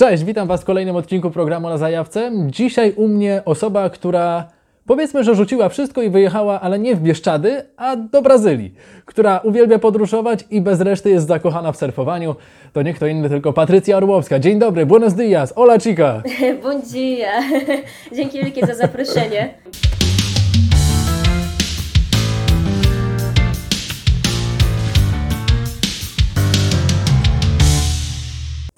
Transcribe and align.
Cześć, 0.00 0.24
witam 0.24 0.48
Was 0.48 0.62
w 0.62 0.64
kolejnym 0.64 0.96
odcinku 0.96 1.30
programu 1.30 1.68
na 1.68 1.78
Zajawce. 1.78 2.32
Dzisiaj 2.46 2.92
u 2.96 3.08
mnie 3.08 3.42
osoba, 3.44 3.90
która 3.90 4.46
powiedzmy, 4.86 5.24
że 5.24 5.34
rzuciła 5.34 5.68
wszystko 5.68 6.02
i 6.02 6.10
wyjechała, 6.10 6.60
ale 6.60 6.78
nie 6.78 6.96
w 6.96 7.00
Bieszczady, 7.00 7.62
a 7.76 7.96
do 7.96 8.22
Brazylii, 8.22 8.74
która 9.04 9.38
uwielbia 9.38 9.78
podróżować 9.78 10.44
i 10.50 10.60
bez 10.60 10.80
reszty 10.80 11.10
jest 11.10 11.26
zakochana 11.26 11.72
w 11.72 11.76
surfowaniu. 11.76 12.36
To 12.72 12.82
nie 12.82 12.94
kto 12.94 13.06
inny, 13.06 13.28
tylko 13.28 13.52
Patrycja 13.52 13.96
Orłowska. 13.96 14.38
Dzień 14.38 14.58
dobry, 14.58 14.86
buenos 14.86 15.14
dias, 15.14 15.54
hola 15.54 15.78
chica. 15.78 16.22
Bom 16.62 16.82
dia! 16.82 17.32
Dzięki 18.16 18.38
wielkie 18.38 18.66
za 18.66 18.74
zaproszenie. 18.74 19.54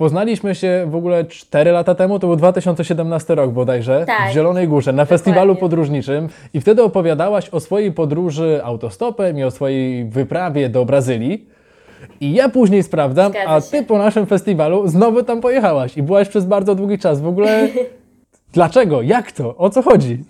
Poznaliśmy 0.06 0.54
się 0.54 0.86
w 0.90 0.94
ogóle 0.96 1.24
4 1.24 1.70
lata 1.72 1.94
temu, 1.94 2.18
to 2.18 2.26
był 2.26 2.36
2017 2.36 3.34
rok 3.34 3.50
bodajże, 3.50 4.04
Tak. 4.06 4.30
w 4.30 4.32
Zielonej 4.32 4.68
Górze, 4.68 4.92
na 4.92 5.04
festiwalu 5.04 5.40
Dokładnie. 5.54 5.60
podróżniczym 5.60 6.28
i 6.54 6.60
wtedy 6.60 6.82
opowiadałaś 6.82 7.48
o 7.48 7.60
swojej 7.60 7.92
podróży 7.92 8.60
autostopem 8.64 9.38
i 9.38 9.44
o 9.44 9.50
swojej 9.50 10.04
wyprawie 10.04 10.68
do 10.68 10.84
Brazylii. 10.84 11.46
I 12.20 12.32
ja 12.34 12.48
później 12.48 12.82
sprawdzam, 12.82 13.32
Zgadza 13.32 13.50
a 13.50 13.60
się. 13.60 13.70
ty 13.70 13.82
po 13.82 13.98
naszym 13.98 14.26
festiwalu 14.26 14.88
znowu 14.88 15.22
tam 15.22 15.40
pojechałaś 15.40 15.96
i 15.96 16.02
byłaś 16.02 16.28
przez 16.28 16.44
bardzo 16.44 16.74
długi 16.74 16.98
czas. 16.98 17.20
W 17.20 17.26
ogóle 17.26 17.68
dlaczego? 18.54 19.02
Jak 19.02 19.32
to? 19.32 19.56
O 19.56 19.70
co 19.70 19.82
chodzi? 19.82 20.18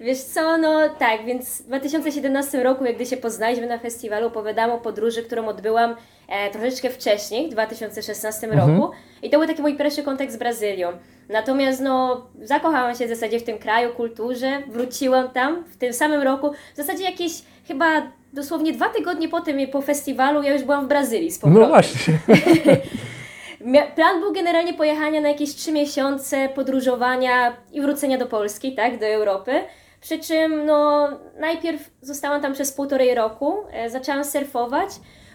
Wiesz 0.00 0.18
co, 0.18 0.58
no 0.58 0.88
tak, 0.98 1.24
więc 1.24 1.62
w 1.62 1.66
2017 1.66 2.62
roku, 2.62 2.84
jak 2.84 2.94
gdy 2.94 3.06
się 3.06 3.16
poznaliśmy 3.16 3.66
na 3.66 3.78
festiwalu, 3.78 4.26
opowiadałam 4.26 4.70
o 4.70 4.78
podróży, 4.78 5.22
którą 5.22 5.46
odbyłam 5.46 5.96
e, 6.28 6.50
troszeczkę 6.50 6.90
wcześniej, 6.90 7.48
w 7.48 7.52
2016 7.52 8.46
roku. 8.46 8.90
I 9.22 9.30
to 9.30 9.38
był 9.38 9.48
taki 9.48 9.62
mój 9.62 9.76
pierwszy 9.76 10.02
kontakt 10.02 10.32
z 10.32 10.36
Brazylią. 10.36 10.88
Natomiast 11.28 11.80
no, 11.80 12.26
zakochałam 12.42 12.94
się 12.94 13.06
w 13.06 13.08
zasadzie 13.08 13.40
w 13.40 13.44
tym 13.44 13.58
kraju, 13.58 13.94
kulturze, 13.94 14.62
wróciłam 14.68 15.30
tam 15.30 15.64
w 15.64 15.76
tym 15.76 15.92
samym 15.92 16.22
roku. 16.22 16.52
W 16.74 16.76
zasadzie 16.76 17.04
jakieś 17.04 17.32
chyba 17.68 18.02
dosłownie 18.32 18.72
dwa 18.72 18.88
tygodnie 18.88 19.28
po 19.28 19.40
tym, 19.40 19.66
po 19.66 19.82
festiwalu, 19.82 20.42
ja 20.42 20.52
już 20.52 20.62
byłam 20.62 20.84
w 20.84 20.88
Brazylii 20.88 21.30
z 21.30 21.38
powrotem. 21.38 21.62
No 21.62 21.68
właśnie. 21.68 22.18
Plan 23.94 24.20
był 24.20 24.32
generalnie 24.32 24.74
pojechania 24.74 25.20
na 25.20 25.28
jakieś 25.28 25.54
trzy 25.54 25.72
miesiące 25.72 26.48
podróżowania 26.48 27.56
i 27.72 27.80
wrócenia 27.80 28.18
do 28.18 28.26
Polski, 28.26 28.74
tak, 28.74 28.98
do 28.98 29.06
Europy. 29.06 29.52
Przy 30.00 30.18
czym, 30.18 30.66
no, 30.66 31.08
najpierw 31.38 31.90
zostałam 32.02 32.42
tam 32.42 32.52
przez 32.52 32.72
półtorej 32.72 33.14
roku, 33.14 33.56
e, 33.72 33.90
zaczęłam 33.90 34.24
surfować, 34.24 34.88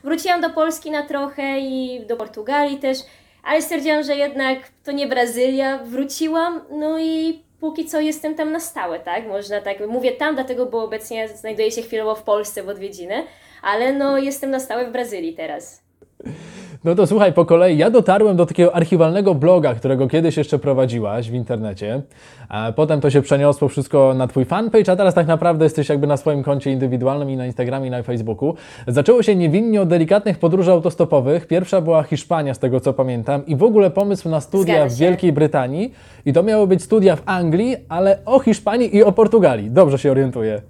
wróciłam 0.03 0.42
do 0.42 0.50
Polski 0.50 0.92
na 0.92 1.03
trochę 1.03 1.59
i 1.59 2.06
do 2.06 2.18
Portugalii 2.18 2.78
też, 2.78 2.98
ale 3.44 3.62
stwierdziłam, 3.62 4.03
że 4.03 4.16
jednak 4.16 4.58
to 4.84 4.92
nie 4.92 5.08
Brazylia, 5.08 5.78
wróciłam, 5.78 6.62
no 6.72 7.00
i 7.00 7.44
póki 7.59 7.86
co 7.86 8.00
jestem 8.00 8.36
tam 8.36 8.52
na 8.52 8.59
stałe, 8.59 9.00
tak, 9.00 9.28
można 9.28 9.62
tak, 9.62 9.88
mówię 9.88 10.12
tam 10.12 10.36
dlatego, 10.36 10.66
bo 10.66 10.84
obecnie 10.84 11.28
znajduję 11.28 11.72
się 11.72 11.81
chwilowo 11.81 12.16
w 12.16 12.23
Polsce 12.23 12.64
w 12.64 12.70
odwiedziny, 12.70 13.23
ale 13.62 13.94
no 13.94 14.18
jestem 14.18 14.52
na 14.52 14.59
stałe 14.59 14.86
w 14.86 14.92
Brazylii 14.92 15.34
teraz. 15.34 15.84
No 16.84 16.96
to 16.96 17.08
słuchaj, 17.08 17.34
po 17.34 17.46
kolei 17.46 17.78
ja 17.78 17.90
dotarłem 17.90 18.38
do 18.38 18.46
takiego 18.46 18.76
archiwalnego 18.76 19.36
bloga, 19.36 19.74
którego 19.74 20.08
kiedyś 20.08 20.38
jeszcze 20.38 20.60
prowadziłaś 20.60 21.30
w 21.30 21.34
internecie. 21.34 22.02
A 22.50 22.72
potem 22.76 23.02
to 23.02 23.10
się 23.10 23.22
przeniosło 23.22 23.68
wszystko 23.68 24.14
na 24.14 24.28
Twój 24.28 24.46
fanpage, 24.46 24.92
a 24.92 24.96
teraz 24.96 25.14
tak 25.14 25.28
naprawdę 25.28 25.66
jesteś 25.66 25.90
jakby 25.90 26.08
na 26.08 26.18
swoim 26.18 26.44
koncie 26.44 26.72
indywidualnym 26.72 27.30
i 27.30 27.38
na 27.38 27.46
Instagramie 27.46 27.88
i 27.88 27.92
na 27.92 28.04
Facebooku. 28.04 28.56
Zaczęło 28.88 29.24
się 29.24 29.36
niewinnie 29.36 29.82
od 29.82 29.90
delikatnych 29.90 30.40
podróży 30.40 30.72
autostopowych. 30.72 31.48
Pierwsza 31.48 31.82
była 31.82 32.04
Hiszpania, 32.04 32.54
z 32.54 32.59
tego 32.59 32.80
co 32.80 32.94
pamiętam, 32.94 33.46
i 33.46 33.56
w 33.56 33.64
ogóle 33.64 33.92
pomysł 33.92 34.30
na 34.30 34.42
studia 34.42 34.86
w. 34.86 34.96
Wielkiej 34.96 35.34
Brytanii. 35.34 35.94
I 36.26 36.34
to 36.34 36.44
miały 36.44 36.68
być 36.68 36.84
studia 36.84 37.16
w 37.16 37.22
Anglii, 37.26 37.76
ale 37.90 38.18
o 38.26 38.40
Hiszpanii 38.40 38.96
i 38.96 39.04
o 39.04 39.12
Portugalii. 39.12 39.72
Dobrze 39.72 40.00
się 40.00 40.12
orientuję. 40.12 40.62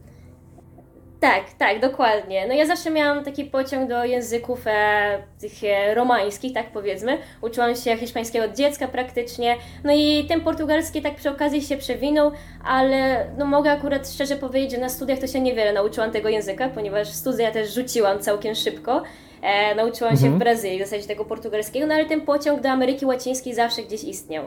Tak, 1.22 1.44
tak, 1.58 1.80
dokładnie. 1.80 2.48
No 2.48 2.54
ja 2.54 2.66
zawsze 2.66 2.92
miałam 2.92 3.24
taki 3.24 3.46
pociąg 3.46 3.90
do 3.90 4.06
języków 4.06 4.60
e, 4.66 5.24
tych 5.40 5.52
e, 5.64 5.96
romańskich, 5.96 6.54
tak 6.54 6.72
powiedzmy. 6.72 7.18
Uczyłam 7.42 7.76
się 7.76 7.98
hiszpańskiego 7.98 8.46
od 8.46 8.56
dziecka 8.56 8.88
praktycznie. 8.88 9.56
No 9.84 9.94
i 9.94 10.26
ten 10.28 10.42
portugalski 10.42 11.02
tak 11.02 11.16
przy 11.16 11.30
okazji 11.30 11.62
się 11.62 11.78
przewinął, 11.78 12.32
ale 12.66 13.28
no 13.38 13.46
mogę 13.46 13.72
akurat 13.72 14.10
szczerze 14.10 14.36
powiedzieć, 14.36 14.72
że 14.72 14.78
na 14.78 14.90
studiach 14.90 15.20
to 15.20 15.28
się 15.28 15.42
niewiele 15.42 15.74
nauczyłam 15.74 16.12
tego 16.12 16.30
języka, 16.30 16.70
ponieważ 16.70 17.08
studia 17.08 17.52
też 17.52 17.74
rzuciłam 17.74 18.20
całkiem 18.20 18.56
szybko. 18.56 19.04
E, 19.42 19.76
nauczyłam 19.76 20.18
się 20.18 20.30
w 20.30 20.38
Brazylii 20.38 20.78
w 20.84 20.88
zasadzie 20.88 21.08
tego 21.08 21.26
portugalskiego, 21.26 21.88
no 21.88 21.94
ale 21.94 22.06
ten 22.06 22.22
pociąg 22.22 22.62
do 22.62 22.70
Ameryki 22.70 23.06
Łacińskiej 23.06 23.54
zawsze 23.54 23.84
gdzieś 23.84 24.04
istniał. 24.04 24.46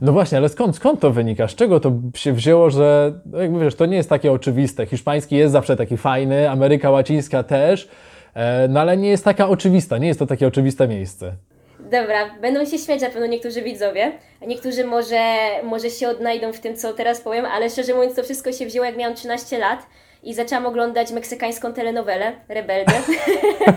No 0.00 0.12
właśnie, 0.12 0.38
ale 0.38 0.48
skąd, 0.48 0.76
skąd 0.76 1.00
to 1.00 1.10
wynika? 1.10 1.48
Z 1.48 1.54
czego 1.54 1.80
to 1.80 1.92
się 2.14 2.32
wzięło, 2.32 2.70
że 2.70 3.12
no 3.26 3.38
jakby 3.38 3.60
wiesz, 3.60 3.74
to 3.74 3.86
nie 3.86 3.96
jest 3.96 4.08
takie 4.08 4.32
oczywiste. 4.32 4.86
Hiszpański 4.86 5.36
jest 5.36 5.52
zawsze 5.52 5.76
taki 5.76 5.96
fajny, 5.96 6.50
Ameryka 6.50 6.90
Łacińska 6.90 7.42
też, 7.42 7.88
e, 8.34 8.68
no 8.68 8.80
ale 8.80 8.96
nie 8.96 9.08
jest 9.08 9.24
taka 9.24 9.48
oczywista, 9.48 9.98
nie 9.98 10.08
jest 10.08 10.18
to 10.18 10.26
takie 10.26 10.46
oczywiste 10.46 10.88
miejsce. 10.88 11.32
Dobra, 11.80 12.30
będą 12.40 12.64
się 12.64 12.78
śmiać 12.78 13.00
na 13.00 13.10
pewno 13.10 13.26
niektórzy 13.26 13.62
widzowie, 13.62 14.12
niektórzy 14.46 14.84
może, 14.84 15.22
może 15.64 15.90
się 15.90 16.08
odnajdą 16.08 16.52
w 16.52 16.60
tym, 16.60 16.76
co 16.76 16.92
teraz 16.92 17.20
powiem, 17.20 17.44
ale 17.46 17.70
szczerze 17.70 17.94
mówiąc, 17.94 18.14
to 18.14 18.22
wszystko 18.22 18.52
się 18.52 18.66
wzięło, 18.66 18.86
jak 18.86 18.96
miałam 18.96 19.16
13 19.16 19.58
lat 19.58 19.86
i 20.22 20.34
zaczęłam 20.34 20.66
oglądać 20.66 21.12
meksykańską 21.12 21.72
telenowelę 21.72 22.32
Rebelde. 22.48 22.92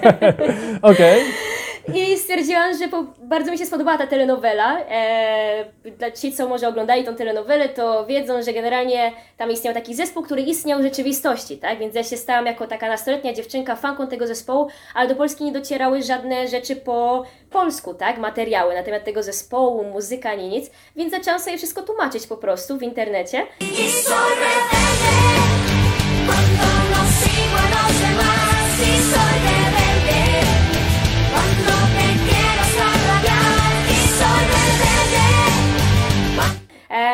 Okej, 0.81 1.21
I 1.93 2.17
stwierdziłam, 2.17 2.77
że 2.77 2.87
po, 2.87 3.03
bardzo 3.23 3.51
mi 3.51 3.57
się 3.57 3.65
spodobała 3.65 3.97
ta 3.97 4.07
telenowela. 4.07 4.79
E, 4.79 5.65
dla 5.97 6.11
ci, 6.11 6.33
co 6.33 6.47
może 6.47 6.67
oglądali 6.67 7.03
tą 7.03 7.15
telenowelę, 7.15 7.69
to 7.69 8.05
wiedzą, 8.05 8.41
że 8.43 8.53
generalnie 8.53 9.11
tam 9.37 9.51
istniał 9.51 9.73
taki 9.73 9.95
zespół, 9.95 10.23
który 10.23 10.41
istniał 10.41 10.79
w 10.79 10.83
rzeczywistości, 10.83 11.57
tak? 11.57 11.79
Więc 11.79 11.95
ja 11.95 12.03
się 12.03 12.17
stałam 12.17 12.45
jako 12.45 12.67
taka 12.67 12.87
nastoletnia 12.87 13.33
dziewczynka 13.33 13.75
fanką 13.75 14.07
tego 14.07 14.27
zespołu, 14.27 14.67
ale 14.93 15.09
do 15.09 15.15
Polski 15.15 15.43
nie 15.43 15.51
docierały 15.51 16.03
żadne 16.03 16.47
rzeczy 16.47 16.75
po 16.75 17.23
polsku, 17.49 17.93
tak? 17.93 18.17
Materiały 18.17 18.75
na 18.75 18.83
temat 18.83 19.03
tego 19.03 19.23
zespołu, 19.23 19.83
muzyka, 19.83 20.29
ani 20.29 20.49
nic. 20.49 20.71
Więc 20.95 21.11
zaczęłam 21.11 21.39
sobie 21.39 21.57
wszystko 21.57 21.81
tłumaczyć 21.81 22.27
po 22.27 22.37
prostu 22.37 22.77
w 22.77 22.83
internecie. 22.83 23.47
Y 23.61 25.40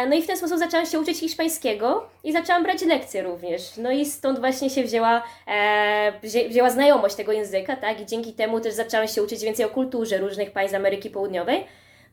No 0.09 0.15
i 0.15 0.21
w 0.21 0.27
ten 0.27 0.37
sposób 0.37 0.57
zaczęłam 0.57 0.85
się 0.85 0.99
uczyć 0.99 1.19
hiszpańskiego 1.19 2.03
i 2.23 2.33
zaczęłam 2.33 2.63
brać 2.63 2.81
lekcje 2.81 3.23
również. 3.23 3.77
No 3.77 3.91
i 3.91 4.05
stąd 4.05 4.39
właśnie 4.39 4.69
się 4.69 4.83
wzięła, 4.83 5.23
e, 5.47 6.13
wzię, 6.23 6.49
wzięła 6.49 6.69
znajomość 6.69 7.15
tego 7.15 7.31
języka, 7.31 7.75
tak? 7.75 8.01
I 8.01 8.05
dzięki 8.05 8.33
temu 8.33 8.59
też 8.59 8.73
zaczęłam 8.73 9.07
się 9.07 9.23
uczyć 9.23 9.43
więcej 9.43 9.65
o 9.65 9.69
kulturze 9.69 10.17
różnych 10.17 10.51
państw 10.51 10.75
Ameryki 10.75 11.09
Południowej. 11.09 11.57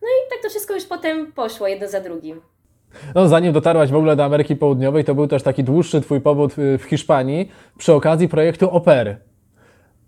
No 0.02 0.08
i 0.08 0.30
tak 0.30 0.42
to 0.42 0.48
wszystko 0.48 0.74
już 0.74 0.84
potem 0.84 1.32
poszło 1.32 1.68
jedno 1.68 1.88
za 1.88 2.00
drugim. 2.00 2.40
no 3.14 3.28
zanim 3.28 3.52
dotarłaś 3.52 3.90
w 3.90 3.96
ogóle 3.96 4.16
do 4.16 4.24
Ameryki 4.24 4.56
Południowej, 4.56 5.04
to 5.04 5.14
był 5.14 5.26
też 5.26 5.42
taki 5.42 5.64
dłuższy 5.64 6.00
Twój 6.00 6.18
y, 6.18 6.78
w 6.78 6.82
Hiszpanii 6.82 7.50
przy 7.78 7.92
okazji 7.92 8.28
projektu 8.28 8.70
Opery. 8.70 9.16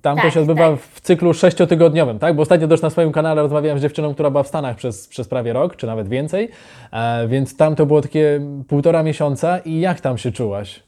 Tam 0.02 0.16
to 0.16 0.22
Tak, 0.22 0.32
się 0.32 0.40
odbywa 0.40 0.70
tak. 0.70 0.80
w 0.80 1.00
cyklu 1.00 1.34
sześciotygodniowym, 1.34 2.18
tak? 2.18 2.36
Bo 2.36 2.42
ostatnio 2.42 2.68
też 2.68 2.82
na 2.82 2.90
swoim 2.90 3.12
kanale 3.12 3.42
rozmawiałem 3.42 3.78
z 3.78 3.82
dziewczyną, 3.82 4.14
która 4.14 4.30
była 4.30 4.42
w 4.42 4.48
Stanach 4.48 4.76
przez, 4.76 5.08
przez 5.08 5.28
prawie 5.28 5.52
rok, 5.52 5.76
czy 5.76 5.86
nawet 5.86 6.08
więcej, 6.08 6.48
e, 6.92 7.28
więc 7.28 7.56
tam 7.56 7.76
to 7.76 7.86
było 7.86 8.02
takie 8.02 8.40
półtora 8.68 9.02
miesiąca 9.02 9.58
i 9.58 9.80
jak 9.80 10.00
tam 10.00 10.18
się 10.18 10.32
czułaś? 10.32 10.86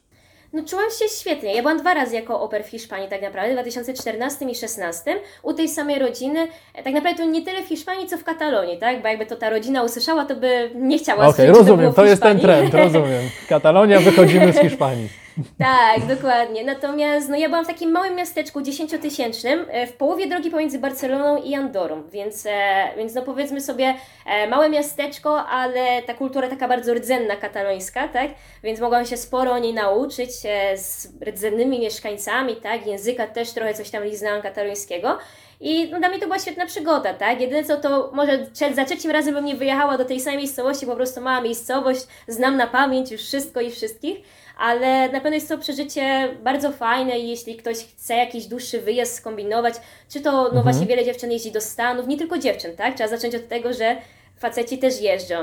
No 0.53 0.63
czułam 0.63 0.85
się 0.99 1.05
świetnie. 1.19 1.55
Ja 1.55 1.61
byłam 1.61 1.77
dwa 1.77 1.93
razy 1.93 2.15
jako 2.15 2.41
oper 2.41 2.63
w 2.63 2.67
Hiszpanii 2.67 3.09
tak 3.09 3.21
naprawdę, 3.21 3.49
w 3.49 3.53
2014 3.53 4.45
i 4.45 4.47
2016, 4.47 5.15
u 5.43 5.53
tej 5.53 5.69
samej 5.69 5.99
rodziny. 5.99 6.47
E, 6.75 6.83
Tak 6.83 6.93
naprawdę 6.93 7.23
to 7.23 7.29
nie 7.29 7.41
tyle 7.41 7.63
w 7.63 7.67
Hiszpanii, 7.67 8.07
co 8.07 8.17
w 8.17 8.23
Katalonii, 8.23 8.77
tak? 8.77 9.01
Bo 9.01 9.07
jakby 9.07 9.25
to 9.25 9.35
ta 9.35 9.49
rodzina 9.49 9.83
usłyszała, 9.83 10.25
to 10.25 10.35
by 10.35 10.71
nie 10.75 10.97
chciała 10.97 11.27
Okej, 11.27 11.47
było 11.47 11.59
rozumiem, 11.59 11.91
w 11.91 11.95
to 11.95 12.05
jest 12.05 12.21
ten 12.21 12.39
trend, 12.39 12.73
rozumiem. 12.73 13.21
Katalonia, 13.49 13.99
wychodzimy 13.99 14.53
z 14.53 14.57
Hiszpanii. 14.59 15.09
Tak, 15.57 16.05
dokładnie. 16.15 16.63
Natomiast 16.63 17.29
no, 17.29 17.35
ja 17.35 17.49
byłam 17.49 17.65
w 17.65 17.67
takim 17.67 17.91
małym 17.91 18.15
miasteczku 18.15 18.61
dziesięciotysięcznym, 18.61 19.65
e, 19.69 19.87
w 19.87 19.93
połowie 19.93 20.27
drogi 20.27 20.51
pomiędzy 20.51 20.79
Barceloną 20.79 21.43
i 21.43 21.55
Andorą, 21.55 22.03
więc, 22.11 22.45
e, 22.45 22.89
więc 22.97 23.13
no 23.13 23.21
powiedzmy 23.21 23.61
sobie 23.61 23.95
e, 24.25 24.47
małe 24.47 24.69
miasteczko, 24.69 25.45
ale 25.45 26.01
ta 26.01 26.13
kultura 26.13 26.47
taka 26.47 26.67
bardzo 26.67 26.93
rdzenna 26.93 27.35
katalońska, 27.35 28.07
tak? 28.07 28.29
Więc 28.63 28.79
mogłam 28.79 29.05
się 29.05 29.17
sporo 29.17 29.51
o 29.51 29.59
niej 29.59 29.73
nauczyć 29.73 30.31
z 30.75 31.07
rdzennymi 31.23 31.79
mieszkańcami, 31.79 32.55
tak? 32.55 32.87
Języka 32.87 33.27
też 33.27 33.51
trochę 33.51 33.73
coś 33.73 33.89
tam 33.89 34.03
liznałam 34.03 34.41
katalońskiego. 34.41 35.17
I 35.61 35.89
no, 35.91 35.99
dla 35.99 36.09
mnie 36.09 36.19
to 36.19 36.25
była 36.25 36.39
świetna 36.39 36.65
przygoda, 36.65 37.13
tak? 37.13 37.41
Jedyne 37.41 37.63
co 37.63 37.77
to 37.77 38.11
może 38.13 38.47
za 38.75 38.85
trzecim 38.85 39.11
razem 39.11 39.33
bym 39.33 39.45
nie 39.45 39.55
wyjechała 39.55 39.97
do 39.97 40.05
tej 40.05 40.19
samej 40.19 40.37
miejscowości, 40.37 40.85
po 40.85 40.95
prostu 40.95 41.21
mała 41.21 41.41
miejscowość, 41.41 42.07
znam 42.27 42.57
na 42.57 42.67
pamięć 42.67 43.11
już 43.11 43.21
wszystko 43.21 43.61
i 43.61 43.71
wszystkich, 43.71 44.17
ale 44.59 45.09
na 45.11 45.19
pewno 45.21 45.35
jest 45.35 45.49
to 45.49 45.57
przeżycie 45.57 46.29
bardzo 46.43 46.71
fajne 46.71 47.19
i 47.19 47.29
jeśli 47.29 47.55
ktoś 47.55 47.77
chce 47.77 48.15
jakiś 48.15 48.45
dłuższy 48.45 48.81
wyjazd 48.81 49.15
skombinować, 49.15 49.73
czy 50.13 50.21
to, 50.21 50.51
no 50.53 50.63
właśnie 50.63 50.85
wiele 50.85 51.05
dziewczyn 51.05 51.31
jeździ 51.31 51.51
do 51.51 51.61
Stanów, 51.61 52.07
nie 52.07 52.17
tylko 52.17 52.37
dziewczyn, 52.37 52.75
tak? 52.75 52.95
Trzeba 52.95 53.09
zacząć 53.09 53.35
od 53.35 53.47
tego, 53.47 53.73
że 53.73 53.95
faceci 54.39 54.77
też 54.77 55.01
jeżdżą. 55.01 55.35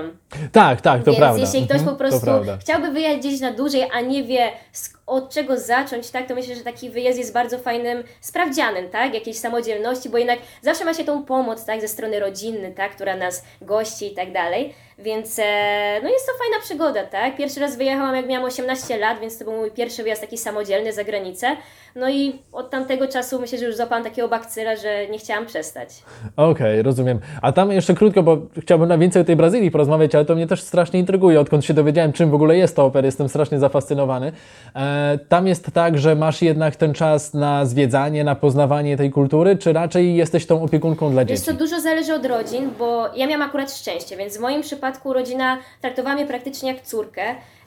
Tak, 0.52 0.80
tak, 0.80 1.00
to 1.00 1.04
Więc 1.06 1.18
prawda. 1.18 1.40
jeśli 1.40 1.64
ktoś 1.64 1.78
Mhm, 1.78 1.96
po 1.96 2.04
prostu 2.04 2.26
chciałby 2.60 2.90
wyjechać 2.90 3.18
gdzieś 3.18 3.40
na 3.40 3.52
dłużej, 3.52 3.88
a 3.92 4.00
nie 4.00 4.24
wie 4.24 4.50
sk- 4.74 4.95
od 5.06 5.30
czego 5.30 5.58
zacząć, 5.58 6.10
tak, 6.10 6.28
to 6.28 6.34
myślę, 6.34 6.54
że 6.54 6.60
taki 6.60 6.90
wyjazd 6.90 7.18
jest 7.18 7.32
bardzo 7.32 7.58
fajnym 7.58 8.04
sprawdzianem, 8.20 8.88
tak, 8.88 9.14
jakiejś 9.14 9.38
samodzielności, 9.38 10.08
bo 10.08 10.18
jednak 10.18 10.38
zawsze 10.62 10.84
ma 10.84 10.94
się 10.94 11.04
tą 11.04 11.24
pomoc, 11.24 11.64
tak, 11.64 11.80
ze 11.80 11.88
strony 11.88 12.20
rodziny, 12.20 12.72
tak, 12.76 12.94
która 12.94 13.16
nas 13.16 13.44
gości 13.62 14.12
i 14.12 14.14
tak 14.14 14.32
dalej, 14.32 14.74
więc 14.98 15.38
e, 15.38 16.00
no 16.02 16.08
jest 16.08 16.26
to 16.26 16.32
fajna 16.38 16.64
przygoda, 16.64 17.04
tak. 17.04 17.36
Pierwszy 17.36 17.60
raz 17.60 17.76
wyjechałam 17.76 18.16
jak 18.16 18.26
miałam 18.26 18.46
18 18.46 18.98
lat, 18.98 19.20
więc 19.20 19.38
to 19.38 19.44
był 19.44 19.54
mój 19.54 19.70
pierwszy 19.70 20.02
wyjazd 20.02 20.20
taki 20.20 20.38
samodzielny 20.38 20.92
za 20.92 21.04
granicę, 21.04 21.56
no 21.96 22.10
i 22.10 22.38
od 22.52 22.70
tamtego 22.70 23.08
czasu 23.08 23.40
myślę, 23.40 23.58
że 23.58 23.64
już 23.64 23.76
złapałam 23.76 24.04
takiego 24.04 24.28
bakcyla, 24.28 24.76
że 24.76 25.06
nie 25.06 25.18
chciałam 25.18 25.46
przestać. 25.46 25.88
Okej, 26.36 26.82
rozumiem. 26.82 27.20
A 27.42 27.52
tam 27.52 27.72
jeszcze 27.72 27.94
krótko, 27.94 28.22
bo 28.22 28.38
chciałbym 28.62 28.88
na 28.88 28.98
więcej 28.98 29.22
o 29.22 29.24
tej 29.24 29.36
Brazylii 29.36 29.70
porozmawiać, 29.70 30.14
ale 30.14 30.24
to 30.24 30.34
mnie 30.34 30.46
też 30.46 30.62
strasznie 30.62 31.00
intryguje, 31.00 31.40
odkąd 31.40 31.64
się 31.64 31.74
dowiedziałem, 31.74 32.12
czym 32.12 32.30
w 32.30 32.34
ogóle 32.34 32.56
jest 32.56 32.76
to 32.76 32.84
oper, 32.84 33.04
jestem 33.04 33.28
strasznie 33.28 33.58
zafascynowany. 33.58 34.32
E, 34.74 34.95
tam 35.28 35.46
jest 35.46 35.70
tak, 35.72 35.98
że 35.98 36.14
masz 36.14 36.42
jednak 36.42 36.76
ten 36.76 36.94
czas 36.94 37.34
na 37.34 37.66
zwiedzanie, 37.66 38.24
na 38.24 38.34
poznawanie 38.34 38.96
tej 38.96 39.10
kultury, 39.10 39.56
czy 39.56 39.72
raczej 39.72 40.16
jesteś 40.16 40.46
tą 40.46 40.62
opiekunką 40.62 41.10
dla 41.10 41.24
Wiesz 41.24 41.38
dzieci? 41.40 41.50
co, 41.50 41.56
dużo 41.58 41.80
zależy 41.80 42.14
od 42.14 42.26
rodzin, 42.26 42.70
bo 42.78 43.14
ja 43.16 43.26
miałam 43.26 43.48
akurat 43.48 43.72
szczęście, 43.72 44.16
więc 44.16 44.36
w 44.36 44.40
moim 44.40 44.62
przypadku 44.62 45.12
rodzina 45.12 45.58
traktowała 45.80 46.14
mnie 46.14 46.26
praktycznie 46.26 46.72
jak 46.72 46.82
córkę. 46.82 47.22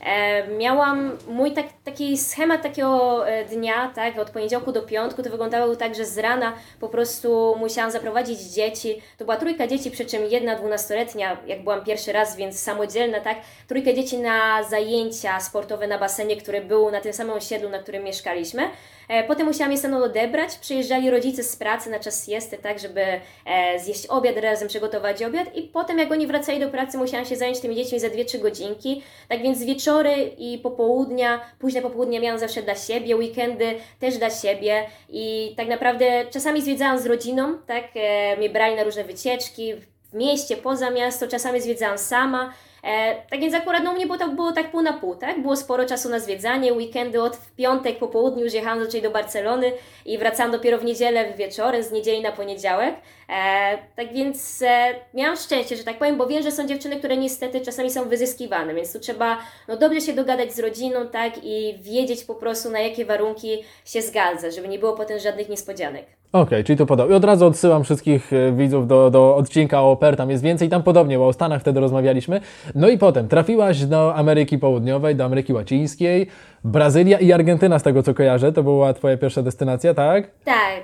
E, 0.06 0.48
miałam 0.48 1.18
mój 1.28 1.52
tak, 1.52 1.66
taki 1.84 2.18
schemat 2.18 2.62
takiego 2.62 3.28
e, 3.30 3.46
dnia, 3.46 3.92
tak, 3.96 4.20
od 4.20 4.30
poniedziałku 4.30 4.72
do 4.72 4.82
piątku, 4.82 5.24
to 5.24 5.30
wyglądało 5.30 5.76
tak, 5.76 5.96
że 5.96 6.06
z 6.06 6.18
rana 6.18 6.54
po 6.80 6.90
prostu 6.90 7.56
musiałam 7.60 7.92
zaprowadzić 7.92 8.40
dzieci. 8.40 9.02
To 9.18 9.26
była 9.26 9.38
trójka 9.38 9.68
dzieci, 9.68 9.92
przy 9.92 10.06
czym 10.06 10.26
jedna 10.30 10.56
dwunastoletnia, 10.56 11.38
jak 11.48 11.64
byłam 11.64 11.84
pierwszy 11.84 12.12
raz, 12.12 12.36
więc 12.36 12.60
samodzielna, 12.60 13.20
tak, 13.20 13.38
trójka 13.68 13.94
dzieci 13.94 14.18
na 14.18 14.64
zajęcia 14.64 15.40
sportowe 15.40 15.88
na 15.88 15.98
basenie, 15.98 16.38
które 16.38 16.62
było 16.62 16.92
na 16.92 17.02
tym 17.02 17.14
samym 17.14 17.34
osiedlu, 17.34 17.70
na 17.70 17.80
którym 17.80 18.04
mieszkaliśmy. 18.04 18.64
E, 19.10 19.24
Potem 19.24 19.48
musiałam 19.48 19.72
je 19.72 19.78
stamtąd 19.78 20.06
odebrać. 20.06 20.58
Przyjeżdżali 20.58 21.10
rodzice 21.10 21.44
z 21.44 21.56
pracy 21.56 21.90
na 21.90 22.00
czas 22.00 22.26
siesty, 22.26 22.58
tak, 22.58 22.80
żeby 22.80 23.06
zjeść 23.78 24.08
obiad 24.08 24.38
razem, 24.38 24.68
przygotować 24.68 25.24
obiad. 25.24 25.56
I 25.56 25.62
potem, 25.64 26.00
jak 26.00 26.12
oni 26.12 26.28
wracali 26.28 26.60
do 26.60 26.70
pracy, 26.70 26.98
musiałam 26.98 27.26
się 27.26 27.36
zająć 27.36 27.60
tymi 27.60 27.76
dziećmi 27.76 28.00
za 28.00 28.08
2-3 28.08 28.40
godzinki. 28.40 29.04
Tak 29.30 29.42
więc 29.42 29.60
wieczory 29.90 30.32
i 30.38 30.58
popołudnia, 30.58 31.40
późne 31.60 31.82
popołudnia 31.82 32.20
miałam 32.20 32.40
zawsze 32.40 32.62
dla 32.62 32.76
siebie, 32.76 33.16
weekendy 33.16 33.76
też 34.00 34.18
dla 34.18 34.30
siebie. 34.30 34.86
I 35.10 35.54
tak 35.58 35.68
naprawdę 35.68 36.26
czasami 36.30 36.62
zwiedzałam 36.62 37.00
z 37.00 37.06
rodziną, 37.06 37.58
tak, 37.68 37.84
e, 37.96 38.38
mnie 38.38 38.50
brali 38.50 38.76
na 38.76 38.84
różne 38.84 39.04
wycieczki 39.04 39.74
w 39.76 40.14
mieście, 40.14 40.58
poza 40.58 40.90
miasto, 40.90 41.28
czasami 41.28 41.62
zwiedzałam 41.62 41.98
sama. 41.98 42.54
E, 42.84 43.16
tak 43.30 43.40
więc 43.40 43.54
akurat 43.54 43.84
no, 43.84 43.92
u 43.92 43.94
mnie 43.94 44.06
było 44.06 44.18
tak, 44.18 44.36
było 44.36 44.52
tak 44.52 44.72
pół 44.72 44.82
na 44.82 44.94
pół, 44.94 45.16
tak? 45.16 45.42
Było 45.42 45.56
sporo 45.56 45.86
czasu 45.86 46.10
na 46.10 46.20
zwiedzanie, 46.20 46.74
weekendy 46.74 47.22
od 47.22 47.36
w 47.36 47.52
piątek 47.52 48.00
po 48.00 48.08
południu 48.08 48.44
już 48.44 48.54
jechałam 48.54 48.84
zaczęli 48.84 49.04
do 49.04 49.12
Barcelony 49.12 49.72
i 50.06 50.18
wracałam 50.18 50.52
dopiero 50.52 50.78
w 50.78 50.86
niedzielę 50.86 51.34
wieczorem, 51.34 51.84
z 51.84 51.92
niedzieli 51.92 52.22
na 52.22 52.32
poniedziałek. 52.32 52.96
E, 53.30 53.78
tak 53.96 54.14
więc 54.14 54.62
e, 54.62 54.96
miałam 55.14 55.38
szczęście, 55.38 55.76
że 55.76 55.84
tak 55.84 55.98
powiem, 55.98 56.18
bo 56.18 56.28
wiem, 56.28 56.44
że 56.44 56.52
są 56.52 56.68
dziewczyny, 56.68 56.96
które 56.96 57.18
niestety 57.18 57.62
czasami 57.62 57.92
są 57.92 58.10
wyzyskiwane, 58.10 58.74
więc 58.74 58.94
tu 58.94 59.00
trzeba 59.00 59.38
no, 59.68 59.78
dobrze 59.78 60.02
się 60.02 60.14
dogadać 60.14 60.54
z 60.54 60.60
rodziną, 60.60 61.08
tak? 61.08 61.34
I 61.44 61.80
wiedzieć 61.82 62.24
po 62.24 62.36
prostu 62.36 62.70
na 62.70 62.80
jakie 62.80 63.06
warunki 63.06 63.64
się 63.86 64.02
zgadza, 64.02 64.52
żeby 64.52 64.68
nie 64.68 64.80
było 64.80 64.94
potem 64.94 65.20
żadnych 65.20 65.50
niespodzianek. 65.50 66.06
Okej, 66.32 66.64
czyli 66.64 66.78
to 66.78 66.86
podobnie. 66.86 67.14
I 67.14 67.18
od 67.18 67.24
razu 67.24 67.46
odsyłam 67.46 67.84
wszystkich 67.84 68.32
widzów 68.54 68.88
do, 68.88 69.10
do 69.10 69.36
odcinka 69.36 69.82
o 69.82 69.92
oper, 69.92 70.18
tam 70.18 70.30
jest 70.30 70.44
więcej, 70.44 70.70
tam 70.70 70.84
podobnie, 70.84 71.18
bo 71.18 71.28
o 71.28 71.34
Stanach 71.34 71.62
wtedy 71.62 71.80
rozmawialiśmy. 71.80 72.42
No 72.76 72.90
i 72.90 72.98
potem 72.98 73.28
trafiłaś 73.28 73.86
do 73.86 74.16
Ameryki 74.16 74.58
Południowej, 74.58 75.16
do 75.16 75.26
Ameryki 75.26 75.54
Łacińskiej, 75.54 76.28
Brazylia 76.64 77.20
i 77.20 77.32
Argentyna, 77.32 77.80
z 77.80 77.84
tego 77.84 78.04
co 78.04 78.14
kojarzę, 78.14 78.54
to 78.54 78.64
była 78.64 78.94
Twoja 78.94 79.18
pierwsza 79.18 79.44
destynacja, 79.44 79.94
tak? 79.94 80.32
Tak, 80.44 80.84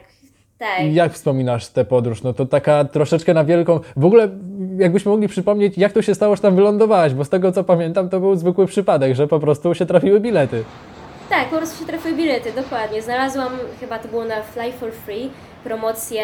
tak. 0.57 0.83
I 0.83 0.93
jak 0.93 1.13
wspominasz 1.13 1.67
tę 1.67 1.85
podróż? 1.85 2.23
No 2.23 2.33
to 2.33 2.45
taka 2.45 2.85
troszeczkę 2.85 3.33
na 3.33 3.43
wielką. 3.43 3.79
W 3.97 4.05
ogóle, 4.05 4.29
jakbyśmy 4.77 5.11
mogli 5.11 5.27
przypomnieć, 5.27 5.77
jak 5.77 5.93
to 5.93 6.01
się 6.01 6.15
stało, 6.15 6.35
że 6.35 6.41
tam 6.41 6.55
wylądowałaś, 6.55 7.13
bo 7.13 7.25
z 7.25 7.29
tego 7.29 7.51
co 7.51 7.63
pamiętam, 7.63 8.09
to 8.09 8.19
był 8.19 8.35
zwykły 8.35 8.65
przypadek, 8.65 9.15
że 9.15 9.27
po 9.27 9.39
prostu 9.39 9.73
się 9.73 9.85
trafiły 9.85 10.19
bilety. 10.19 10.63
Tak, 11.29 11.49
po 11.49 11.57
prostu 11.57 11.79
się 11.79 11.85
trafiły 11.85 12.15
bilety, 12.15 12.51
dokładnie. 12.55 13.01
Znalazłam, 13.01 13.49
chyba 13.79 13.99
to 13.99 14.07
było 14.07 14.25
na 14.25 14.41
Fly 14.41 14.71
for 14.71 14.91
Free, 14.91 15.29
promocję, 15.63 16.23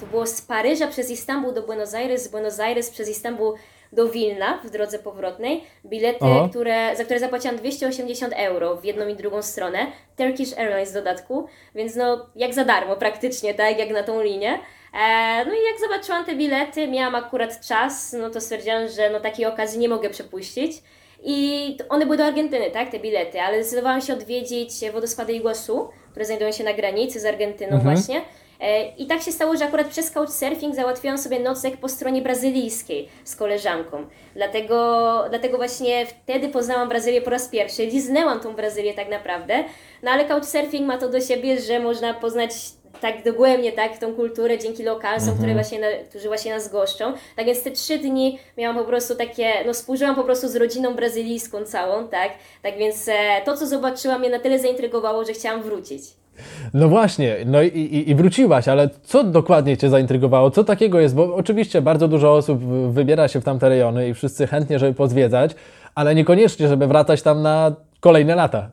to 0.00 0.06
było 0.06 0.26
z 0.26 0.42
Paryża 0.42 0.86
przez 0.86 1.10
Istanbul 1.10 1.54
do 1.54 1.62
Buenos 1.62 1.94
Aires, 1.94 2.24
z 2.24 2.28
Buenos 2.28 2.60
Aires 2.60 2.90
przez 2.90 3.10
Istanbul 3.10 3.54
do 3.92 4.08
Wilna 4.08 4.58
w 4.64 4.70
drodze 4.70 4.98
powrotnej. 4.98 5.64
Bilety, 5.84 6.24
które, 6.50 6.96
za 6.96 7.04
które 7.04 7.20
zapłaciłam 7.20 7.56
280 7.56 8.32
euro 8.36 8.76
w 8.76 8.84
jedną 8.84 9.08
i 9.08 9.14
drugą 9.14 9.42
stronę. 9.42 9.78
Turkish 10.16 10.58
Airlines 10.58 10.90
w 10.90 10.94
dodatku, 10.94 11.46
więc 11.74 11.96
no 11.96 12.26
jak 12.36 12.54
za 12.54 12.64
darmo 12.64 12.96
praktycznie, 12.96 13.54
tak 13.54 13.78
jak 13.78 13.90
na 13.90 14.02
tą 14.02 14.22
linię. 14.22 14.58
E, 14.94 15.44
no 15.44 15.52
i 15.52 15.64
jak 15.64 15.80
zobaczyłam 15.80 16.24
te 16.24 16.36
bilety, 16.36 16.88
miałam 16.88 17.14
akurat 17.14 17.66
czas, 17.66 18.16
no 18.18 18.30
to 18.30 18.40
stwierdziłam, 18.40 18.88
że 18.88 19.10
no 19.10 19.20
takiej 19.20 19.46
okazji 19.46 19.78
nie 19.78 19.88
mogę 19.88 20.10
przepuścić. 20.10 20.72
I 21.24 21.76
one 21.88 22.04
były 22.04 22.16
do 22.16 22.24
Argentyny, 22.24 22.70
tak, 22.70 22.90
te 22.90 22.98
bilety, 22.98 23.40
ale 23.40 23.64
zdecydowałam 23.64 24.00
się 24.00 24.12
odwiedzić 24.12 24.70
wodospady 24.92 25.32
Iguazu, 25.32 25.88
które 26.10 26.24
znajdują 26.24 26.52
się 26.52 26.64
na 26.64 26.72
granicy 26.72 27.20
z 27.20 27.24
Argentyną 27.24 27.78
właśnie. 27.78 28.22
E, 28.62 28.88
I 28.88 29.06
tak 29.06 29.22
się 29.22 29.32
stało, 29.32 29.56
że 29.56 29.64
akurat 29.64 29.88
przez 29.88 30.10
Couchsurfing 30.10 30.74
załatwiłam 30.74 31.18
sobie 31.18 31.40
nocleg 31.40 31.76
po 31.76 31.88
stronie 31.88 32.22
brazylijskiej 32.22 33.08
z 33.24 33.36
koleżanką. 33.36 34.06
Dlatego, 34.34 35.24
dlatego 35.30 35.56
właśnie 35.56 36.06
wtedy 36.06 36.48
poznałam 36.48 36.88
Brazylię 36.88 37.22
po 37.22 37.30
raz 37.30 37.48
pierwszy. 37.48 37.86
Liznęłam 37.86 38.40
tą 38.40 38.54
Brazylię 38.54 38.94
tak 38.94 39.10
naprawdę. 39.10 39.64
No 40.02 40.10
ale 40.10 40.24
Couchsurfing 40.24 40.86
ma 40.86 40.98
to 40.98 41.08
do 41.08 41.20
siebie, 41.20 41.60
że 41.60 41.80
można 41.80 42.14
poznać 42.14 42.52
tak 43.00 43.24
dogłębnie 43.24 43.72
tak, 43.72 43.98
tą 43.98 44.14
kulturę 44.14 44.58
dzięki 44.58 44.82
lokalsom, 44.82 45.36
które 45.36 45.54
właśnie 45.54 45.78
na, 45.78 45.86
którzy 46.10 46.28
właśnie 46.28 46.54
nas 46.54 46.72
goszczą. 46.72 47.12
Tak 47.36 47.46
więc 47.46 47.62
te 47.62 47.70
trzy 47.70 47.98
dni 47.98 48.38
miałam 48.58 48.76
po 48.76 48.84
prostu 48.84 49.14
takie, 49.14 49.52
no 49.66 49.72
współżyłam 49.72 50.14
po 50.14 50.24
prostu 50.24 50.48
z 50.48 50.56
rodziną 50.56 50.94
brazylijską 50.94 51.64
całą, 51.64 52.08
tak. 52.08 52.32
Tak 52.62 52.78
więc 52.78 53.08
e, 53.08 53.40
to, 53.44 53.56
co 53.56 53.66
zobaczyłam 53.66 54.20
mnie 54.20 54.30
na 54.30 54.38
tyle 54.38 54.58
zaintrygowało, 54.58 55.24
że 55.24 55.32
chciałam 55.32 55.62
wrócić. 55.62 56.21
No 56.74 56.88
właśnie, 56.88 57.36
no 57.46 57.62
i, 57.62 57.66
i, 57.66 58.10
i 58.10 58.14
wróciłaś, 58.14 58.68
ale 58.68 58.90
co 59.02 59.24
dokładnie 59.24 59.76
Cię 59.76 59.90
zaintrygowało? 59.90 60.50
Co 60.50 60.64
takiego 60.64 61.00
jest? 61.00 61.14
Bo 61.14 61.34
oczywiście 61.34 61.82
bardzo 61.82 62.08
dużo 62.08 62.34
osób 62.34 62.64
wybiera 62.90 63.28
się 63.28 63.40
w 63.40 63.44
tamte 63.44 63.68
rejony 63.68 64.08
i 64.08 64.14
wszyscy 64.14 64.46
chętnie, 64.46 64.78
żeby 64.78 64.94
pozwiedzać, 64.94 65.52
ale 65.94 66.14
niekoniecznie, 66.14 66.68
żeby 66.68 66.86
wracać 66.86 67.22
tam 67.22 67.42
na 67.42 67.74
kolejne 68.00 68.34
lata. 68.34 68.70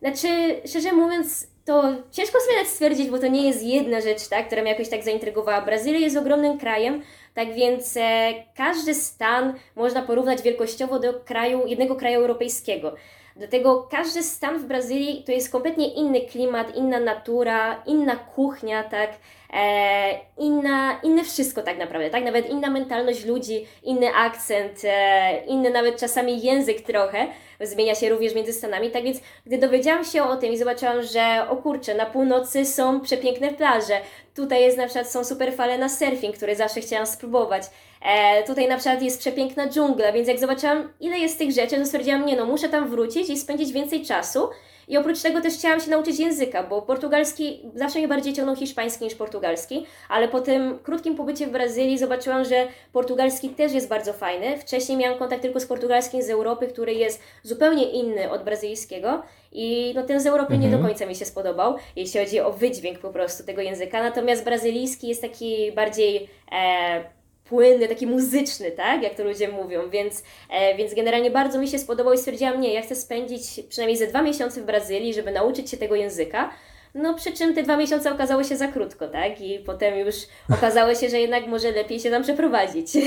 Znaczy, 0.00 0.28
szczerze 0.66 0.92
mówiąc, 0.92 1.46
to 1.64 1.82
ciężko 2.12 2.40
sobie 2.40 2.56
nawet 2.56 2.68
stwierdzić, 2.68 3.10
bo 3.10 3.18
to 3.18 3.26
nie 3.26 3.46
jest 3.46 3.62
jedna 3.62 4.00
rzecz, 4.00 4.28
tak, 4.28 4.46
która 4.46 4.62
mnie 4.62 4.70
jakoś 4.70 4.88
tak 4.88 5.04
zaintrygowała. 5.04 5.60
Brazylia 5.60 5.98
jest 5.98 6.16
ogromnym 6.16 6.58
krajem, 6.58 7.02
tak 7.34 7.54
więc 7.54 7.96
e, 7.96 8.34
każdy 8.56 8.94
stan 8.94 9.54
można 9.76 10.02
porównać 10.02 10.42
wielkościowo 10.42 11.00
do 11.00 11.14
kraju, 11.14 11.62
jednego 11.66 11.96
kraju 11.96 12.20
europejskiego. 12.20 12.94
Dlatego 13.36 13.88
każdy 13.90 14.22
stan 14.22 14.58
w 14.58 14.64
Brazylii 14.64 15.24
to 15.26 15.32
jest 15.32 15.52
kompletnie 15.52 15.94
inny 15.94 16.20
klimat, 16.20 16.76
inna 16.76 17.00
natura, 17.00 17.82
inna 17.86 18.16
kuchnia, 18.16 18.84
tak, 18.84 19.10
e, 19.52 20.20
inna, 20.38 21.00
inne 21.02 21.24
wszystko 21.24 21.62
tak 21.62 21.78
naprawdę, 21.78 22.10
tak, 22.10 22.24
nawet 22.24 22.50
inna 22.50 22.70
mentalność 22.70 23.24
ludzi, 23.24 23.66
inny 23.82 24.14
akcent, 24.14 24.82
e, 24.84 25.44
inny 25.46 25.70
nawet 25.70 26.00
czasami 26.00 26.42
język 26.42 26.80
trochę, 26.80 27.26
zmienia 27.60 27.94
się 27.94 28.08
również 28.08 28.34
między 28.34 28.52
Stanami, 28.52 28.90
tak 28.90 29.02
więc 29.02 29.20
gdy 29.46 29.58
dowiedziałam 29.58 30.04
się 30.04 30.22
o 30.22 30.36
tym 30.36 30.52
i 30.52 30.56
zobaczyłam, 30.56 31.02
że 31.02 31.46
o 31.50 31.56
kurczę, 31.56 31.94
na 31.94 32.06
północy 32.06 32.66
są 32.66 33.00
przepiękne 33.00 33.52
plaże, 33.52 34.00
tutaj 34.34 34.62
jest 34.62 34.78
na 34.78 34.84
przykład 34.84 35.10
są 35.10 35.24
super 35.24 35.54
fale 35.54 35.78
na 35.78 35.88
surfing, 35.88 36.36
które 36.36 36.56
zawsze 36.56 36.80
chciałam 36.80 37.06
spróbować, 37.06 37.62
e, 38.06 38.42
tutaj 38.42 38.68
na 38.68 38.76
przykład 38.76 39.02
jest 39.02 39.20
przepiękna 39.20 39.68
dżungla, 39.68 40.12
więc 40.12 40.28
jak 40.28 40.38
zobaczyłam 40.38 40.92
ile 41.00 41.18
jest 41.18 41.38
tych 41.38 41.52
rzeczy, 41.52 41.76
to 41.76 41.86
stwierdziłam, 41.86 42.26
nie 42.26 42.36
no, 42.36 42.44
muszę 42.46 42.68
tam 42.68 42.88
wrócić 42.88 43.30
i 43.30 43.38
spędzić 43.38 43.72
więcej 43.72 44.04
czasu. 44.04 44.48
I 44.88 44.96
oprócz 44.96 45.22
tego 45.22 45.40
też 45.40 45.54
chciałam 45.54 45.80
się 45.80 45.90
nauczyć 45.90 46.20
języka, 46.20 46.62
bo 46.62 46.82
portugalski 46.82 47.60
zawsze 47.74 47.98
mnie 47.98 48.08
bardziej 48.08 48.32
ciągnął 48.32 48.56
hiszpański 48.56 49.04
niż 49.04 49.14
portugalski, 49.14 49.86
ale 50.08 50.28
po 50.28 50.40
tym 50.40 50.78
krótkim 50.78 51.16
pobycie 51.16 51.46
w 51.46 51.50
Brazylii 51.50 51.98
zobaczyłam, 51.98 52.44
że 52.44 52.66
portugalski 52.92 53.48
też 53.48 53.72
jest 53.72 53.88
bardzo 53.88 54.12
fajny. 54.12 54.58
Wcześniej 54.58 54.98
miałam 54.98 55.18
kontakt 55.18 55.42
tylko 55.42 55.60
z 55.60 55.66
portugalskim 55.66 56.22
z 56.22 56.30
Europy, 56.30 56.68
który 56.68 56.94
jest 56.94 57.22
zupełnie 57.42 57.90
inny 57.90 58.30
od 58.30 58.44
brazylijskiego. 58.44 59.22
I 59.52 59.92
no 59.94 60.02
ten 60.02 60.20
z 60.20 60.26
Europy 60.26 60.58
nie 60.58 60.70
do 60.70 60.78
końca 60.78 61.06
mi 61.06 61.14
się 61.14 61.24
spodobał, 61.24 61.76
jeśli 61.96 62.20
chodzi 62.20 62.40
o 62.40 62.52
wydźwięk 62.52 62.98
po 62.98 63.10
prostu 63.10 63.44
tego 63.44 63.62
języka, 63.62 64.02
natomiast 64.02 64.44
brazylijski 64.44 65.08
jest 65.08 65.22
taki 65.22 65.72
bardziej 65.72 66.28
e, 66.52 67.15
płynny, 67.48 67.88
taki 67.88 68.06
muzyczny, 68.06 68.70
tak? 68.70 69.02
Jak 69.02 69.14
to 69.14 69.24
ludzie 69.24 69.48
mówią, 69.48 69.90
więc, 69.90 70.22
e, 70.50 70.76
więc 70.76 70.94
generalnie 70.94 71.30
bardzo 71.30 71.58
mi 71.58 71.68
się 71.68 71.78
spodobał 71.78 72.12
i 72.12 72.18
stwierdziłam, 72.18 72.60
nie, 72.60 72.74
ja 72.74 72.82
chcę 72.82 72.94
spędzić 72.94 73.42
przynajmniej 73.68 73.96
ze 73.98 74.06
dwa 74.06 74.22
miesiące 74.22 74.60
w 74.60 74.64
Brazylii, 74.64 75.14
żeby 75.14 75.32
nauczyć 75.32 75.70
się 75.70 75.76
tego 75.76 75.94
języka. 75.94 76.50
No 76.94 77.14
przy 77.14 77.32
czym 77.32 77.54
te 77.54 77.62
dwa 77.62 77.76
miesiące 77.76 78.12
okazało 78.12 78.44
się 78.44 78.56
za 78.56 78.68
krótko, 78.68 79.08
tak? 79.08 79.40
I 79.40 79.58
potem 79.58 79.98
już 79.98 80.14
okazało 80.50 80.94
się, 80.94 81.08
że 81.08 81.20
jednak 81.20 81.46
może 81.46 81.72
lepiej 81.72 82.00
się 82.00 82.10
tam 82.10 82.22
przeprowadzić. 82.22 82.92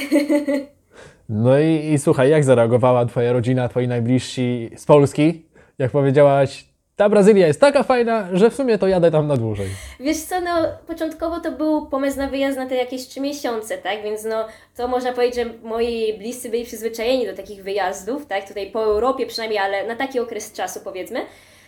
No 1.30 1.60
i, 1.60 1.92
i 1.94 1.98
słuchaj, 2.00 2.30
jak 2.30 2.44
zareagowała 2.44 3.06
Twoja 3.06 3.34
rodzina, 3.34 3.70
Twoi 3.70 3.88
najbliżsi 3.88 4.70
z 4.76 4.86
Polski? 4.86 5.46
Jak 5.80 5.92
powiedziałaś, 5.92 6.69
ta 7.00 7.10
Brazylia 7.10 7.48
jest 7.48 7.62
taka 7.62 7.84
fajna, 7.84 8.28
że 8.34 8.50
w 8.50 8.56
sumie 8.56 8.78
to 8.78 8.88
jadę 8.88 9.12
tam 9.12 9.28
na 9.28 9.38
dłużej. 9.38 9.68
Wiesz 10.00 10.18
co, 10.18 10.42
no 10.42 10.52
początkowo 10.88 11.40
to 11.40 11.52
był 11.52 11.88
pomysł 11.88 12.18
na 12.18 12.28
wyjazd 12.28 12.58
na 12.58 12.66
te 12.66 12.76
jakieś 12.76 13.08
trzy 13.08 13.22
miesiące, 13.22 13.78
tak? 13.78 14.04
Więc 14.04 14.24
no 14.24 14.46
to 14.78 14.88
można 14.88 15.14
powiedzieć, 15.14 15.36
że 15.36 15.46
moi 15.64 16.14
bliscy 16.18 16.50
byli 16.50 16.66
przyzwyczajeni 16.66 17.26
do 17.26 17.34
takich 17.34 17.64
wyjazdów, 17.64 18.26
tak? 18.26 18.48
Tutaj 18.48 18.72
po 18.72 18.84
Europie 18.84 19.26
przynajmniej, 19.26 19.60
ale 19.60 19.88
na 19.88 19.96
taki 19.96 20.20
okres 20.20 20.54
czasu 20.54 20.80
powiedzmy. 20.84 21.20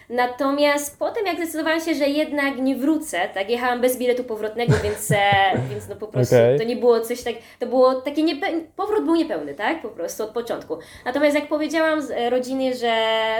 Natomiast 0.09 0.99
potem 0.99 1.25
jak 1.25 1.35
zdecydowałam 1.35 1.81
się, 1.81 1.95
że 1.95 2.07
jednak 2.07 2.57
nie 2.57 2.75
wrócę, 2.75 3.19
tak, 3.33 3.49
jechałam 3.49 3.81
bez 3.81 3.97
biletu 3.97 4.23
powrotnego, 4.23 4.73
więc, 4.83 5.11
e, 5.11 5.17
więc 5.71 5.87
no 5.89 5.95
po 5.95 6.07
prostu 6.07 6.35
Okej. 6.35 6.59
to 6.59 6.63
nie 6.63 6.75
było 6.75 6.99
coś 6.99 7.23
tak, 7.23 7.35
to 7.59 7.65
było 7.65 8.01
takie 8.01 8.23
niepe- 8.23 8.61
powrót 8.75 9.05
był 9.05 9.15
niepełny, 9.15 9.53
tak, 9.53 9.81
po 9.81 9.89
prostu 9.89 10.23
od 10.23 10.29
początku. 10.29 10.77
Natomiast 11.05 11.35
jak 11.35 11.47
powiedziałam 11.47 12.01
z 12.01 12.11
e, 12.11 12.29
rodzinie, 12.29 12.75
że 12.75 12.93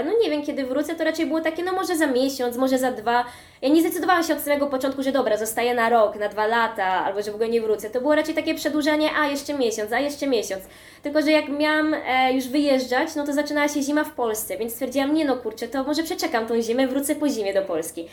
no 0.06 0.12
nie 0.24 0.30
wiem 0.30 0.44
kiedy 0.44 0.66
wrócę, 0.66 0.96
to 0.96 1.04
raczej 1.04 1.26
było 1.26 1.42
takie, 1.42 1.64
no 1.64 1.74
może 1.74 1.98
za 1.98 2.08
miesiąc, 2.08 2.58
może 2.58 2.78
za 2.78 2.92
dwa. 2.92 3.26
Ja 3.62 3.70
nie 3.70 3.82
zdecydowałam 3.82 4.24
się 4.24 4.34
od 4.34 4.42
samego 4.42 4.68
początku, 4.68 5.04
że 5.04 5.12
dobra, 5.12 5.38
zostaję 5.38 5.74
na 5.74 5.90
rok, 5.90 6.16
na 6.16 6.30
dwa 6.30 6.48
lata, 6.48 6.86
albo 6.86 7.22
że 7.22 7.32
w 7.32 7.36
ogóle 7.36 7.50
nie 7.50 7.62
wrócę. 7.62 7.90
To 7.90 8.02
było 8.02 8.16
raczej 8.16 8.36
takie 8.36 8.56
przedłużanie, 8.56 9.10
a 9.20 9.28
jeszcze 9.28 9.54
miesiąc, 9.54 9.92
a 9.92 10.00
jeszcze 10.00 10.28
miesiąc. 10.28 10.64
Tylko, 11.04 11.22
że 11.22 11.32
jak 11.32 11.50
miałam 11.50 11.94
e, 11.94 12.34
już 12.34 12.48
wyjeżdżać, 12.48 13.16
no 13.16 13.26
to 13.26 13.34
zaczynała 13.34 13.68
się 13.68 13.82
zima 13.82 14.04
w 14.04 14.14
Polsce, 14.14 14.58
więc 14.58 14.74
stwierdziłam, 14.74 15.14
nie 15.14 15.26
no 15.26 15.38
kurczę, 15.38 15.68
to 15.68 15.84
może 15.84 16.04
przeczekam 16.04 16.48
tą 16.52 16.62
zimę, 16.62 16.88
wrócę 16.88 17.16
po 17.16 17.30
zimie 17.30 17.54
do 17.54 17.62
Polski. 17.62 18.08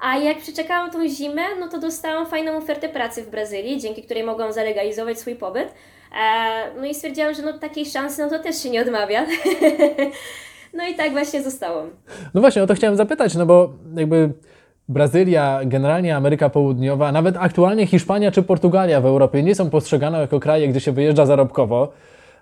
A 0.00 0.16
jak 0.16 0.38
przeczekałam 0.38 0.90
tą 0.90 1.08
zimę, 1.08 1.42
no 1.60 1.68
to 1.68 1.78
dostałam 1.78 2.26
fajną 2.26 2.56
ofertę 2.56 2.88
pracy 2.88 3.22
w 3.22 3.30
Brazylii, 3.30 3.80
dzięki 3.80 4.02
której 4.02 4.24
mogłam 4.24 4.52
zalegalizować 4.52 5.18
swój 5.18 5.34
pobyt. 5.34 5.68
E, 5.68 6.80
no 6.80 6.86
i 6.86 6.94
stwierdziłam, 6.94 7.34
że 7.34 7.42
no 7.42 7.58
takiej 7.58 7.86
szansy, 7.86 8.22
no 8.22 8.30
to 8.30 8.38
też 8.38 8.62
się 8.62 8.70
nie 8.70 8.82
odmawia. 8.82 9.26
no 10.78 10.88
i 10.88 10.94
tak 10.94 11.12
właśnie 11.12 11.42
zostałam. 11.42 11.90
No 12.34 12.40
właśnie, 12.40 12.62
o 12.62 12.66
to 12.66 12.74
chciałem 12.74 12.96
zapytać, 12.96 13.34
no 13.34 13.46
bo 13.46 13.70
jakby 13.96 14.32
Brazylia, 14.88 15.60
generalnie 15.64 16.16
Ameryka 16.16 16.48
Południowa, 16.48 17.12
nawet 17.12 17.36
aktualnie 17.38 17.86
Hiszpania 17.86 18.30
czy 18.30 18.42
Portugalia 18.42 19.00
w 19.00 19.06
Europie 19.06 19.42
nie 19.42 19.54
są 19.54 19.70
postrzegane 19.70 20.20
jako 20.20 20.40
kraje, 20.40 20.68
gdzie 20.68 20.80
się 20.80 20.92
wyjeżdża 20.92 21.26
zarobkowo. 21.26 21.92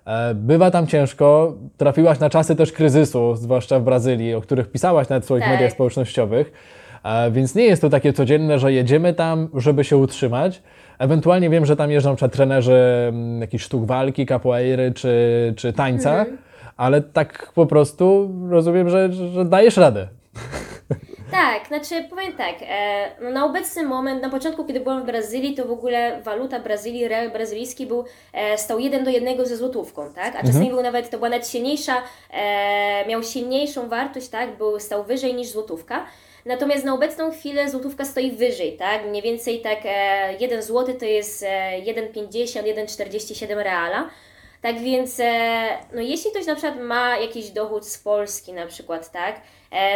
E, 0.07 0.33
Bywa 0.35 0.71
tam 0.71 0.87
ciężko. 0.87 1.53
Trafiłaś 1.77 2.19
na 2.19 2.29
czasy 2.29 2.55
też 2.55 2.71
kryzysu, 2.71 3.35
zwłaszcza 3.35 3.79
w 3.79 3.83
Brazylii, 3.83 4.33
o 4.33 4.41
których 4.41 4.71
pisałaś 4.71 5.09
nawet 5.09 5.23
w 5.23 5.25
swoich 5.25 5.43
Tak. 5.43 5.53
mediach 5.53 5.71
społecznościowych. 5.71 6.51
E, 7.03 7.31
Więc 7.31 7.55
nie 7.55 7.63
jest 7.63 7.81
to 7.81 7.89
takie 7.89 8.13
codzienne, 8.13 8.59
że 8.59 8.73
jedziemy 8.73 9.13
tam, 9.13 9.47
żeby 9.55 9.83
się 9.83 9.97
utrzymać. 9.97 10.61
Ewentualnie 10.99 11.49
wiem, 11.49 11.65
że 11.65 11.75
tam 11.75 11.91
jeżdżą 11.91 12.15
przed 12.15 12.31
trenerzy 12.33 12.75
mm, 13.09 13.41
jakichś 13.41 13.63
sztuk 13.63 13.85
walki, 13.85 14.25
capoeiry 14.25 14.91
czy, 14.91 15.53
czy 15.57 15.73
tańca, 15.73 16.25
ale 16.77 17.01
tak 17.01 17.51
po 17.55 17.65
prostu 17.65 18.31
rozumiem, 18.49 18.89
że, 18.89 19.13
że 19.13 19.45
dajesz 19.45 19.77
radę. 19.77 20.07
Tak, 21.31 21.67
znaczy 21.67 22.03
powiem 22.09 22.33
tak, 22.33 22.55
e, 22.61 23.31
na 23.31 23.45
obecny 23.45 23.83
moment, 23.83 24.21
na 24.21 24.29
początku 24.29 24.65
kiedy 24.65 24.79
byłam 24.79 25.03
w 25.03 25.05
Brazylii, 25.05 25.55
to 25.55 25.65
w 25.65 25.71
ogóle 25.71 26.21
waluta 26.21 26.59
Brazylii, 26.59 27.07
real 27.07 27.31
brazylijski 27.31 27.85
był, 27.85 28.05
e, 28.33 28.57
stał 28.57 28.79
jeden 28.79 29.03
do 29.03 29.09
jednego 29.09 29.45
ze 29.45 29.57
złotówką, 29.57 30.13
tak? 30.13 30.35
A 30.35 30.43
czasami 30.47 30.69
był 30.69 30.81
nawet, 30.81 31.09
to 31.09 31.17
była 31.17 31.29
nawet 31.29 31.47
silniejsza, 31.47 32.03
e, 32.31 33.05
miał 33.07 33.23
silniejszą 33.23 33.89
wartość, 33.89 34.29
tak? 34.29 34.57
Był, 34.57 34.79
stał 34.79 35.03
wyżej 35.03 35.33
niż 35.33 35.47
złotówka. 35.47 36.05
Natomiast 36.45 36.85
na 36.85 36.93
obecną 36.93 37.31
chwilę 37.31 37.69
złotówka 37.69 38.05
stoi 38.05 38.31
wyżej, 38.31 38.77
tak? 38.77 39.05
Mniej 39.05 39.21
więcej 39.21 39.61
tak 39.61 39.79
e, 39.85 40.33
1 40.39 40.61
zł 40.61 40.95
to 40.99 41.05
jest 41.05 41.43
e, 41.43 41.81
1,50, 41.81 42.63
1,47 42.63 43.63
reala. 43.63 44.09
Tak 44.61 44.79
więc, 44.79 45.19
e, 45.19 45.67
no 45.93 46.01
jeśli 46.01 46.31
ktoś 46.31 46.45
na 46.45 46.55
przykład 46.55 46.79
ma 46.79 47.17
jakiś 47.17 47.49
dochód 47.49 47.87
z 47.87 47.97
Polski 47.97 48.53
na 48.53 48.65
przykład, 48.65 49.11
tak, 49.11 49.41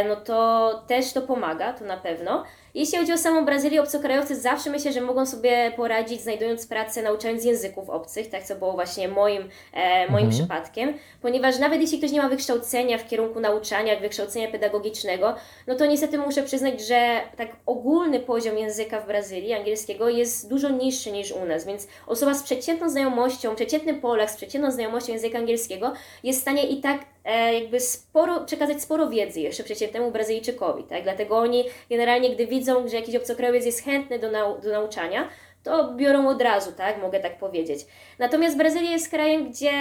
no 0.10 0.16
to 0.16 0.72
też 0.88 1.14
to 1.14 1.22
pomaga, 1.22 1.74
to 1.74 1.86
na 1.86 1.98
pewno. 1.98 2.44
Jeśli 2.74 2.98
chodzi 2.98 3.14
o 3.14 3.18
samą 3.18 3.46
Brazylię, 3.46 3.82
obcokrajowcy 3.82 4.36
zawsze 4.36 4.70
myślę, 4.70 4.94
że 4.94 5.02
mogą 5.02 5.26
sobie 5.26 5.72
poradzić 5.76 6.22
znajdując 6.22 6.68
pracę, 6.68 7.02
nauczając 7.02 7.46
języków 7.46 7.90
obcych, 7.90 8.30
tak 8.30 8.44
co 8.44 8.56
było 8.56 8.74
właśnie 8.74 9.08
moim, 9.08 9.50
e, 9.74 10.12
moim 10.12 10.30
przypadkiem, 10.30 10.94
ponieważ 11.22 11.60
nawet 11.60 11.82
jeśli 11.82 11.98
ktoś 11.98 12.12
nie 12.12 12.22
ma 12.22 12.30
wykształcenia 12.30 12.98
w 12.98 13.08
kierunku 13.08 13.40
nauczania, 13.40 14.00
wykształcenia 14.00 14.52
pedagogicznego, 14.52 15.36
no 15.68 15.76
to 15.76 15.86
niestety 15.86 16.18
muszę 16.18 16.44
przyznać, 16.44 16.82
że 16.88 17.22
tak 17.38 17.50
ogólny 17.66 18.20
poziom 18.20 18.58
języka 18.58 19.02
w 19.02 19.08
Brazylii, 19.08 19.54
angielskiego, 19.54 20.10
jest 20.10 20.50
dużo 20.50 20.70
niższy 20.70 21.12
niż 21.12 21.32
u 21.32 21.46
nas, 21.46 21.66
więc 21.66 21.88
osoba 22.08 22.34
z 22.34 22.44
przeciętną 22.44 22.90
znajomością, 22.90 23.56
przeciętny 23.56 23.94
Polak 23.94 24.32
z 24.32 24.38
przeciętną 24.38 24.72
znajomością 24.72 25.14
języka 25.14 25.38
angielskiego 25.38 25.94
jest 26.24 26.40
w 26.40 26.42
stanie 26.42 26.68
i 26.68 26.82
tak 26.82 27.02
e, 27.02 27.21
jakby 27.54 27.80
sporo, 27.80 28.46
przekazać 28.46 28.82
sporo 28.82 29.10
wiedzy 29.10 29.40
jeszcze 29.40 29.64
przeciętnemu 29.64 30.12
Brazylijczykowi, 30.12 30.84
tak? 30.84 31.04
Dlatego 31.04 31.38
oni 31.38 31.64
generalnie, 31.90 32.30
gdy 32.36 32.48
widzą, 32.48 32.88
że 32.88 32.96
jakiś 32.96 33.16
obcokrajowiec 33.16 33.66
jest 33.66 33.84
chętny 33.84 34.20
do, 34.20 34.32
nau- 34.32 34.62
do 34.62 34.72
nauczania, 34.72 35.30
to 35.64 35.94
biorą 35.94 36.30
od 36.30 36.42
razu, 36.42 36.72
tak? 36.72 37.02
Mogę 37.02 37.20
tak 37.20 37.38
powiedzieć. 37.38 37.86
Natomiast 38.20 38.58
Brazylia 38.58 38.92
jest 38.92 39.10
krajem, 39.10 39.50
gdzie 39.52 39.72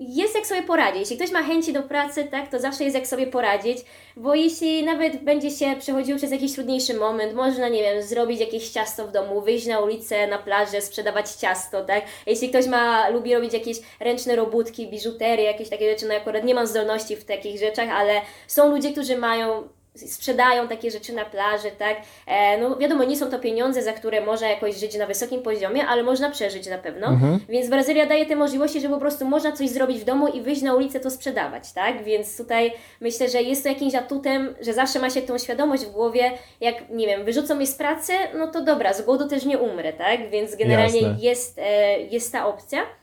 jest 0.00 0.34
jak 0.34 0.46
sobie 0.46 0.62
poradzić. 0.62 1.00
Jeśli 1.00 1.16
ktoś 1.16 1.30
ma 1.30 1.42
chęci 1.42 1.72
do 1.72 1.82
pracy, 1.82 2.24
tak, 2.24 2.50
to 2.50 2.60
zawsze 2.60 2.84
jest 2.84 2.96
jak 2.96 3.06
sobie 3.06 3.26
poradzić, 3.26 3.78
bo 4.16 4.34
jeśli 4.34 4.84
nawet 4.84 5.24
będzie 5.24 5.50
się 5.50 5.76
przechodził 5.78 6.16
przez 6.16 6.30
jakiś 6.30 6.52
trudniejszy 6.52 6.94
moment, 6.94 7.34
można, 7.34 7.68
nie 7.68 7.82
wiem, 7.82 8.02
zrobić 8.02 8.40
jakieś 8.40 8.68
ciasto 8.68 9.06
w 9.06 9.12
domu, 9.12 9.40
wyjść 9.40 9.66
na 9.66 9.80
ulicę, 9.80 10.26
na 10.26 10.38
plażę, 10.38 10.80
sprzedawać 10.80 11.30
ciasto, 11.30 11.84
tak. 11.84 12.04
Jeśli 12.26 12.48
ktoś 12.48 12.66
ma, 12.66 13.08
lubi 13.08 13.34
robić 13.34 13.52
jakieś 13.52 13.76
ręczne 14.00 14.36
robótki, 14.36 14.88
biżuterię, 14.88 15.44
jakieś 15.44 15.68
takie 15.68 15.90
rzeczy, 15.90 16.08
no 16.08 16.14
akurat 16.14 16.44
nie 16.44 16.54
mam 16.54 16.66
zdolności 16.66 17.16
w 17.16 17.24
takich 17.24 17.60
rzeczach, 17.60 17.88
ale 17.88 18.20
są 18.46 18.70
ludzie, 18.70 18.92
którzy 18.92 19.16
mają 19.16 19.68
sprzedają 20.06 20.68
takie 20.68 20.90
rzeczy 20.90 21.12
na 21.12 21.24
plaży, 21.24 21.70
tak? 21.78 21.96
E, 22.26 22.58
no 22.58 22.76
wiadomo, 22.76 23.04
nie 23.04 23.16
są 23.16 23.30
to 23.30 23.38
pieniądze, 23.38 23.82
za 23.82 23.92
które 23.92 24.20
można 24.20 24.48
jakoś 24.48 24.76
żyć 24.76 24.98
na 24.98 25.06
wysokim 25.06 25.42
poziomie, 25.42 25.86
ale 25.86 26.02
można 26.02 26.30
przeżyć 26.30 26.66
na 26.66 26.78
pewno. 26.78 27.18
Więc 27.48 27.68
Brazylia 27.70 28.06
daje 28.06 28.26
te 28.26 28.36
możliwości, 28.36 28.80
że 28.80 28.88
po 28.88 28.98
prostu 28.98 29.24
można 29.24 29.52
coś 29.52 29.68
zrobić 29.68 29.98
w 30.00 30.04
domu 30.04 30.28
i 30.28 30.40
wyjść 30.40 30.62
na 30.62 30.74
ulicę 30.74 31.00
to 31.00 31.10
sprzedawać, 31.10 31.72
tak? 31.72 32.04
Więc 32.04 32.36
tutaj 32.36 32.72
myślę, 33.00 33.28
że 33.28 33.42
jest 33.42 33.62
to 33.62 33.68
jakimś 33.68 33.94
atutem, 33.94 34.54
że 34.60 34.74
zawsze 34.74 34.98
ma 34.98 35.10
się 35.10 35.22
tą 35.22 35.38
świadomość 35.38 35.84
w 35.84 35.90
głowie, 35.90 36.30
jak, 36.60 36.90
nie 36.90 37.06
wiem, 37.06 37.24
wyrzucą 37.24 37.54
mnie 37.54 37.66
z 37.66 37.74
pracy, 37.74 38.12
no 38.34 38.46
to 38.46 38.60
dobra, 38.60 38.92
z 38.92 39.02
głodu 39.02 39.28
też 39.28 39.44
nie 39.44 39.58
umrę, 39.58 39.92
tak? 39.92 40.30
Więc 40.30 40.56
generalnie 40.56 41.00
Jasne. 41.00 41.16
jest, 41.20 41.58
e, 41.58 42.00
jest 42.00 42.32
ta 42.32 42.46
opcja. 42.46 42.97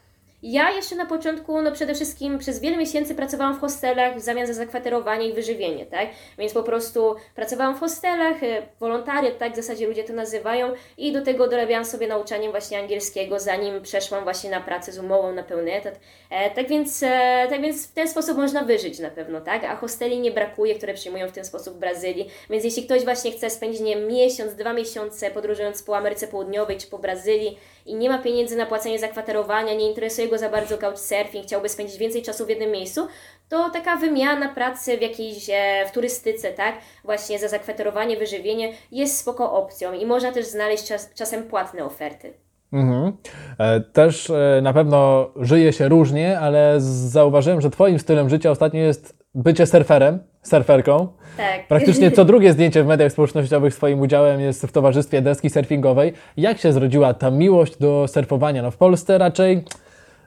Ja 0.47 0.71
jeszcze 0.71 0.95
na 0.95 1.05
początku, 1.05 1.61
no 1.61 1.71
przede 1.71 1.95
wszystkim 1.95 2.39
przez 2.39 2.59
wiele 2.59 2.77
miesięcy 2.77 3.15
pracowałam 3.15 3.55
w 3.55 3.59
hostelach 3.59 4.17
w 4.17 4.19
zamian 4.19 4.47
za 4.47 4.53
zakwaterowanie 4.53 5.27
i 5.27 5.33
wyżywienie, 5.33 5.85
tak? 5.85 6.07
Więc 6.37 6.53
po 6.53 6.63
prostu 6.63 7.15
pracowałam 7.35 7.75
w 7.75 7.79
hostelach, 7.79 8.43
e, 8.43 8.61
wolontariat, 8.79 9.37
tak 9.37 9.53
w 9.53 9.55
zasadzie 9.55 9.87
ludzie 9.87 10.03
to 10.03 10.13
nazywają 10.13 10.73
i 10.97 11.11
do 11.11 11.21
tego 11.21 11.47
dorabiałam 11.47 11.85
sobie 11.85 12.07
nauczaniem 12.07 12.51
właśnie 12.51 12.79
angielskiego, 12.79 13.39
zanim 13.39 13.81
przeszłam 13.81 14.23
właśnie 14.23 14.49
na 14.49 14.61
pracę 14.61 14.91
z 14.91 14.99
umową 14.99 15.33
na 15.33 15.43
pełny 15.43 15.73
etat. 15.73 15.99
E, 16.29 16.51
tak, 16.51 16.67
więc, 16.67 17.03
e, 17.03 17.47
tak 17.49 17.61
więc 17.61 17.87
w 17.87 17.93
ten 17.93 18.07
sposób 18.07 18.37
można 18.37 18.63
wyżyć 18.63 18.99
na 18.99 19.09
pewno, 19.09 19.41
tak? 19.41 19.63
A 19.63 19.75
hosteli 19.75 20.19
nie 20.19 20.31
brakuje, 20.31 20.75
które 20.75 20.93
przyjmują 20.93 21.27
w 21.27 21.31
ten 21.31 21.45
sposób 21.45 21.73
w 21.73 21.79
Brazylii, 21.79 22.29
więc 22.49 22.63
jeśli 22.63 22.85
ktoś 22.85 23.03
właśnie 23.03 23.31
chce 23.31 23.49
spędzić, 23.49 23.81
nie 23.81 23.95
miesiąc, 23.95 24.55
dwa 24.55 24.73
miesiące 24.73 25.31
podróżując 25.31 25.83
po 25.83 25.97
Ameryce 25.97 26.27
Południowej 26.27 26.77
czy 26.77 26.87
po 26.87 26.99
Brazylii 26.99 27.57
i 27.85 27.95
nie 27.95 28.09
ma 28.09 28.17
pieniędzy 28.17 28.57
na 28.57 28.65
płacenie 28.65 28.99
zakwaterowania, 28.99 29.73
nie 29.73 29.89
interesuje 29.89 30.27
go 30.27 30.37
za 30.37 30.49
bardzo 30.49 30.77
couchsurfing, 30.77 31.45
chciałby 31.45 31.69
spędzić 31.69 31.97
więcej 31.97 32.21
czasu 32.21 32.45
w 32.45 32.49
jednym 32.49 32.71
miejscu, 32.71 33.07
to 33.49 33.69
taka 33.69 33.95
wymiana 33.95 34.49
pracy 34.49 34.97
w 34.97 35.01
jakiejś, 35.01 35.49
e, 35.49 35.85
w 35.87 35.91
turystyce, 35.91 36.51
tak, 36.51 36.75
właśnie 37.03 37.39
za 37.39 37.47
zakwaterowanie, 37.47 38.17
wyżywienie 38.17 38.73
jest 38.91 39.17
spoko 39.17 39.53
opcją 39.53 39.93
i 39.93 40.05
można 40.05 40.31
też 40.31 40.45
znaleźć 40.45 40.87
czas, 40.87 41.13
czasem 41.13 41.43
płatne 41.43 41.85
oferty. 41.85 42.33
Mhm. 42.73 43.17
E, 43.59 43.81
Też 43.81 44.29
e, 44.29 44.59
na 44.63 44.73
pewno 44.73 45.29
żyje 45.35 45.73
się 45.73 45.89
różnie, 45.89 46.39
ale 46.39 46.75
zauważyłem, 46.79 47.61
że 47.61 47.69
Twoim 47.69 47.99
stylem 47.99 48.29
życia 48.29 48.51
ostatnio 48.51 48.79
jest 48.79 49.24
bycie 49.35 49.65
surferem. 49.65 50.19
surferką. 50.43 51.07
Tak. 51.37 51.67
Praktycznie 51.67 52.11
co 52.11 52.25
drugie 52.25 52.53
zdjęcie 52.53 52.83
w 52.83 52.87
mediach 52.87 53.11
społecznościowych 53.11 53.73
swoim 53.73 53.99
udziałem 53.99 54.41
jest 54.41 54.61
w 54.65 54.71
towarzystwie 54.71 55.21
deski 55.21 55.49
surfingowej. 55.49 56.13
Jak 56.37 56.57
się 56.57 56.73
zrodziła 56.73 57.13
ta 57.13 57.31
miłość 57.31 57.77
do 57.77 58.05
surfowania? 58.07 58.61
No 58.61 58.71
w 58.71 58.77
Polsce 58.77 59.17
raczej, 59.17 59.63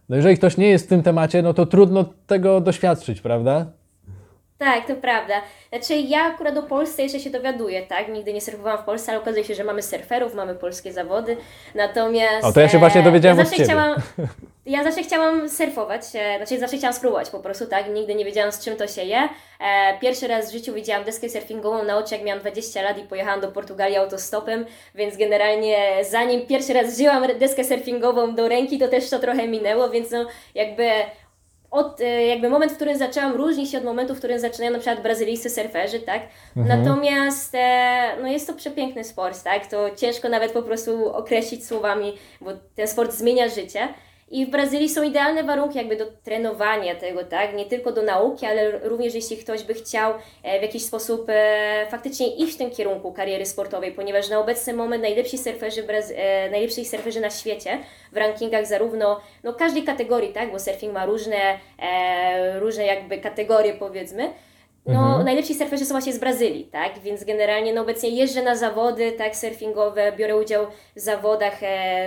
no 0.09 0.17
jeżeli 0.17 0.37
ktoś 0.37 0.57
nie 0.57 0.69
jest 0.69 0.87
w 0.87 0.88
tym 0.88 1.03
temacie, 1.03 1.43
no 1.43 1.55
to 1.55 1.67
trudno 1.67 2.05
tego 2.27 2.61
doświadczyć, 2.61 3.21
prawda? 3.21 3.67
Tak, 4.59 4.87
to 4.87 4.95
prawda. 4.95 5.35
Znaczy 5.69 5.95
ja 5.95 6.23
akurat 6.23 6.57
o 6.57 6.62
Polsce 6.62 7.03
jeszcze 7.03 7.21
się 7.21 7.31
dowiaduję, 7.31 7.87
tak? 7.87 8.09
Nigdy 8.09 8.33
nie 8.33 8.41
surfowałam 8.41 8.79
w 8.79 8.85
Polsce, 8.85 9.12
ale 9.12 9.21
okazuje 9.21 9.45
się, 9.45 9.55
że 9.55 9.65
mamy 9.65 9.83
surferów, 9.83 10.35
mamy 10.35 10.55
polskie 10.55 10.93
zawody. 10.93 11.37
Natomiast... 11.75 12.45
O, 12.45 12.53
to 12.53 12.61
ja 12.61 12.69
się 12.69 12.79
właśnie 12.79 13.03
dowiedziałem 13.03 13.38
ja 13.38 13.45
od 13.45 13.50
Ciebie. 13.50 13.65
chciałam, 13.65 13.95
Ja 14.69 14.85
zawsze 14.85 15.03
chciałam 15.03 15.49
surfować, 15.49 16.03
e, 16.15 16.37
znaczy 16.37 16.59
zawsze 16.59 16.77
chciałam 16.77 16.95
spróbować 16.95 17.31
po 17.31 17.41
prostu, 17.41 17.67
tak? 17.67 17.88
Nigdy 17.91 18.15
nie 18.15 18.25
wiedziałam 18.25 18.53
z 18.53 18.65
czym 18.65 18.77
to 18.77 18.87
się 18.87 19.03
je. 19.03 19.29
E, 19.61 19.99
Pierwszy 20.00 20.29
raz 20.29 20.50
w 20.50 20.53
życiu 20.53 20.75
widziałam 20.75 21.05
deskę 21.05 21.29
surfingową 21.29 21.85
na 21.85 21.99
oczy, 21.99 22.15
jak 22.15 22.25
miałam 22.25 22.41
20 22.41 22.83
lat 22.83 22.99
i 22.99 23.03
pojechałam 23.03 23.41
do 23.41 23.49
Portugalii 23.49 23.97
autostopem, 23.97 24.67
więc 24.95 25.17
generalnie 25.17 26.05
zanim 26.11 26.47
pierwszy 26.47 26.73
raz 26.73 26.95
wzięłam 26.95 27.38
deskę 27.38 27.65
surfingową 27.65 28.35
do 28.35 28.49
ręki, 28.49 28.79
to 28.79 28.88
też 28.88 29.11
to 29.11 29.19
trochę 29.19 29.49
minęło, 29.49 29.91
więc 29.91 30.11
no 30.11 30.27
jakby 30.55 30.91
od, 31.71 32.01
e, 32.01 32.27
jakby 32.27 32.49
moment, 32.51 32.73
w 32.73 32.77
którym 32.77 32.99
zaczęłam, 32.99 33.33
różni 33.37 33.67
się 33.67 33.79
od 33.79 33.85
momentu, 33.85 34.15
w 34.15 34.19
którym 34.19 34.39
zaczynają 34.39 34.73
na 34.73 34.79
przykład 34.79 35.03
brazylijscy 35.03 35.51
surferzy, 35.51 36.01
tak? 36.01 36.23
Natomiast 36.69 37.55
e, 37.55 38.17
no 38.23 38.29
jest 38.29 38.47
to 38.47 38.55
przepiękny 38.55 39.05
sport, 39.05 39.43
tak? 39.43 39.67
To 39.67 39.91
ciężko 39.97 40.29
nawet 40.29 40.53
po 40.53 40.63
prostu 40.63 41.13
określić 41.15 41.67
słowami, 41.67 42.13
bo 42.41 42.51
ten 42.75 42.89
sport 42.89 43.13
zmienia 43.13 43.49
życie. 43.49 43.89
I 44.31 44.47
w 44.47 44.51
Brazylii 44.51 44.89
są 44.89 45.03
idealne 45.03 45.45
warunki 45.45 45.79
jakby 45.79 45.97
do 45.97 46.07
trenowania 46.07 46.95
tego, 46.95 47.25
tak? 47.25 47.55
Nie 47.55 47.67
tylko 47.67 47.93
do 47.93 48.03
nauki, 48.03 48.47
ale 48.47 48.79
również 48.89 49.15
jeśli 49.15 49.37
ktoś 49.37 49.63
by 49.63 49.75
chciał 49.75 50.15
e, 50.43 50.59
w 50.59 50.63
jakiś 50.63 50.85
sposób 50.85 51.27
e, 51.29 51.87
faktycznie 51.91 52.37
iść 52.37 52.55
w 52.55 52.59
tym 52.59 52.71
kierunku 52.71 53.13
kariery 53.13 53.47
sportowej, 53.47 53.93
ponieważ 53.93 54.31
na 54.31 54.39
obecny 54.39 54.73
moment 54.73 55.03
najlepsi 55.03 55.39
surferzy, 55.39 55.83
Braz- 55.83 56.13
e, 56.17 56.51
najlepsi 56.51 56.85
surferzy 56.85 57.21
na 57.21 57.31
świecie 57.31 57.79
w 58.13 58.17
rankingach 58.17 58.67
zarówno 58.67 59.21
no, 59.45 59.53
każdej 59.53 59.83
kategorii, 59.83 60.33
tak? 60.33 60.53
Bo 60.53 60.59
surfing 60.59 60.93
ma 60.93 61.07
różne, 61.07 61.59
różne 62.59 62.87
jakby 62.87 63.19
kategorie 63.19 63.75
powiedzmy. 63.75 64.33
No, 64.87 65.25
najlepsi 65.25 65.55
surferzy 65.55 65.87
są 65.87 65.95
właśnie 65.95 66.13
z 66.13 66.19
Brazylii, 66.19 66.65
tak? 66.65 66.99
Więc 66.99 67.25
generalnie 67.25 67.73
no, 67.73 67.83
obecnie 67.83 68.09
jeżdżę 68.11 68.43
na 68.43 68.57
zawody 68.57 69.13
tak, 69.13 69.37
surfingowe, 69.37 70.13
biorę 70.13 70.37
udział 70.37 70.67
w 70.97 71.01
zawodach 71.01 71.61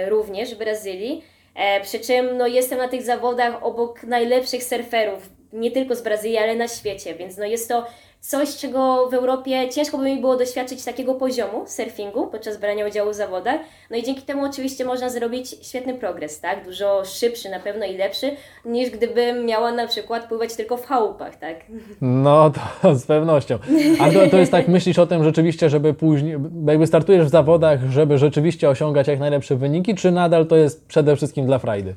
również 0.07 0.55
w 0.55 0.57
Brazylii. 0.57 1.23
E, 1.55 1.81
przy 1.81 1.99
czym 1.99 2.37
no, 2.37 2.47
jestem 2.47 2.77
na 2.77 2.87
tych 2.87 3.01
zawodach 3.01 3.63
obok 3.63 4.03
najlepszych 4.03 4.63
surferów, 4.63 5.29
nie 5.53 5.71
tylko 5.71 5.95
z 5.95 6.01
Brazylii, 6.01 6.37
ale 6.37 6.55
na 6.55 6.67
świecie, 6.67 7.15
więc 7.15 7.37
no, 7.37 7.45
jest 7.45 7.69
to 7.69 7.87
coś, 8.21 8.57
czego 8.57 9.09
w 9.09 9.13
Europie 9.13 9.69
ciężko 9.69 9.97
by 9.97 10.05
mi 10.05 10.21
było 10.21 10.37
doświadczyć 10.37 10.83
takiego 10.83 11.15
poziomu 11.15 11.63
surfingu 11.67 12.27
podczas 12.27 12.57
brania 12.57 12.87
udziału 12.87 13.11
w 13.11 13.15
zawodach. 13.15 13.61
No 13.89 13.97
i 13.97 14.03
dzięki 14.03 14.21
temu 14.21 14.45
oczywiście 14.45 14.85
można 14.85 15.09
zrobić 15.09 15.49
świetny 15.61 15.93
progres, 15.93 16.39
tak? 16.39 16.65
Dużo 16.65 17.05
szybszy 17.05 17.49
na 17.49 17.59
pewno 17.59 17.85
i 17.85 17.97
lepszy, 17.97 18.31
niż 18.65 18.89
gdybym 18.89 19.45
miała 19.45 19.71
na 19.71 19.87
przykład 19.87 20.27
pływać 20.27 20.55
tylko 20.55 20.77
w 20.77 20.85
chałupach, 20.85 21.35
tak? 21.35 21.55
No 22.01 22.51
to 22.81 22.95
z 22.95 23.05
pewnością. 23.05 23.59
A 23.99 24.11
to, 24.11 24.27
to 24.27 24.37
jest 24.37 24.51
tak, 24.51 24.67
myślisz 24.77 24.99
o 24.99 25.07
tym 25.07 25.23
rzeczywiście, 25.23 25.69
żeby 25.69 25.93
później, 25.93 26.37
jakby 26.67 26.87
startujesz 26.87 27.25
w 27.25 27.29
zawodach, 27.29 27.79
żeby 27.89 28.17
rzeczywiście 28.17 28.69
osiągać 28.69 29.07
jak 29.07 29.19
najlepsze 29.19 29.55
wyniki, 29.55 29.95
czy 29.95 30.11
nadal 30.11 30.47
to 30.47 30.55
jest 30.55 30.87
przede 30.87 31.15
wszystkim 31.15 31.45
dla 31.45 31.59
frajdy? 31.59 31.95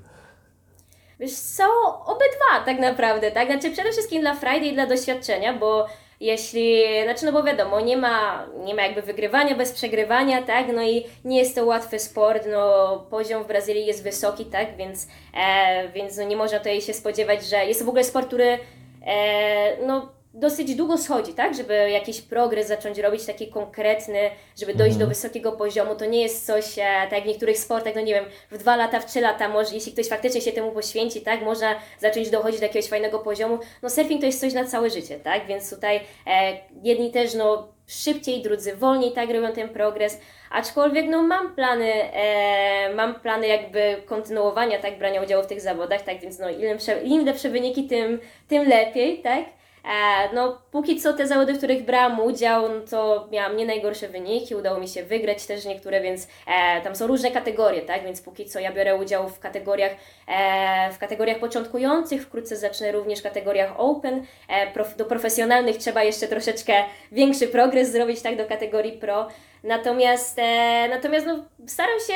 Wiesz 1.21 1.35
co, 1.35 1.65
obydwa 2.07 2.65
tak 2.65 2.81
naprawdę, 2.81 3.31
tak? 3.31 3.49
Znaczy 3.49 3.71
przede 3.71 3.93
wszystkim 3.93 4.21
dla 4.21 4.35
Friday 4.35 4.67
i 4.67 4.75
dla 4.75 4.87
doświadczenia, 4.87 5.53
bo 5.53 5.87
jeśli, 6.21 6.83
znaczy 7.05 7.27
no 7.27 7.33
bo 7.33 7.43
wiadomo, 7.43 7.81
nie 7.81 7.97
ma, 7.97 8.47
nie 8.65 8.75
ma 8.75 8.83
jakby 8.83 9.03
wygrywania 9.03 9.55
bez 9.55 9.73
przegrywania, 9.73 10.43
tak? 10.43 10.67
No 10.75 10.83
i 10.83 11.05
nie 11.25 11.39
jest 11.39 11.55
to 11.55 11.65
łatwy 11.65 11.99
sport, 11.99 12.47
no 12.53 13.07
poziom 13.11 13.45
w 13.45 13.47
Brazylii 13.47 13.87
jest 13.87 14.03
wysoki, 14.03 14.45
tak? 14.45 14.77
Więc, 14.77 15.09
e, 15.35 15.89
więc 15.89 16.17
no 16.17 16.25
nie 16.25 16.37
można 16.37 16.59
tutaj 16.59 16.81
się 16.81 16.93
spodziewać, 16.93 17.45
że 17.45 17.67
jest 17.67 17.81
to 17.81 17.87
w 17.87 17.89
ogóle 17.89 18.05
sport, 18.05 18.27
który 18.27 18.59
e, 19.07 19.87
no 19.87 20.13
dosyć 20.35 20.75
długo 20.75 20.99
schodzi, 20.99 21.35
tak? 21.35 21.55
Żeby 21.55 21.91
jakiś 21.91 22.21
progres 22.21 22.69
zacząć 22.69 22.99
robić 22.99 23.27
taki 23.27 23.49
konkretny, 23.49 24.19
żeby 24.61 24.75
dojść 24.75 24.97
do 24.97 25.07
wysokiego 25.07 25.53
poziomu. 25.53 25.95
To 25.95 26.07
nie 26.07 26.23
jest 26.23 26.47
coś, 26.47 26.79
e, 26.79 26.83
tak 26.83 27.13
jak 27.13 27.25
w 27.25 27.27
niektórych 27.27 27.59
sportach, 27.59 27.95
no 27.95 28.01
nie 28.01 28.15
wiem, 28.15 28.25
w 28.51 28.59
dwa 28.59 28.77
lata, 28.77 29.01
w 29.01 29.07
trzy 29.07 29.21
lata, 29.21 29.49
może 29.49 29.75
jeśli 29.75 29.93
ktoś 29.93 30.09
faktycznie 30.09 30.41
się 30.41 30.53
temu 30.53 30.73
poświęci, 30.73 31.21
tak? 31.21 31.43
Można 31.43 31.75
zacząć 31.99 32.31
dochodzić 32.31 32.61
do 32.61 32.67
jakiegoś 32.67 32.89
fajnego 32.89 33.19
poziomu. 33.19 33.59
No 33.83 33.91
surfing 33.91 34.21
to 34.21 34.27
jest 34.27 34.41
coś 34.41 34.53
na 34.53 34.65
całe 34.65 34.91
życie, 34.91 35.19
tak? 35.21 35.47
Więc 35.47 35.75
tutaj 35.75 36.01
e, 36.27 36.57
jedni 36.83 37.11
też, 37.11 37.35
no 37.35 37.69
szybciej, 37.87 38.43
drudzy 38.43 38.77
wolniej, 38.77 39.13
tak 39.13 39.31
robią 39.31 39.53
ten 39.53 39.69
progres. 39.69 40.21
Aczkolwiek 40.51 41.07
no 41.09 41.23
mam 41.23 41.55
plany, 41.55 41.93
e, 41.93 42.95
mam 42.95 43.21
plany 43.21 43.47
jakby 43.47 43.97
kontynuowania, 44.07 44.79
tak, 44.79 44.99
brania 44.99 45.23
udziału 45.23 45.45
w 45.45 45.47
tych 45.47 45.61
zawodach, 45.61 46.03
tak, 46.03 46.21
więc 46.21 46.39
no 46.39 46.51
im 46.51 46.61
lepsze, 46.61 47.03
im 47.03 47.25
lepsze 47.25 47.49
wyniki, 47.49 47.85
tym, 47.85 48.21
tym 48.49 48.69
lepiej, 48.69 49.23
tak. 49.23 49.45
E, 49.85 50.35
no, 50.35 50.59
póki 50.71 51.01
co 51.01 51.13
te 51.13 51.27
zawody, 51.27 51.55
w 51.55 51.59
których 51.59 51.85
brałam 51.85 52.21
udział, 52.21 52.69
no 52.69 52.81
to 52.91 53.29
miałam 53.33 53.57
nie 53.57 53.67
najgorsze 53.67 54.09
wyniki, 54.09 54.55
udało 54.55 54.81
mi 54.81 54.89
się 54.89 55.03
wygrać 55.03 55.47
też 55.47 55.65
niektóre, 55.65 56.01
więc 56.01 56.29
e, 56.47 56.81
tam 56.81 56.97
są 56.97 57.07
różne 57.07 57.31
kategorie, 57.31 57.83
tak? 57.83 58.05
Więc 58.05 58.21
póki 58.21 58.47
co 58.47 58.61
ja 58.61 58.73
biorę 58.73 58.97
udział 58.97 59.29
w 59.29 59.39
kategoriach, 59.39 59.93
e, 60.29 60.93
w 60.93 60.99
kategoriach 60.99 61.39
początkujących, 61.39 62.23
wkrótce 62.23 62.57
zacznę 62.57 62.93
również 62.93 63.21
w 63.21 63.23
kategoriach 63.23 63.73
open. 63.77 64.25
E, 64.49 64.73
prof, 64.73 64.97
do 64.97 65.05
profesjonalnych 65.05 65.77
trzeba 65.77 66.03
jeszcze 66.03 66.29
troszeczkę 66.29 66.75
większy 67.13 67.49
progres 67.49 67.93
zrobić, 67.93 68.23
tak? 68.23 68.37
Do 68.37 68.47
kategorii 68.47 68.93
pro. 68.93 69.29
Natomiast, 69.65 70.39
e, 70.39 70.89
natomiast 70.89 71.27
no, 71.27 71.45
staram 71.67 72.01
się 72.07 72.15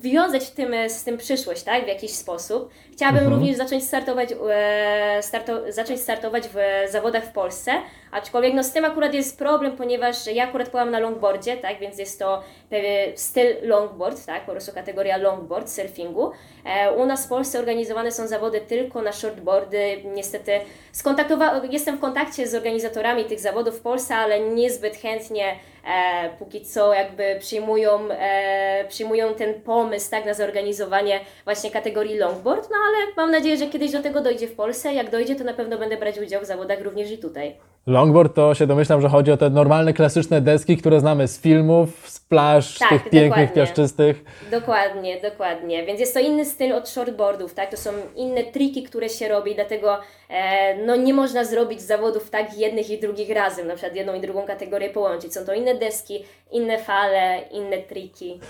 wiązać 0.00 0.44
w 0.44 0.50
tym, 0.50 0.74
z 0.88 1.04
tym 1.04 1.18
przyszłość, 1.18 1.62
tak? 1.62 1.84
W 1.84 1.88
jakiś 1.88 2.10
sposób. 2.10 2.70
Chciałabym 2.92 3.28
również 3.32 3.56
zacząć 3.56 3.84
startować, 3.84 4.28
e, 4.50 5.18
starto, 5.22 5.72
zacząć 5.72 6.00
startować 6.00 6.44
w 6.54 6.58
zawodach 6.90 7.24
w 7.24 7.32
Polsce, 7.32 7.72
aczkolwiek 8.12 8.54
no, 8.54 8.64
z 8.64 8.72
tym 8.72 8.84
akurat 8.84 9.14
jest 9.14 9.38
problem, 9.38 9.76
ponieważ 9.76 10.26
ja 10.26 10.44
akurat 10.44 10.68
pływam 10.68 10.90
na 10.90 10.98
longboardzie, 10.98 11.56
tak? 11.56 11.78
Więc 11.78 11.98
jest 11.98 12.18
to 12.18 12.42
pewien 12.70 13.16
styl 13.16 13.56
longboard, 13.62 14.26
tak? 14.26 14.46
Po 14.46 14.52
prostu 14.52 14.72
kategoria 14.72 15.16
longboard 15.16 15.70
surfingu. 15.70 16.30
E, 16.64 16.92
u 16.92 17.06
nas 17.06 17.26
w 17.26 17.28
Polsce 17.28 17.58
organizowane 17.58 18.12
są 18.12 18.26
zawody 18.26 18.60
tylko 18.60 19.02
na 19.02 19.12
shortboardy. 19.12 20.02
Niestety 20.14 20.52
skontaktowa- 20.92 21.60
jestem 21.70 21.96
w 21.96 22.00
kontakcie 22.00 22.48
z 22.48 22.54
organizatorami 22.54 23.24
tych 23.24 23.40
zawodów 23.40 23.78
w 23.78 23.80
Polsce, 23.80 24.14
ale 24.16 24.40
niezbyt 24.40 24.96
chętnie 24.96 25.56
e, 25.86 26.30
póki 26.38 26.60
co 26.72 26.94
jakby 26.94 27.36
przyjmują, 27.40 28.10
e, 28.10 28.84
przyjmują 28.88 29.34
ten 29.34 29.62
pomysł 29.62 30.10
tak, 30.10 30.24
na 30.24 30.34
zorganizowanie 30.34 31.20
właśnie 31.44 31.70
kategorii 31.70 32.18
longboard, 32.18 32.70
no 32.70 32.76
ale 32.76 33.12
mam 33.16 33.30
nadzieję, 33.30 33.56
że 33.56 33.66
kiedyś 33.66 33.92
do 33.92 34.02
tego 34.02 34.20
dojdzie 34.20 34.48
w 34.48 34.54
Polsce. 34.54 34.94
Jak 34.94 35.10
dojdzie, 35.10 35.36
to 35.36 35.44
na 35.44 35.54
pewno 35.54 35.78
będę 35.78 35.96
brać 35.96 36.18
udział 36.18 36.42
w 36.42 36.46
zawodach 36.46 36.80
również 36.80 37.10
i 37.10 37.18
tutaj. 37.18 37.56
Longboard 37.90 38.34
to 38.34 38.54
się 38.54 38.66
domyślam, 38.66 39.00
że 39.00 39.08
chodzi 39.08 39.32
o 39.32 39.36
te 39.36 39.50
normalne, 39.50 39.92
klasyczne 39.92 40.40
deski, 40.40 40.76
które 40.76 41.00
znamy 41.00 41.28
z 41.28 41.40
filmów, 41.40 42.08
z 42.10 42.20
plaż, 42.20 42.78
Tak, 42.78 42.88
z 42.88 42.92
tych 42.92 43.02
pięknych, 43.02 43.30
dokładnie. 43.30 43.54
piaszczystych. 43.54 44.24
Dokładnie, 44.50 45.20
dokładnie. 45.20 45.86
Więc 45.86 46.00
jest 46.00 46.14
to 46.14 46.20
inny 46.20 46.44
styl 46.44 46.72
od 46.72 46.88
shortboardów, 46.88 47.54
tak? 47.54 47.70
To 47.70 47.76
są 47.76 47.90
inne 48.16 48.44
triki, 48.44 48.82
które 48.82 49.08
się 49.08 49.28
robi, 49.28 49.54
dlatego 49.54 49.98
e, 50.28 50.76
no, 50.86 50.96
nie 50.96 51.14
można 51.14 51.44
zrobić 51.44 51.80
zawodów 51.80 52.30
tak 52.30 52.58
jednych 52.58 52.90
i 52.90 52.98
drugich 53.00 53.30
razem, 53.30 53.66
na 53.66 53.74
przykład 53.74 53.96
jedną 53.96 54.14
i 54.14 54.20
drugą 54.20 54.42
kategorię 54.46 54.90
połączyć. 54.90 55.34
Są 55.34 55.44
to 55.44 55.54
inne 55.54 55.74
deski, 55.74 56.24
inne 56.52 56.78
fale, 56.78 57.38
inne 57.50 57.78
triki. 57.78 58.40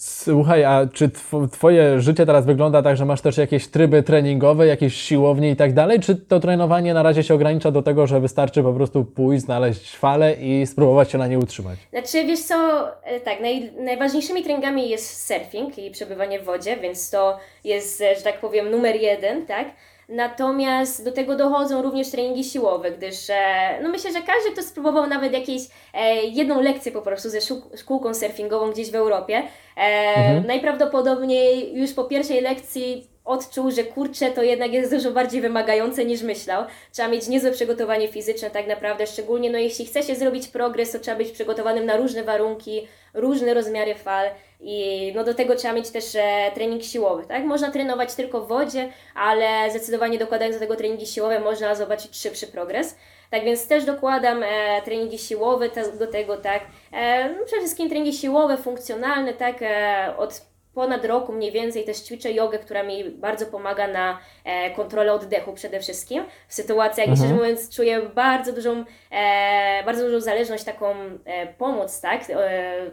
Słuchaj, 0.00 0.64
a 0.64 0.86
czy 0.92 1.08
tw- 1.08 1.50
Twoje 1.50 2.00
życie 2.00 2.26
teraz 2.26 2.46
wygląda 2.46 2.82
tak, 2.82 2.96
że 2.96 3.04
masz 3.04 3.20
też 3.20 3.36
jakieś 3.36 3.68
tryby 3.68 4.02
treningowe, 4.02 4.66
jakieś 4.66 4.94
siłownie 4.94 5.50
i 5.50 5.56
tak 5.56 5.72
dalej? 5.74 6.00
Czy 6.00 6.16
to 6.16 6.40
trenowanie 6.40 6.94
na 6.94 7.02
razie 7.02 7.22
się 7.22 7.34
ogranicza 7.34 7.70
do 7.70 7.82
tego, 7.82 8.06
że 8.06 8.20
wystarczy 8.20 8.62
po 8.62 8.72
prostu 8.72 9.04
pójść, 9.04 9.44
znaleźć 9.44 9.96
falę 9.96 10.34
i 10.34 10.66
spróbować 10.66 11.10
się 11.10 11.18
na 11.18 11.26
nie 11.26 11.38
utrzymać? 11.38 11.78
Znaczy, 11.90 12.24
wiesz 12.26 12.40
co, 12.40 12.88
e, 13.04 13.20
tak, 13.20 13.40
naj, 13.40 13.72
najważniejszymi 13.78 14.42
treningami 14.42 14.88
jest 14.88 15.26
surfing 15.26 15.78
i 15.78 15.90
przebywanie 15.90 16.40
w 16.40 16.44
wodzie, 16.44 16.76
więc 16.76 17.10
to 17.10 17.38
jest, 17.64 18.00
e, 18.00 18.14
że 18.16 18.22
tak 18.22 18.40
powiem, 18.40 18.70
numer 18.70 18.96
jeden, 18.96 19.46
tak? 19.46 19.68
Natomiast 20.08 21.04
do 21.04 21.12
tego 21.12 21.36
dochodzą 21.36 21.82
również 21.82 22.10
treningi 22.10 22.44
siłowe, 22.44 22.90
gdyż 22.90 23.30
e, 23.30 23.78
no 23.82 23.88
myślę, 23.88 24.12
że 24.12 24.22
każdy, 24.22 24.52
kto 24.52 24.62
spróbował 24.62 25.06
nawet 25.06 25.32
jakieś 25.32 25.62
e, 25.94 26.14
jedną 26.14 26.60
lekcję 26.60 26.92
po 26.92 27.02
prostu 27.02 27.30
ze 27.30 27.38
szkół- 27.38 27.76
szkółką 27.76 28.14
surfingową 28.14 28.70
gdzieś 28.70 28.90
w 28.90 28.94
Europie, 28.94 29.42
e, 29.76 30.40
najprawdopodobniej 30.40 31.76
już 31.76 31.92
po 31.92 32.04
pierwszej 32.04 32.40
lekcji 32.40 33.06
odczuł, 33.24 33.70
że 33.70 33.84
kurczę, 33.84 34.30
to 34.30 34.42
jednak 34.42 34.72
jest 34.72 34.94
dużo 34.94 35.10
bardziej 35.10 35.40
wymagające 35.40 36.04
niż 36.04 36.22
myślał. 36.22 36.64
Trzeba 36.92 37.08
mieć 37.08 37.28
niezłe 37.28 37.50
przygotowanie 37.50 38.08
fizyczne 38.08 38.50
tak 38.50 38.66
naprawdę, 38.66 39.06
szczególnie 39.06 39.50
no 39.50 39.58
jeśli 39.58 39.86
chce 39.86 40.02
się 40.02 40.14
zrobić 40.14 40.48
progres, 40.48 40.92
to 40.92 40.98
trzeba 40.98 41.16
być 41.16 41.30
przygotowanym 41.30 41.86
na 41.86 41.96
różne 41.96 42.22
warunki, 42.22 42.88
różne 43.14 43.54
rozmiary 43.54 43.94
fal 43.94 44.26
i 44.60 45.12
no 45.16 45.24
do 45.24 45.34
tego 45.34 45.54
trzeba 45.54 45.74
mieć 45.74 45.90
też 45.90 46.14
e, 46.14 46.50
trening 46.54 46.82
siłowy, 46.82 47.26
tak? 47.26 47.44
Można 47.44 47.70
trenować 47.70 48.14
tylko 48.14 48.40
w 48.40 48.48
wodzie, 48.48 48.92
ale 49.14 49.70
zdecydowanie 49.70 50.18
dokładając 50.18 50.56
do 50.56 50.60
tego 50.60 50.76
treningi 50.76 51.06
siłowe 51.06 51.40
można 51.40 51.74
zobaczyć 51.74 52.16
szybszy 52.16 52.46
progres. 52.46 52.96
Tak 53.30 53.44
więc 53.44 53.68
też 53.68 53.84
dokładam 53.84 54.42
e, 54.42 54.82
treningi 54.84 55.18
siłowe 55.18 55.68
te, 55.68 55.92
do 55.92 56.06
tego, 56.06 56.36
tak? 56.36 56.62
E, 56.92 57.28
no 57.28 57.44
przede 57.44 57.60
wszystkim 57.60 57.88
treningi 57.88 58.18
siłowe, 58.18 58.56
funkcjonalne, 58.56 59.34
tak? 59.34 59.62
E, 59.62 60.14
od 60.16 60.48
ponad 60.74 61.04
roku 61.04 61.32
mniej 61.32 61.52
więcej 61.52 61.84
też 61.84 61.96
ćwiczę 61.96 62.32
jogę, 62.32 62.58
która 62.58 62.82
mi 62.82 63.04
bardzo 63.10 63.46
pomaga 63.46 63.88
na 63.88 64.18
e, 64.44 64.70
kontrolę 64.70 65.12
oddechu 65.12 65.52
przede 65.52 65.80
wszystkim. 65.80 66.24
W 66.48 66.54
sytuacjach, 66.54 67.08
mhm. 67.08 67.16
szczerze 67.16 67.34
mówiąc, 67.34 67.76
czuję 67.76 68.02
bardzo 68.02 68.52
dużą, 68.52 68.84
e, 69.10 69.82
bardzo 69.84 70.04
dużą 70.04 70.20
zależność, 70.20 70.64
taką 70.64 70.94
e, 71.24 71.46
pomoc, 71.46 72.00
tak? 72.00 72.30
E, 72.30 72.90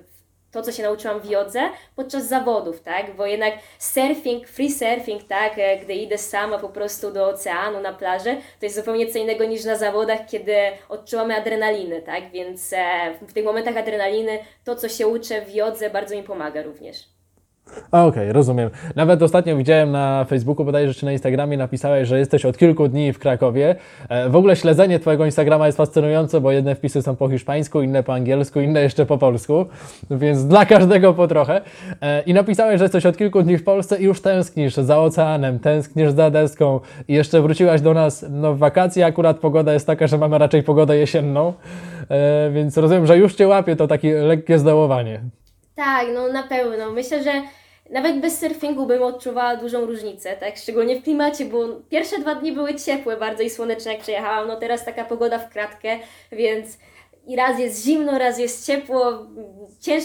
to, 0.56 0.62
co 0.62 0.72
się 0.72 0.84
nauczyłam 0.84 1.20
w 1.20 1.26
jodze 1.26 1.62
podczas 1.96 2.28
zawodów, 2.28 2.82
tak? 2.82 3.16
Bo 3.16 3.26
jednak 3.26 3.54
surfing, 3.80 4.48
free 4.48 4.72
surfing, 4.72 5.24
tak? 5.24 5.60
E, 5.60 5.78
Gdy 5.78 5.94
idę 5.94 6.18
sama 6.18 6.58
po 6.60 6.70
prostu 6.70 7.12
do 7.12 7.28
oceanu, 7.28 7.82
na 7.82 7.94
plażę, 7.94 8.36
to 8.60 8.66
jest 8.66 8.76
zupełnie 8.76 9.08
co 9.08 9.20
innego 9.20 9.46
niż 9.46 9.66
na 9.66 9.76
zawodach, 9.76 10.20
kiedy 10.28 10.56
odczuwamy 10.90 11.36
adrenalinę, 11.36 12.02
tak? 12.02 12.32
Więc 12.32 12.74
e, 12.74 13.14
w 13.22 13.34
tych 13.34 13.46
momentach 13.46 13.78
adrenaliny 13.78 14.40
to, 14.64 14.76
co 14.76 14.90
się 14.90 15.08
uczę 15.08 15.42
w 15.42 15.54
jodze, 15.54 15.90
bardzo 15.90 16.16
mi 16.16 16.24
pomaga 16.24 16.62
również. 16.62 17.15
Okej, 17.92 18.32
rozumiem. 18.32 18.70
Nawet 18.96 19.22
ostatnio 19.22 19.58
widziałem 19.58 19.92
na 19.92 20.26
Facebooku, 20.26 20.66
bodajże 20.66 20.94
czy 20.94 21.06
na 21.06 21.12
Instagramie, 21.12 21.58
napisałeś, 21.58 22.08
że 22.08 22.20
jesteś 22.20 22.46
od 22.46 22.58
kilku 22.58 22.88
dni 22.88 23.14
w 23.14 23.20
Krakowie. 23.20 23.76
E, 24.10 24.30
W 24.30 24.36
ogóle 24.36 24.56
śledzenie 24.56 25.00
Twojego 25.00 25.26
Instagrama 25.26 25.66
jest 25.66 25.78
fascynujące, 25.78 26.42
bo 26.42 26.52
jedne 26.52 26.76
wpisy 26.76 27.02
są 27.02 27.16
po 27.16 27.30
hiszpańsku, 27.30 27.82
inne 27.82 28.04
po 28.04 28.14
angielsku, 28.14 28.60
inne 28.60 28.82
jeszcze 28.82 29.06
po 29.06 29.18
polsku, 29.18 29.66
więc 30.12 30.46
dla 30.46 30.66
każdego 30.66 31.14
po 31.14 31.28
trochę. 31.28 31.62
E, 32.02 32.22
I 32.22 32.34
napisałeś, 32.34 32.80
że 32.80 32.86
jesteś 32.86 33.06
od 33.06 33.18
kilku 33.18 33.42
dni 33.42 33.58
w 33.58 33.64
Polsce 33.64 34.02
i 34.02 34.04
już 34.04 34.22
tęsknisz 34.22 34.76
za 34.76 35.00
oceanem, 35.00 35.60
tęsknisz 35.60 36.12
za 36.12 36.32
deską 36.32 36.80
i 37.08 37.14
jeszcze 37.14 37.42
wróciłaś 37.42 37.82
do 37.82 37.94
nas 37.94 38.26
no, 38.30 38.54
w 38.54 38.58
wakacje. 38.58 39.06
Akurat 39.06 39.38
pogoda 39.38 39.74
jest 39.74 39.88
taka, 39.88 40.08
że 40.08 40.18
mamy 40.18 40.38
raczej 40.38 40.64
pogodę 40.64 40.98
jesienną, 40.98 41.54
E, 42.10 42.52
więc 42.54 42.78
rozumiem, 42.78 43.06
że 43.06 43.18
już 43.18 43.36
Cię 43.36 43.48
łapie 43.48 43.76
to 43.76 43.88
takie 43.88 44.22
lekkie 44.22 44.60
zdołowanie. 44.60 45.22
Tak, 45.76 46.08
no 46.14 46.28
na 46.28 46.44
pewno. 46.44 46.92
Myślę, 46.92 47.24
że 47.24 47.32
nawet 47.90 48.20
bez 48.20 48.40
surfingu 48.40 48.86
bym 48.86 49.04
odczuwała 49.04 49.56
dużą 49.56 49.86
różnicę, 49.86 50.38
tak? 50.38 50.58
Szczególnie 50.58 51.00
w 51.00 51.04
klimacie, 51.04 51.46
bo 51.46 51.68
pierwsze 51.90 52.20
dwa 52.20 52.36
dni 52.36 52.52
były 52.52 52.76
ciepłe 52.76 53.18
bardzo 53.18 53.44
i 53.44 53.50
słoneczne 53.50 53.92
jak 53.94 54.02
przyjechałam. 54.02 54.48
No 54.48 54.56
teraz 54.56 54.86
taka 54.86 55.06
pogoda 55.06 55.40
w 55.40 55.50
kratkę, 55.50 56.00
więc 56.32 56.78
i 57.28 57.36
raz 57.36 57.60
jest 57.60 57.86
zimno, 57.86 58.20
raz 58.20 58.40
jest 58.40 58.68
ciepło. 58.68 59.28
Cięż, 59.82 60.04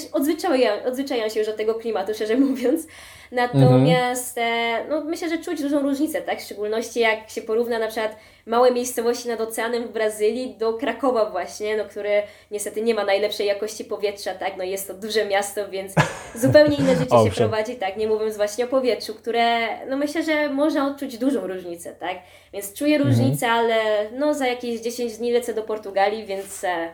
odzwyczajam, 0.85 1.31
się 1.31 1.41
już 1.41 1.49
do 1.49 1.57
tego 1.57 1.75
klimatu, 1.75 2.15
szczerze 2.15 2.37
mówiąc. 2.37 2.87
Natomiast 3.33 4.39
e, 4.39 4.85
no, 4.89 5.05
myślę, 5.05 5.29
że 5.29 5.39
czuć 5.39 5.63
dużą 5.63 5.83
różnicę, 5.83 6.23
tak? 6.23 6.41
W 6.41 6.45
szczególności 6.45 7.01
jak 7.01 7.31
się 7.31 7.43
porówna 7.43 7.79
na 7.79 7.87
przykład 7.87 8.17
małe 8.47 8.71
miejscowości 8.71 9.29
nad 9.29 9.41
oceanem 9.41 9.85
w 9.85 9.93
Brazylii 9.93 10.55
do 10.59 10.75
Krakowa 10.75 11.31
właśnie, 11.31 11.77
no, 11.77 11.85
które 11.85 12.23
niestety 12.51 12.83
nie 12.83 12.95
ma 12.95 13.05
najlepszej 13.05 13.47
jakości 13.47 13.85
powietrza, 13.85 14.35
tak? 14.35 14.57
No 14.57 14.65
jest 14.65 14.89
to 14.89 14.95
duże 14.95 15.25
miasto, 15.25 15.69
więc 15.69 15.95
zupełnie 16.35 16.77
inne 16.77 16.97
życie 16.97 17.25
się 17.25 17.31
prowadzi, 17.37 17.77
tak? 17.77 17.97
Nie 17.97 18.09
mówiąc 18.09 18.37
właśnie 18.37 18.65
o 18.65 18.69
powietrzu, 18.69 19.15
które, 19.15 19.69
no 19.87 19.97
myślę, 19.97 20.23
że 20.23 20.49
można 20.49 20.87
odczuć 20.87 21.19
dużą 21.19 21.47
różnicę, 21.47 21.95
tak? 21.95 22.17
Więc 22.53 22.73
czuję 22.73 22.99
różnicę, 22.99 23.49
ale 23.51 24.11
no 24.13 24.35
za 24.35 24.47
jakieś 24.47 24.81
10 24.81 25.17
dni 25.17 25.33
lecę 25.33 25.55
do 25.55 25.63
Portugalii, 25.63 26.27
więc 26.27 26.65
e, 26.65 26.89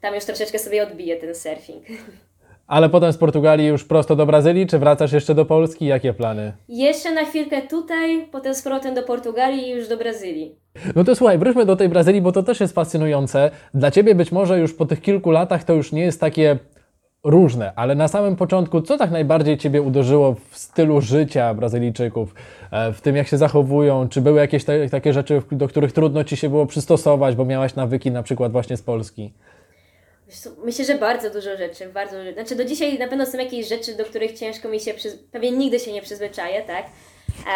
tam 0.00 0.14
już 0.14 0.24
troszeczkę 0.24 0.58
sobie 0.58 0.82
odbiję 0.82 1.16
ten 1.16 1.34
surfing. 1.34 1.84
Ale 2.68 2.88
potem 2.88 3.12
z 3.12 3.16
Portugalii 3.16 3.66
już 3.66 3.84
prosto 3.84 4.16
do 4.16 4.26
Brazylii, 4.26 4.66
czy 4.66 4.78
wracasz 4.78 5.12
jeszcze 5.12 5.34
do 5.34 5.44
Polski? 5.44 5.86
Jakie 5.86 6.12
plany? 6.12 6.52
Jeszcze 6.68 7.14
na 7.14 7.24
chwilkę 7.24 7.62
tutaj, 7.62 8.28
potem 8.32 8.54
z 8.54 8.62
powrotem 8.62 8.94
do 8.94 9.02
Portugalii 9.02 9.68
i 9.68 9.70
już 9.70 9.88
do 9.88 9.96
Brazylii. 9.96 10.54
No 10.96 11.04
to 11.04 11.14
słuchaj, 11.14 11.38
wróćmy 11.38 11.66
do 11.66 11.76
tej 11.76 11.88
Brazylii, 11.88 12.22
bo 12.22 12.32
to 12.32 12.42
też 12.42 12.60
jest 12.60 12.74
fascynujące. 12.74 13.50
Dla 13.74 13.90
Ciebie 13.90 14.14
być 14.14 14.32
może 14.32 14.58
już 14.58 14.74
po 14.74 14.86
tych 14.86 15.00
kilku 15.00 15.30
latach 15.30 15.64
to 15.64 15.74
już 15.74 15.92
nie 15.92 16.02
jest 16.02 16.20
takie 16.20 16.58
różne, 17.24 17.72
ale 17.76 17.94
na 17.94 18.08
samym 18.08 18.36
początku, 18.36 18.82
co 18.82 18.96
tak 18.96 19.10
najbardziej 19.10 19.58
Ciebie 19.58 19.82
uderzyło 19.82 20.34
w 20.50 20.58
stylu 20.58 21.00
życia 21.00 21.54
Brazylijczyków, 21.54 22.34
e, 22.70 22.92
w 22.92 23.00
tym 23.00 23.16
jak 23.16 23.28
się 23.28 23.38
zachowują, 23.38 24.08
czy 24.08 24.20
były 24.20 24.40
jakieś 24.40 24.64
te, 24.64 24.88
takie 24.88 25.12
rzeczy, 25.12 25.42
do 25.52 25.68
których 25.68 25.92
trudno 25.92 26.24
Ci 26.24 26.36
się 26.36 26.48
było 26.48 26.66
przystosować, 26.66 27.36
bo 27.36 27.44
miałaś 27.44 27.74
nawyki 27.74 28.10
na 28.10 28.22
przykład 28.22 28.52
właśnie 28.52 28.76
z 28.76 28.82
Polski? 28.82 29.32
Myślę, 30.64 30.84
że 30.84 30.94
bardzo 30.94 31.30
dużo 31.30 31.56
rzeczy, 31.56 31.86
bardzo 31.86 32.18
dużo. 32.18 32.32
Znaczy 32.32 32.56
do 32.56 32.64
dzisiaj 32.64 32.98
na 32.98 33.08
pewno 33.08 33.26
są 33.26 33.38
jakieś 33.38 33.68
rzeczy, 33.68 33.94
do 33.94 34.04
których 34.04 34.38
ciężko 34.38 34.68
mi 34.68 34.80
się, 34.80 34.94
przyz... 34.94 35.18
pewnie 35.32 35.50
nigdy 35.50 35.78
się 35.78 35.92
nie 35.92 36.02
przyzwyczaję, 36.02 36.62
tak? 36.62 36.86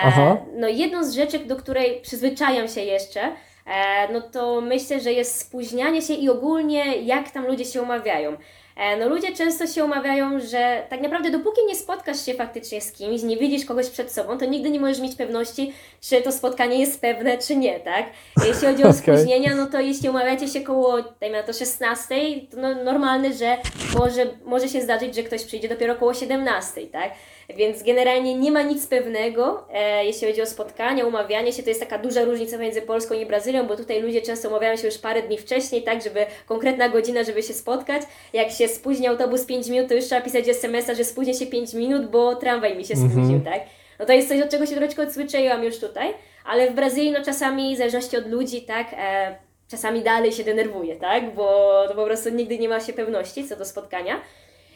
E, 0.04 0.36
no 0.56 0.68
jedną 0.68 1.04
z 1.04 1.14
rzeczy, 1.14 1.38
do 1.38 1.56
której 1.56 2.00
przyzwyczajam 2.00 2.68
się 2.68 2.80
jeszcze, 2.80 3.20
e, 3.66 4.12
no 4.12 4.20
to 4.20 4.60
myślę, 4.60 5.00
że 5.00 5.12
jest 5.12 5.40
spóźnianie 5.40 6.02
się 6.02 6.14
i 6.14 6.28
ogólnie 6.28 6.96
jak 6.96 7.30
tam 7.30 7.46
ludzie 7.46 7.64
się 7.64 7.82
umawiają. 7.82 8.36
E, 8.76 8.96
no 8.96 9.08
ludzie 9.08 9.32
często 9.32 9.66
się 9.66 9.84
umawiają, 9.84 10.40
że 10.40 10.82
tak 10.90 11.00
naprawdę 11.00 11.30
dopóki 11.30 11.60
nie 11.66 11.76
spotkasz 11.76 12.26
się 12.26 12.34
faktycznie 12.34 12.80
z 12.80 12.92
kimś, 12.92 13.22
nie 13.22 13.36
widzisz 13.36 13.64
kogoś 13.64 13.90
przed 13.90 14.12
sobą, 14.12 14.38
to 14.38 14.44
nigdy 14.44 14.70
nie 14.70 14.80
możesz 14.80 15.00
mieć 15.00 15.16
pewności, 15.16 15.72
czy 16.00 16.22
to 16.22 16.32
spotkanie 16.32 16.78
jest 16.78 17.00
pewne, 17.00 17.38
czy 17.38 17.56
nie, 17.56 17.80
tak? 17.80 18.06
Jeśli 18.46 18.66
chodzi 18.66 18.84
o 18.84 18.92
spóźnienia, 19.02 19.54
no 19.54 19.66
to 19.66 19.80
jeśli 19.80 20.08
umawiacie 20.08 20.48
się 20.48 20.60
koło, 20.60 21.02
dajmy 21.20 21.36
na 21.36 21.42
to 21.42 21.52
16, 21.52 22.14
to 22.50 22.56
no, 22.56 22.84
normalne, 22.84 23.32
że 23.32 23.56
może, 23.98 24.26
może 24.44 24.68
się 24.68 24.80
zdarzyć, 24.80 25.14
że 25.14 25.22
ktoś 25.22 25.44
przyjdzie 25.44 25.68
dopiero 25.68 25.94
koło 25.94 26.14
17, 26.14 26.86
tak? 26.86 27.10
Więc 27.56 27.82
generalnie 27.82 28.34
nie 28.34 28.50
ma 28.50 28.62
nic 28.62 28.86
pewnego, 28.86 29.64
e, 29.72 30.04
jeśli 30.04 30.28
chodzi 30.28 30.42
o 30.42 30.46
spotkania, 30.46 31.06
umawianie 31.06 31.52
się. 31.52 31.62
To 31.62 31.68
jest 31.68 31.80
taka 31.80 31.98
duża 31.98 32.24
różnica 32.24 32.58
między 32.58 32.82
Polską 32.82 33.14
i 33.14 33.26
Brazylią, 33.26 33.66
bo 33.66 33.76
tutaj 33.76 34.02
ludzie 34.02 34.22
często 34.22 34.48
umawiają 34.48 34.76
się 34.76 34.86
już 34.86 34.98
parę 34.98 35.22
dni 35.22 35.38
wcześniej, 35.38 35.82
tak, 35.82 36.02
żeby 36.02 36.26
konkretna 36.46 36.88
godzina, 36.88 37.24
żeby 37.24 37.42
się 37.42 37.54
spotkać. 37.54 38.02
Jak 38.32 38.50
się 38.50 38.68
spóźni 38.68 39.06
autobus 39.06 39.44
5 39.44 39.68
minut, 39.68 39.88
to 39.88 39.94
już 39.94 40.04
trzeba 40.04 40.20
pisać 40.20 40.48
SMS-a, 40.48 40.94
że 40.94 41.04
spóźnię 41.04 41.34
się 41.34 41.46
5 41.46 41.74
minut, 41.74 42.10
bo 42.10 42.36
tramwaj 42.36 42.76
mi 42.76 42.84
się 42.84 42.96
spóźnił, 42.96 43.40
tak? 43.40 43.60
No 43.98 44.06
to 44.06 44.12
jest 44.12 44.28
coś, 44.28 44.40
od 44.40 44.50
czego 44.50 44.66
się 44.66 44.74
troszeczkę 44.74 45.02
odzwyczaiłam 45.02 45.64
już 45.64 45.78
tutaj, 45.78 46.14
ale 46.44 46.70
w 46.70 46.74
Brazylii, 46.74 47.10
no 47.10 47.24
czasami, 47.24 47.74
w 47.74 47.78
zależności 47.78 48.16
od 48.16 48.26
ludzi, 48.26 48.62
tak, 48.62 48.86
e, 48.98 49.36
czasami 49.68 50.02
dalej 50.02 50.32
się 50.32 50.44
denerwuję, 50.44 50.96
tak, 50.96 51.34
bo 51.34 51.44
to 51.88 51.94
po 51.94 52.04
prostu 52.04 52.30
nigdy 52.30 52.58
nie 52.58 52.68
ma 52.68 52.80
się 52.80 52.92
pewności 52.92 53.48
co 53.48 53.56
do 53.56 53.64
spotkania. 53.64 54.20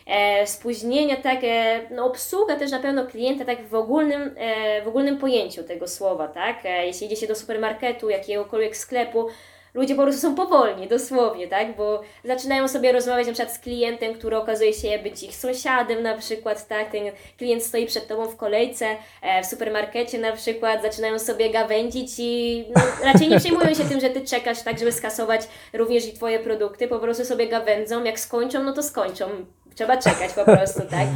E, 0.07 0.47
spóźnienia, 0.47 1.17
tak, 1.17 1.39
e, 1.43 1.81
no 1.91 2.05
obsługa 2.05 2.57
też 2.57 2.71
na 2.71 2.79
pewno 2.79 3.07
klienta, 3.07 3.45
tak 3.45 3.69
w 3.69 3.75
ogólnym, 3.75 4.35
e, 4.37 4.83
w 4.83 4.89
ogólnym 4.89 5.19
pojęciu 5.19 5.65
tego 5.65 5.89
słowa, 5.89 6.29
tak, 6.29 6.57
jeśli 6.85 7.07
idzie 7.07 7.17
się 7.17 7.27
do 7.27 7.35
supermarketu, 7.35 8.11
jakiegokolwiek 8.11 8.77
sklepu, 8.77 9.29
ludzie 9.75 9.95
po 9.95 10.03
prostu 10.03 10.21
są 10.21 10.35
powolni, 10.35 10.89
dosłownie, 10.89 11.49
tak, 11.49 11.77
bo 11.77 12.03
zaczynają 12.25 12.69
sobie 12.69 12.93
rozmawiać 12.93 13.27
na 13.27 13.33
przykład 13.33 13.55
z 13.55 13.59
klientem, 13.59 14.15
który 14.15 14.37
okazuje 14.37 14.73
się 14.73 14.99
być 14.99 15.23
ich 15.23 15.37
sąsiadem 15.37 16.03
na 16.03 16.19
przykład, 16.19 16.69
tak, 16.69 16.91
ten 16.91 17.03
klient 17.39 17.63
stoi 17.63 17.87
przed 17.87 18.09
Tobą 18.09 18.27
w 18.27 18.37
kolejce, 18.37 18.87
w 19.43 19.47
supermarkecie 19.47 20.19
na 20.19 20.33
przykład, 20.33 20.83
zaczynają 20.83 21.19
sobie 21.19 21.51
gawędzić 21.51 22.11
i 22.19 22.65
no, 22.77 22.83
raczej 23.05 23.29
nie 23.29 23.41
przejmują 23.41 23.75
się 23.75 23.85
tym, 23.85 24.01
że 24.01 24.11
Ty 24.11 24.21
czekasz, 24.21 24.63
tak, 24.63 24.79
żeby 24.79 24.93
skasować 24.93 25.41
również 25.73 26.07
i 26.07 26.13
Twoje 26.13 26.39
produkty, 26.39 26.89
po 26.89 26.99
prostu 26.99 27.25
sobie 27.25 27.49
gawędzą, 27.49 28.05
jak 28.05 28.21
skończą, 28.21 28.63
no 28.63 28.73
to 28.73 28.83
skończą, 28.83 29.27
trzeba 29.77 29.97
czekać 29.97 30.33
po 30.33 30.45
prostu, 30.45 30.81
tak. 30.91 31.07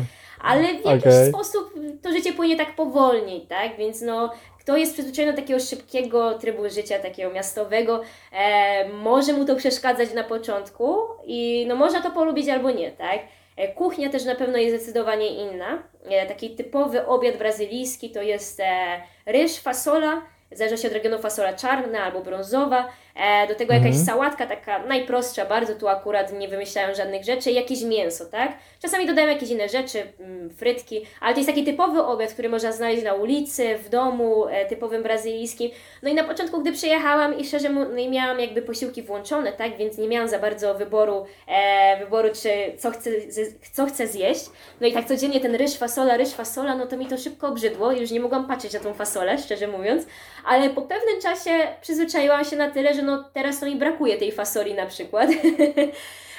Ale 0.41 0.63
w 0.63 0.85
jakiś 0.85 1.03
Okej. 1.03 1.29
sposób 1.29 1.75
to 2.03 2.11
życie 2.11 2.33
płynie 2.33 2.57
tak 2.57 2.75
powolniej, 2.77 3.41
tak? 3.41 3.77
Więc 3.77 4.03
no, 4.03 4.33
kto 4.61 4.77
jest 4.77 4.93
przyzwyczajony 4.93 5.33
do 5.33 5.43
takiego 5.43 5.61
szybkiego 5.61 6.39
trybu 6.39 6.69
życia, 6.69 6.99
takiego 6.99 7.31
miastowego, 7.31 8.01
e, 8.33 8.89
może 8.89 9.33
mu 9.33 9.45
to 9.45 9.57
przeszkadzać 9.57 10.13
na 10.15 10.25
początku 10.25 10.97
i 11.25 11.65
no 11.69 11.75
można 11.75 12.01
to 12.03 12.11
polubić 12.11 12.49
albo 12.49 12.71
nie, 12.71 12.91
tak? 12.91 13.19
E, 13.57 13.69
Kuchnia 13.75 14.11
też 14.11 14.25
na 14.25 14.35
pewno 14.35 14.59
jest 14.59 14.77
zdecydowanie 14.77 15.29
inna. 15.29 15.83
E, 16.11 16.27
Taki 16.27 16.51
typowy 16.51 17.07
obiad 17.07 17.37
brazylijski 17.37 18.11
to 18.11 18.23
jest 18.23 18.61
e, 18.61 19.01
ryż, 19.27 19.59
fasola, 19.59 20.23
w 20.53 20.57
zależności 20.57 20.87
od 20.87 20.93
regionu 20.93 21.19
fasola 21.19 21.53
czarna 21.53 22.01
albo 22.05 22.21
brązowa, 22.21 22.89
do 23.49 23.55
tego 23.55 23.75
jakaś 23.75 23.97
sałatka 23.97 24.47
taka 24.47 24.79
najprostsza, 24.79 25.45
bardzo 25.45 25.75
tu 25.75 25.89
akurat 25.89 26.33
nie 26.33 26.49
wymyślają 26.49 26.95
żadnych 26.95 27.25
rzeczy, 27.25 27.51
jakieś 27.51 27.83
mięso, 27.83 28.25
tak? 28.27 28.53
Czasami 28.83 29.07
dodają 29.07 29.29
jakieś 29.29 29.51
inne 29.51 29.69
rzeczy, 29.69 30.03
mm, 30.21 30.51
frytki, 30.51 31.07
ale 31.21 31.35
to 31.35 31.41
jest 31.41 31.51
taki 31.51 31.65
typowy 31.65 32.03
obiad, 32.05 32.33
który 32.33 32.49
można 32.49 32.73
znaleźć 32.73 33.03
na 33.05 33.15
ulicy, 33.15 33.79
w 33.79 33.89
domu, 33.89 34.47
e, 34.47 34.67
typowym 34.67 35.03
brazylijskim. 35.03 35.71
No 36.03 36.11
i 36.11 36.15
na 36.15 36.25
początku, 36.25 36.61
gdy 36.61 36.73
przyjechałam 36.73 37.39
i 37.39 37.45
szczerze 37.45 37.71
mu- 37.71 37.89
no 37.89 37.99
i 37.99 38.09
miałam 38.09 38.41
jakby 38.41 38.63
posiłki 38.63 39.03
włączone, 39.03 39.53
tak? 39.53 39.77
Więc 39.77 39.99
nie 39.99 40.09
miałam 40.09 40.29
za 40.29 40.39
bardzo 40.39 40.75
wyboru, 40.75 41.27
e, 41.49 41.97
wyboru 42.05 42.29
czy 42.43 42.51
co 42.79 42.91
chcę, 42.91 43.11
co 43.73 43.87
chcę 43.87 44.07
zjeść. 44.07 44.45
No 44.81 44.87
i 44.87 44.93
tak 44.93 45.05
codziennie 45.07 45.41
ten 45.41 45.55
ryż, 45.55 45.77
fasola, 45.79 46.17
ryż, 46.17 46.31
fasola, 46.31 46.77
no 46.77 46.87
to 46.87 46.97
mi 46.97 47.07
to 47.07 47.17
szybko 47.19 47.49
obrzydło. 47.49 47.93
Już 47.93 48.11
nie 48.11 48.21
mogłam 48.21 48.47
patrzeć 48.47 48.73
na 48.73 48.81
tą 48.81 48.95
fasolę, 48.95 49.39
szczerze 49.39 49.67
mówiąc. 49.67 50.07
Ale 50.45 50.71
po 50.71 50.83
pewnym 50.83 51.21
czasie 51.23 51.51
przyzwyczaiłam 51.81 52.45
się 52.45 52.57
na 52.57 52.71
tyle, 52.71 52.95
że 52.95 53.03
no 53.03 53.10
teraz 53.19 53.61
to 53.61 53.67
mi 53.67 53.77
brakuje 53.77 54.17
tej 54.17 54.33
fasoli 54.33 54.75
na 54.75 54.87
przykład. 54.87 55.31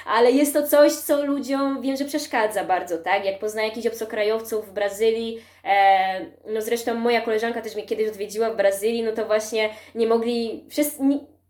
Ale 0.06 0.30
jest 0.30 0.52
to 0.52 0.66
coś, 0.66 0.92
co 0.92 1.26
ludziom 1.26 1.82
wiem, 1.82 1.96
że 1.96 2.04
przeszkadza 2.04 2.64
bardzo, 2.64 2.98
tak? 2.98 3.24
Jak 3.24 3.38
poznaję 3.38 3.68
jakichś 3.68 3.86
obcokrajowców 3.86 4.68
w 4.68 4.72
Brazylii, 4.72 5.38
e, 5.64 6.26
no 6.46 6.62
zresztą 6.62 6.94
moja 6.94 7.20
koleżanka 7.20 7.62
też 7.62 7.74
mnie 7.74 7.86
kiedyś 7.86 8.08
odwiedziła 8.08 8.50
w 8.50 8.56
Brazylii, 8.56 9.02
no 9.02 9.12
to 9.12 9.26
właśnie 9.26 9.70
nie 9.94 10.06
mogli, 10.06 10.64
wszyscy, 10.70 11.02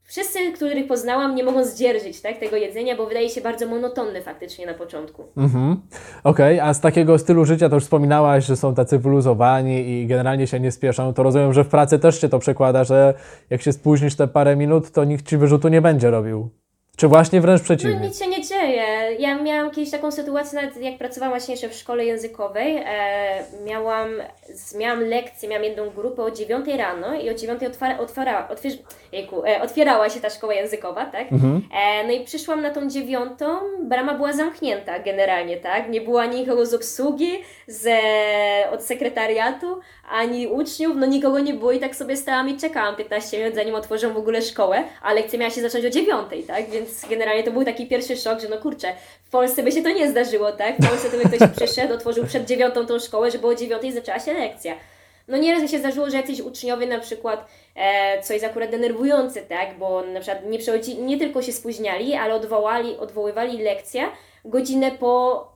wszyscy 0.04 0.52
których 0.52 0.86
poznałam, 0.86 1.34
nie 1.34 1.44
mogą 1.44 1.64
zdzierżyć 1.64 2.20
tak, 2.20 2.38
tego 2.38 2.56
jedzenia, 2.56 2.96
bo 2.96 3.06
wydaje 3.06 3.28
się 3.28 3.40
bardzo 3.40 3.66
monotonny 3.66 4.22
faktycznie 4.22 4.66
na 4.66 4.74
początku. 4.74 5.24
Mhm. 5.36 5.80
Okej, 6.24 6.60
a 6.60 6.74
z 6.74 6.80
takiego 6.80 7.18
stylu 7.18 7.44
życia 7.44 7.68
to 7.68 7.74
już 7.74 7.84
wspominałaś, 7.84 8.46
że 8.46 8.56
są 8.56 8.74
tacy 8.74 8.98
wyluzowani 8.98 9.90
i 9.90 10.06
generalnie 10.06 10.46
się 10.46 10.60
nie 10.60 10.72
spieszą, 10.72 11.14
to 11.14 11.22
rozumiem, 11.22 11.52
że 11.52 11.64
w 11.64 11.68
pracy 11.68 11.98
też 11.98 12.20
się 12.20 12.28
to 12.28 12.38
przekłada, 12.38 12.84
że 12.84 13.14
jak 13.50 13.62
się 13.62 13.72
spóźnisz 13.72 14.16
te 14.16 14.28
parę 14.28 14.56
minut, 14.56 14.90
to 14.90 15.04
nikt 15.04 15.28
ci 15.28 15.36
wyrzutu 15.36 15.68
nie 15.68 15.82
będzie 15.82 16.10
robił. 16.10 16.50
Czy 16.96 17.08
właśnie 17.08 17.40
wręcz 17.40 17.60
No 17.60 17.64
przeciwnie? 17.64 18.00
nic 18.00 18.18
się 18.18 18.26
nie 18.28 18.42
dzieje. 18.42 18.84
Ja 19.18 19.34
miałam 19.42 19.70
kiedyś 19.70 19.90
taką 19.90 20.10
sytuację, 20.10 20.60
nawet 20.62 20.76
jak 20.82 20.98
pracowałam 20.98 21.32
właśnie 21.32 21.54
jeszcze 21.54 21.68
w 21.68 21.74
szkole 21.74 22.04
językowej, 22.04 22.76
e, 22.76 23.44
miałam, 23.64 24.08
miałam 24.78 25.00
lekcję, 25.04 25.48
miałam 25.48 25.64
jedną 25.64 25.90
grupę 25.90 26.22
o 26.22 26.30
9 26.30 26.66
rano 26.76 27.14
i 27.14 27.30
o 27.30 27.34
9 27.34 27.62
otwara, 27.66 27.98
otwara, 27.98 28.48
otwierz, 28.48 28.74
jejku, 29.12 29.44
e, 29.46 29.62
otwierała 29.62 30.08
się 30.10 30.20
ta 30.20 30.30
szkoła 30.30 30.54
językowa, 30.54 31.06
tak? 31.06 31.26
E, 31.74 32.06
no 32.06 32.12
i 32.12 32.24
przyszłam 32.24 32.62
na 32.62 32.70
tą 32.70 32.88
dziewiątą, 32.88 33.58
brama 33.82 34.14
była 34.14 34.32
zamknięta 34.32 34.98
generalnie, 34.98 35.56
tak? 35.56 35.88
Nie 35.88 36.00
było 36.00 36.20
ani 36.22 36.40
nikogo 36.40 36.66
z 36.66 36.74
obsługi, 36.74 37.30
z, 37.66 37.88
od 38.72 38.82
sekretariatu, 38.82 39.80
ani 40.10 40.46
uczniów, 40.46 40.96
no 40.96 41.06
nikogo 41.06 41.38
nie 41.40 41.54
było 41.54 41.72
i 41.72 41.80
tak 41.80 41.96
sobie 41.96 42.16
stałam 42.16 42.48
i 42.48 42.56
czekałam 42.56 42.96
15 42.96 43.38
minut, 43.38 43.54
zanim 43.54 43.74
otworzą 43.74 44.12
w 44.12 44.16
ogóle 44.16 44.42
szkołę, 44.42 44.84
a 45.02 45.12
lekcja 45.12 45.38
miała 45.38 45.50
się 45.50 45.60
zacząć 45.60 45.84
o 45.84 45.90
dziewiątej, 45.90 46.42
tak? 46.44 46.70
Więc 46.70 46.81
generalnie 47.10 47.42
to 47.42 47.50
był 47.50 47.64
taki 47.64 47.86
pierwszy 47.86 48.16
szok, 48.16 48.40
że 48.40 48.48
no 48.48 48.58
kurczę, 48.58 48.94
w 49.24 49.30
Polsce 49.30 49.62
by 49.62 49.72
się 49.72 49.82
to 49.82 49.90
nie 49.90 50.10
zdarzyło, 50.10 50.52
tak? 50.52 50.76
W 50.76 50.88
Polsce 50.88 51.10
to 51.10 51.16
by 51.16 51.36
ktoś 51.36 51.50
przyszedł, 51.56 51.94
otworzył 51.94 52.26
przed 52.26 52.44
dziewiątą 52.44 52.86
tą 52.86 52.98
szkołę, 52.98 53.30
żeby 53.30 53.46
o 53.46 53.54
dziewiątej 53.54 53.92
zaczęła 53.92 54.18
się 54.18 54.32
lekcja. 54.32 54.74
No 55.28 55.36
nieraz 55.36 55.62
mi 55.62 55.68
się 55.68 55.78
zdarzyło, 55.78 56.10
że 56.10 56.16
jacyś 56.16 56.40
uczniowie 56.40 56.86
na 56.86 56.98
przykład, 56.98 57.46
e, 57.76 58.22
co 58.22 58.32
jest 58.32 58.44
akurat 58.44 58.70
denerwujące, 58.70 59.42
tak? 59.42 59.78
Bo 59.78 60.02
na 60.02 60.20
przykład 60.20 60.46
nie, 60.46 60.58
przychodzi, 60.58 60.98
nie 60.98 61.18
tylko 61.18 61.42
się 61.42 61.52
spóźniali, 61.52 62.14
ale 62.14 62.34
odwołali, 62.34 62.96
odwoływali 62.98 63.62
lekcję 63.62 64.02
godzinę 64.44 64.90
po 64.90 65.52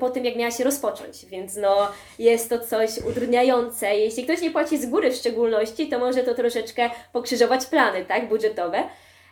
po 0.00 0.10
tym, 0.10 0.24
jak 0.24 0.36
miała 0.36 0.50
się 0.50 0.64
rozpocząć, 0.64 1.26
więc 1.26 1.56
no 1.56 1.88
jest 2.18 2.50
to 2.50 2.58
coś 2.58 2.98
utrudniające. 2.98 3.96
Jeśli 3.96 4.24
ktoś 4.24 4.40
nie 4.40 4.50
płaci 4.50 4.78
z 4.78 4.86
góry 4.86 5.10
w 5.10 5.16
szczególności, 5.16 5.88
to 5.88 5.98
może 5.98 6.22
to 6.22 6.34
troszeczkę 6.34 6.90
pokrzyżować 7.12 7.66
plany, 7.66 8.04
tak, 8.04 8.28
budżetowe. 8.28 8.82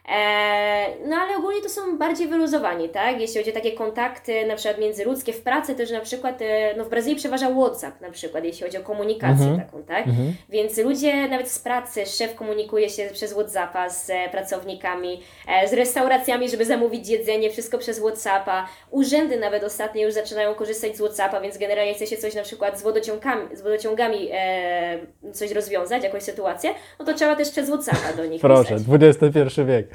Eee, 0.08 0.96
no 1.06 1.16
ale 1.16 1.36
ogólnie 1.36 1.60
to 1.62 1.68
są 1.68 1.98
bardziej 1.98 2.28
wyluzowani, 2.28 2.88
tak? 2.88 3.20
Jeśli 3.20 3.38
chodzi 3.40 3.50
o 3.50 3.54
takie 3.54 3.72
kontakty 3.72 4.46
na 4.46 4.56
przykład 4.56 4.78
międzyludzkie 4.80 5.32
w 5.32 5.42
pracy, 5.42 5.74
też 5.74 5.90
na 5.90 6.00
przykład 6.00 6.42
e, 6.42 6.74
no 6.76 6.84
w 6.84 6.88
Brazylii 6.88 7.16
przeważa 7.16 7.50
WhatsApp 7.50 8.00
na 8.00 8.10
przykład, 8.10 8.44
jeśli 8.44 8.64
chodzi 8.66 8.78
o 8.78 8.80
komunikację 8.82 9.46
Mhm. 9.46 9.60
taką, 9.60 9.82
tak? 9.82 10.04
Więc 10.48 10.78
ludzie 10.78 11.28
nawet 11.28 11.50
z 11.50 11.58
pracy, 11.58 12.06
szef 12.06 12.34
komunikuje 12.34 12.88
się 12.90 13.08
przez 13.12 13.32
WhatsAppa 13.32 13.90
z 13.90 14.10
e, 14.10 14.28
pracownikami, 14.30 15.22
e, 15.48 15.68
z 15.68 15.72
restauracjami, 15.72 16.48
żeby 16.50 16.64
zamówić 16.64 17.08
jedzenie, 17.08 17.50
wszystko 17.50 17.78
przez 17.78 17.98
WhatsAppa. 17.98 18.68
Urzędy 18.90 19.36
nawet 19.36 19.64
ostatnio 19.64 20.02
już 20.02 20.14
zaczynają 20.14 20.54
korzystać 20.54 20.96
z 20.96 21.00
WhatsAppa, 21.00 21.40
więc 21.40 21.58
generalnie 21.58 21.94
chce 21.94 22.06
się 22.06 22.16
coś 22.16 22.34
na 22.34 22.42
przykład 22.42 22.78
z 22.78 22.82
wodociągami, 22.82 23.56
z 23.56 23.60
wodociągami 23.62 24.28
e, 24.32 24.98
coś 25.32 25.52
rozwiązać, 25.52 26.04
jakąś 26.04 26.22
sytuację, 26.22 26.70
no 26.98 27.04
to 27.04 27.14
trzeba 27.14 27.36
też 27.36 27.50
przez 27.50 27.68
WhatsAppa 27.68 28.12
do 28.16 28.26
nich 28.26 28.40
Proszę, 28.40 28.74
pisać. 28.74 29.22
XXI 29.22 29.62
wiek. 29.66 29.91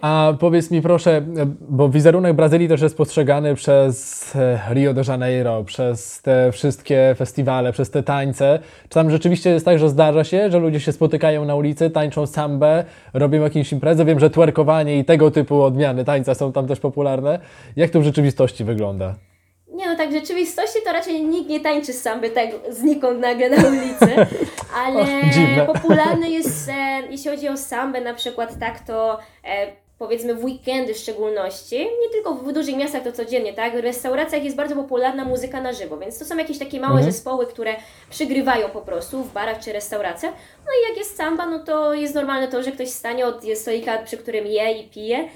A 0.00 0.32
powiedz 0.40 0.70
mi 0.70 0.82
proszę, 0.82 1.22
bo 1.68 1.88
wizerunek 1.88 2.36
Brazylii 2.36 2.68
też 2.68 2.80
jest 2.80 2.96
postrzegany 2.96 3.54
przez 3.54 4.36
e, 4.36 4.58
Rio 4.74 4.94
de 4.94 5.02
Janeiro, 5.08 5.64
przez 5.64 6.22
te 6.22 6.52
wszystkie 6.52 7.14
festiwale, 7.18 7.72
przez 7.72 7.90
te 7.90 8.02
tańce. 8.02 8.58
Czy 8.82 8.94
tam 8.94 9.10
rzeczywiście 9.10 9.50
jest 9.50 9.64
tak, 9.64 9.78
że 9.78 9.88
zdarza 9.88 10.24
się, 10.24 10.50
że 10.50 10.58
ludzie 10.58 10.80
się 10.80 10.92
spotykają 10.92 11.44
na 11.44 11.54
ulicy, 11.54 11.90
tańczą 11.90 12.26
sambę, 12.26 12.84
robią 13.14 13.42
jakieś 13.42 13.72
imprezy? 13.72 14.04
Wiem, 14.04 14.20
że 14.20 14.30
twerkowanie 14.30 14.98
i 14.98 15.04
tego 15.04 15.30
typu 15.30 15.62
odmiany 15.62 16.04
tańca 16.04 16.34
są 16.34 16.52
tam 16.52 16.66
też 16.66 16.80
popularne. 16.80 17.38
Jak 17.76 17.90
to 17.90 18.00
w 18.00 18.04
rzeczywistości 18.04 18.64
wygląda? 18.64 19.14
Nie 19.72 19.86
no, 19.86 19.96
tak 19.96 20.10
w 20.10 20.12
rzeczywistości 20.12 20.78
to 20.84 20.92
raczej 20.92 21.24
nikt 21.24 21.50
nie 21.50 21.60
tańczy 21.60 21.92
samby 21.92 22.30
tak 22.30 22.50
znikąd 22.68 23.20
nagle 23.20 23.50
na 23.50 23.68
ulicy, 23.68 24.26
ale 24.84 25.06
O, 25.68 25.74
popularny 25.74 26.30
jest, 26.30 26.68
e, 26.68 27.02
jeśli 27.10 27.30
chodzi 27.30 27.48
o 27.48 27.56
sambę 27.56 28.00
na 28.00 28.14
przykład, 28.14 28.58
tak 28.58 28.80
to 28.80 29.18
e, 29.44 29.82
powiedzmy 29.98 30.34
w 30.34 30.44
weekendy 30.44 30.94
w 30.94 30.98
szczególności, 30.98 31.78
nie 31.78 32.08
tylko 32.12 32.34
w 32.34 32.52
dużych 32.52 32.76
miastach 32.76 33.02
to 33.02 33.12
codziennie, 33.12 33.52
tak, 33.52 33.76
w 33.76 33.80
restauracjach 33.80 34.44
jest 34.44 34.56
bardzo 34.56 34.76
popularna 34.76 35.24
muzyka 35.24 35.60
na 35.60 35.72
żywo, 35.72 35.98
więc 35.98 36.18
to 36.18 36.24
są 36.24 36.36
jakieś 36.36 36.58
takie 36.58 36.80
małe 36.80 37.02
zespoły, 37.02 37.46
które 37.46 37.74
przygrywają 38.10 38.68
po 38.68 38.80
prostu 38.80 39.22
w 39.22 39.32
barach 39.32 39.58
czy 39.58 39.72
restauracjach, 39.72 40.32
no 40.66 40.70
i 40.72 40.88
jak 40.88 40.98
jest 40.98 41.16
samba, 41.16 41.46
no 41.46 41.58
to 41.58 41.94
jest 41.94 42.14
normalne 42.14 42.48
to, 42.48 42.62
że 42.62 42.72
ktoś 42.72 42.88
stanie 42.88 43.26
od 43.26 43.44
stolika, 43.54 43.98
przy 43.98 44.16
którym 44.16 44.46
je 44.46 44.72
i 44.72 44.88
pije, 44.88 45.28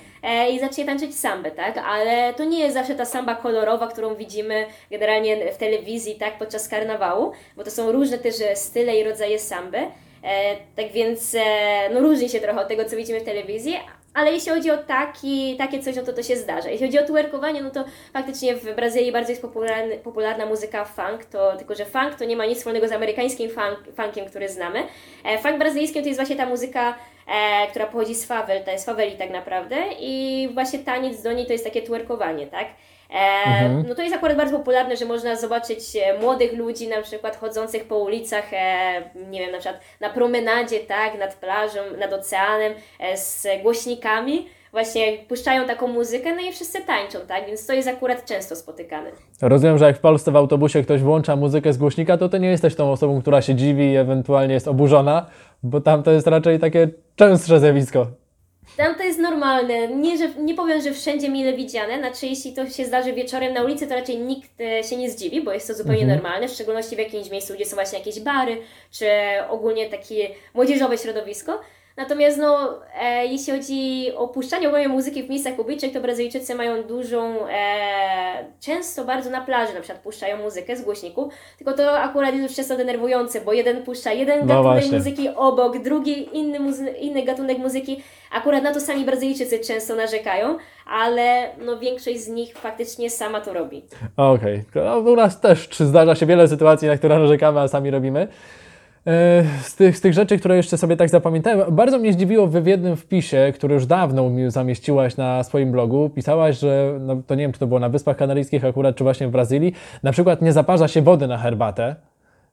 i 0.50 0.60
zacznie 0.60 0.84
tańczyć 0.84 1.18
sambę, 1.18 1.50
tak? 1.50 1.78
Ale 1.78 2.34
to 2.34 2.44
nie 2.44 2.58
jest 2.58 2.74
zawsze 2.74 2.94
ta 2.94 3.04
samba 3.04 3.34
kolorowa, 3.34 3.86
którą 3.86 4.14
widzimy 4.14 4.66
generalnie 4.90 5.52
w 5.52 5.56
telewizji, 5.56 6.14
tak, 6.14 6.38
podczas 6.38 6.68
karnawału, 6.68 7.32
bo 7.56 7.64
to 7.64 7.70
są 7.70 7.92
różne 7.92 8.18
też 8.18 8.40
e, 8.40 8.56
style 8.56 8.96
i 8.96 9.04
rodzaje 9.04 9.38
samby. 9.38 9.78
E, 9.78 10.56
tak 10.76 10.92
więc 10.92 11.34
e, 11.34 11.90
no 11.94 12.00
różni 12.00 12.28
się 12.28 12.40
trochę 12.40 12.60
od 12.60 12.68
tego, 12.68 12.84
co 12.84 12.96
widzimy 12.96 13.20
w 13.20 13.24
telewizji, 13.24 13.80
ale 14.14 14.32
jeśli 14.32 14.52
chodzi 14.52 14.70
o 14.70 14.78
taki, 14.78 15.56
takie 15.56 15.82
coś, 15.82 15.96
no 15.96 16.02
to 16.02 16.12
to 16.12 16.22
się 16.22 16.36
zdarza. 16.36 16.70
Jeśli 16.70 16.86
chodzi 16.86 16.98
o 16.98 17.04
twerkowanie, 17.04 17.62
no 17.62 17.70
to 17.70 17.84
faktycznie 18.12 18.56
w 18.56 18.74
Brazylii 18.74 19.12
bardzo 19.12 19.30
jest 19.30 19.42
popularny, 19.42 19.98
popularna 19.98 20.46
muzyka 20.46 20.84
funk, 20.84 21.24
to, 21.24 21.56
tylko 21.56 21.74
że 21.74 21.84
funk 21.84 22.14
to 22.14 22.24
nie 22.24 22.36
ma 22.36 22.46
nic 22.46 22.58
wspólnego 22.58 22.88
z 22.88 22.92
amerykańskim 22.92 23.50
funk, 23.50 23.96
funkiem, 23.96 24.26
który 24.26 24.48
znamy. 24.48 24.82
E, 25.24 25.38
funk 25.38 25.58
brazylijski 25.58 26.00
to 26.00 26.06
jest 26.06 26.18
właśnie 26.18 26.36
ta 26.36 26.46
muzyka, 26.46 26.94
e, 27.28 27.66
która 27.70 27.86
pochodzi 27.86 28.14
z 28.14 28.26
fawel, 28.26 28.64
to 28.64 28.70
jest 28.70 28.86
faweli 28.86 29.12
tak 29.16 29.30
naprawdę 29.30 29.76
i 30.00 30.48
właśnie 30.54 30.78
taniec 30.78 31.22
do 31.22 31.32
niej 31.32 31.46
to 31.46 31.52
jest 31.52 31.64
takie 31.64 31.82
twerkowanie, 31.82 32.46
tak? 32.46 32.66
E, 33.14 33.68
No 33.88 33.94
to 33.94 34.02
jest 34.02 34.14
akurat 34.14 34.36
bardzo 34.36 34.58
popularne, 34.58 34.96
że 34.96 35.04
można 35.04 35.36
zobaczyć 35.36 35.78
e, 35.96 36.18
młodych 36.20 36.52
ludzi 36.52 36.88
na 36.88 37.02
przykład 37.02 37.36
chodzących 37.36 37.84
po 37.84 37.98
ulicach, 37.98 38.44
e, 38.52 39.02
nie 39.30 39.40
wiem, 39.40 39.52
na 39.52 39.58
przykład 39.58 39.80
na 40.00 40.10
promenadzie, 40.10 40.80
tak, 40.80 41.18
nad 41.18 41.34
plażą, 41.34 41.78
nad 41.98 42.12
oceanem, 42.12 42.72
e, 43.00 43.16
z 43.16 43.46
głośnikami. 43.62 44.48
Właśnie 44.72 45.18
puszczają 45.28 45.64
taką 45.66 45.86
muzykę, 45.88 46.34
no 46.34 46.40
i 46.42 46.52
wszyscy 46.52 46.80
tańczą, 46.86 47.18
tak? 47.28 47.46
Więc 47.46 47.66
to 47.66 47.72
jest 47.72 47.88
akurat 47.88 48.24
często 48.24 48.56
spotykane. 48.56 49.10
Rozumiem, 49.42 49.78
że 49.78 49.84
jak 49.86 49.96
w 49.96 50.00
Polsce 50.00 50.32
w 50.32 50.36
autobusie 50.36 50.82
ktoś 50.82 51.00
włącza 51.00 51.36
muzykę 51.36 51.72
z 51.72 51.78
głośnika, 51.78 52.16
to 52.18 52.28
ty 52.28 52.40
nie 52.40 52.48
jesteś 52.48 52.74
tą 52.74 52.92
osobą, 52.92 53.20
która 53.20 53.42
się 53.42 53.54
dziwi 53.54 53.90
i 53.92 53.96
ewentualnie 53.96 54.54
jest 54.54 54.68
oburzona, 54.68 55.26
bo 55.62 55.80
tam 55.80 56.02
to 56.02 56.10
jest 56.10 56.26
raczej 56.26 56.58
takie 56.58 56.88
częstsze 57.16 57.60
zjawisko. 57.60 58.06
Tam 58.76 58.94
to 58.94 59.02
jest 59.02 59.18
normalne. 59.18 59.88
Nie, 59.88 60.18
że, 60.18 60.28
nie 60.34 60.54
powiem, 60.54 60.82
że 60.82 60.92
wszędzie 60.92 61.30
mile 61.30 61.52
widziane. 61.52 61.98
Znaczy, 61.98 62.26
jeśli 62.26 62.52
to 62.52 62.70
się 62.70 62.84
zdarzy 62.84 63.12
wieczorem 63.12 63.54
na 63.54 63.62
ulicy, 63.62 63.86
to 63.86 63.94
raczej 63.94 64.18
nikt 64.18 64.60
e, 64.60 64.84
się 64.84 64.96
nie 64.96 65.10
zdziwi, 65.10 65.42
bo 65.42 65.52
jest 65.52 65.68
to 65.68 65.74
zupełnie 65.74 66.06
normalne, 66.06 66.48
w 66.48 66.52
szczególności 66.52 66.96
w 66.96 66.98
jakimś 66.98 67.30
miejscu, 67.30 67.54
gdzie 67.54 67.64
są 67.64 67.74
właśnie 67.74 67.98
jakieś 67.98 68.20
bary, 68.20 68.58
czy 68.90 69.06
ogólnie 69.48 69.90
takie 69.90 70.28
młodzieżowe 70.54 70.98
środowisko. 70.98 71.60
Natomiast 71.96 72.38
no, 72.38 72.78
e, 73.02 73.26
jeśli 73.26 73.52
chodzi 73.52 74.06
o 74.16 74.28
puszczanie 74.28 74.68
ogólnie 74.68 74.88
muzyki 74.88 75.22
w 75.22 75.30
miejscach 75.30 75.54
publicznych, 75.54 75.92
to 75.92 76.00
Brazylijczycy 76.00 76.54
mają 76.54 76.82
dużą, 76.82 77.48
e, 77.48 78.44
często 78.60 79.04
bardzo 79.04 79.30
na 79.30 79.40
plaży 79.40 79.74
na 79.74 79.80
przykład 79.80 80.02
puszczają 80.02 80.36
muzykę 80.36 80.76
z 80.76 80.82
głośników, 80.82 81.32
tylko 81.58 81.72
to 81.72 81.98
akurat 82.00 82.34
jest 82.34 82.42
już 82.48 82.56
często 82.56 82.76
denerwujące, 82.76 83.40
bo 83.40 83.52
jeden 83.52 83.82
puszcza 83.82 84.12
jeden 84.12 84.40
No 84.40 84.46
gatunek 84.46 84.62
właśnie. 84.62 84.98
muzyki 84.98 85.28
obok, 85.36 85.78
drugi 85.78 86.28
inny, 86.38 86.60
muzy- 86.60 86.94
inny 87.00 87.22
gatunek 87.22 87.58
muzyki. 87.58 88.02
Akurat 88.32 88.62
na 88.62 88.74
to 88.74 88.80
sami 88.80 89.04
Brazylijczycy 89.04 89.58
często 89.58 89.94
narzekają, 89.94 90.56
ale 90.86 91.48
no 91.64 91.78
większość 91.78 92.20
z 92.20 92.28
nich 92.28 92.54
faktycznie 92.58 93.10
sama 93.10 93.40
to 93.40 93.52
robi. 93.52 93.84
Okej, 94.16 94.64
no, 94.74 94.98
u 94.98 95.16
nas 95.16 95.40
też 95.40 95.68
zdarza 95.78 96.14
się 96.14 96.26
wiele 96.26 96.48
sytuacji, 96.48 96.88
na 96.88 96.96
które 96.96 97.18
narzekamy, 97.18 97.60
a 97.60 97.68
sami 97.68 97.90
robimy. 97.90 98.28
E, 99.06 99.44
Z 99.62 99.74
tych, 99.74 99.96
z 99.96 100.00
tych 100.00 100.12
rzeczy, 100.12 100.38
które 100.38 100.56
jeszcze 100.56 100.78
sobie 100.78 100.96
tak 100.96 101.08
zapamiętałem, 101.08 101.74
bardzo 101.74 101.98
mnie 101.98 102.12
zdziwiło 102.12 102.46
w 102.46 102.66
jednym 102.66 102.96
wpisie, 102.96 103.52
który 103.54 103.74
już 103.74 103.86
dawno 103.86 104.30
mi 104.30 104.50
zamieściłaś 104.50 105.16
na 105.16 105.42
swoim 105.42 105.72
blogu. 105.72 106.10
Pisałaś, 106.10 106.58
że 106.58 106.98
no, 107.00 107.16
to 107.26 107.34
nie 107.34 107.42
wiem, 107.42 107.52
czy 107.52 107.58
to 107.58 107.66
było 107.66 107.80
na 107.80 107.88
Wyspach 107.88 108.16
Kanaryjskich 108.16 108.64
akurat, 108.64 108.96
czy 108.96 109.04
właśnie 109.04 109.28
w 109.28 109.30
Brazylii, 109.30 109.72
na 110.02 110.12
przykład 110.12 110.42
nie 110.42 110.52
zaparza 110.52 110.88
się 110.88 111.02
wody 111.02 111.26
na 111.26 111.38
herbatę, 111.38 111.96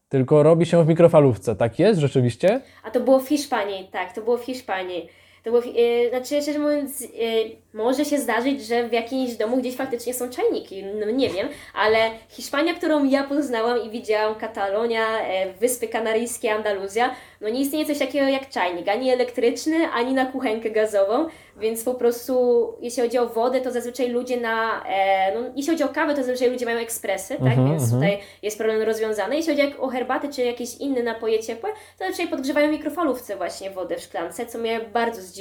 tylko 0.10 0.44
robi 0.44 0.66
się 0.66 0.84
w 0.84 0.88
mikrofalówce. 0.88 1.56
Tak 1.56 1.80
jest 1.80 2.00
rzeczywiście? 2.00 2.62
A 2.84 2.92
to 2.92 3.00
było 3.00 3.20
w 3.20 3.28
Hiszpanii, 3.28 3.88
tak, 3.92 4.14
to 4.14 4.22
było 4.22 4.38
w 4.38 4.44
Hiszpanii. 4.46 5.10
To 5.44 5.52
było, 5.52 5.64
e, 5.64 6.10
znaczy, 6.10 6.42
szczerze 6.42 6.60
mówiąc, 6.60 7.02
e, 7.02 7.08
może 7.74 8.06
się 8.06 8.20
zdarzyć, 8.20 8.66
że 8.66 8.90
w 8.90 8.94
jakimś 8.94 9.34
domu 9.34 9.58
gdzieś 9.58 9.76
faktycznie 9.76 10.14
są 10.14 10.30
czajniki, 10.30 10.84
no 10.84 11.12
nie 11.12 11.30
wiem, 11.30 11.48
ale 11.74 11.98
Hiszpania, 12.30 12.74
którą 12.74 13.04
ja 13.04 13.24
poznałam 13.24 13.84
i 13.84 13.90
widziałam, 13.90 14.36
Katalonia, 14.36 15.20
e, 15.20 15.54
Wyspy 15.54 15.88
Kanaryjskie, 15.88 16.54
Andaluzja, 16.54 17.16
no 17.42 17.50
nie 17.50 17.62
istnieje 17.62 17.86
coś 17.86 18.00
takiego 18.00 18.28
jak 18.28 18.50
czajnik, 18.50 18.88
ani 18.88 19.10
elektryczny, 19.10 19.88
ani 19.94 20.14
na 20.14 20.26
kuchenkę 20.26 20.70
gazową, 20.70 21.26
więc 21.58 21.84
po 21.84 21.94
prostu 21.94 22.64
jeśli 22.82 23.04
chodzi 23.04 23.18
o 23.18 23.28
wodę, 23.28 23.62
to 23.62 23.72
zazwyczaj 23.72 24.10
ludzie 24.10 24.38
na, 24.42 24.84
e, 24.88 25.36
no 25.36 25.42
jeśli 25.56 25.72
chodzi 25.72 25.84
o 25.84 25.90
kawę, 25.90 26.16
to 26.16 26.24
zazwyczaj 26.24 26.50
ludzie 26.50 26.66
mają 26.66 26.78
ekspresy, 26.78 27.34
tak, 27.34 27.44
Mhm, 27.44 27.70
więc 27.70 27.84
mhm. 27.84 28.02
tutaj 28.02 28.20
jest 28.42 28.58
problem 28.58 28.82
rozwiązany. 28.82 29.36
Jeśli 29.36 29.56
chodzi 29.56 29.78
o 29.80 29.88
herbatę 29.88 30.30
czy 30.30 30.42
jakieś 30.42 30.76
inne 30.76 31.04
napoje 31.04 31.40
ciepłe, 31.40 31.70
to 32.00 32.06
raczej 32.06 32.28
podgrzewają 32.28 32.72
mikrofalówce 32.72 33.36
właśnie 33.36 33.70
wodę 33.72 33.96
w 33.96 34.02
szklance, 34.02 34.46
co 34.46 34.58
mnie 34.58 34.80
bardzo 34.94 35.22
zdziwiło. 35.22 35.33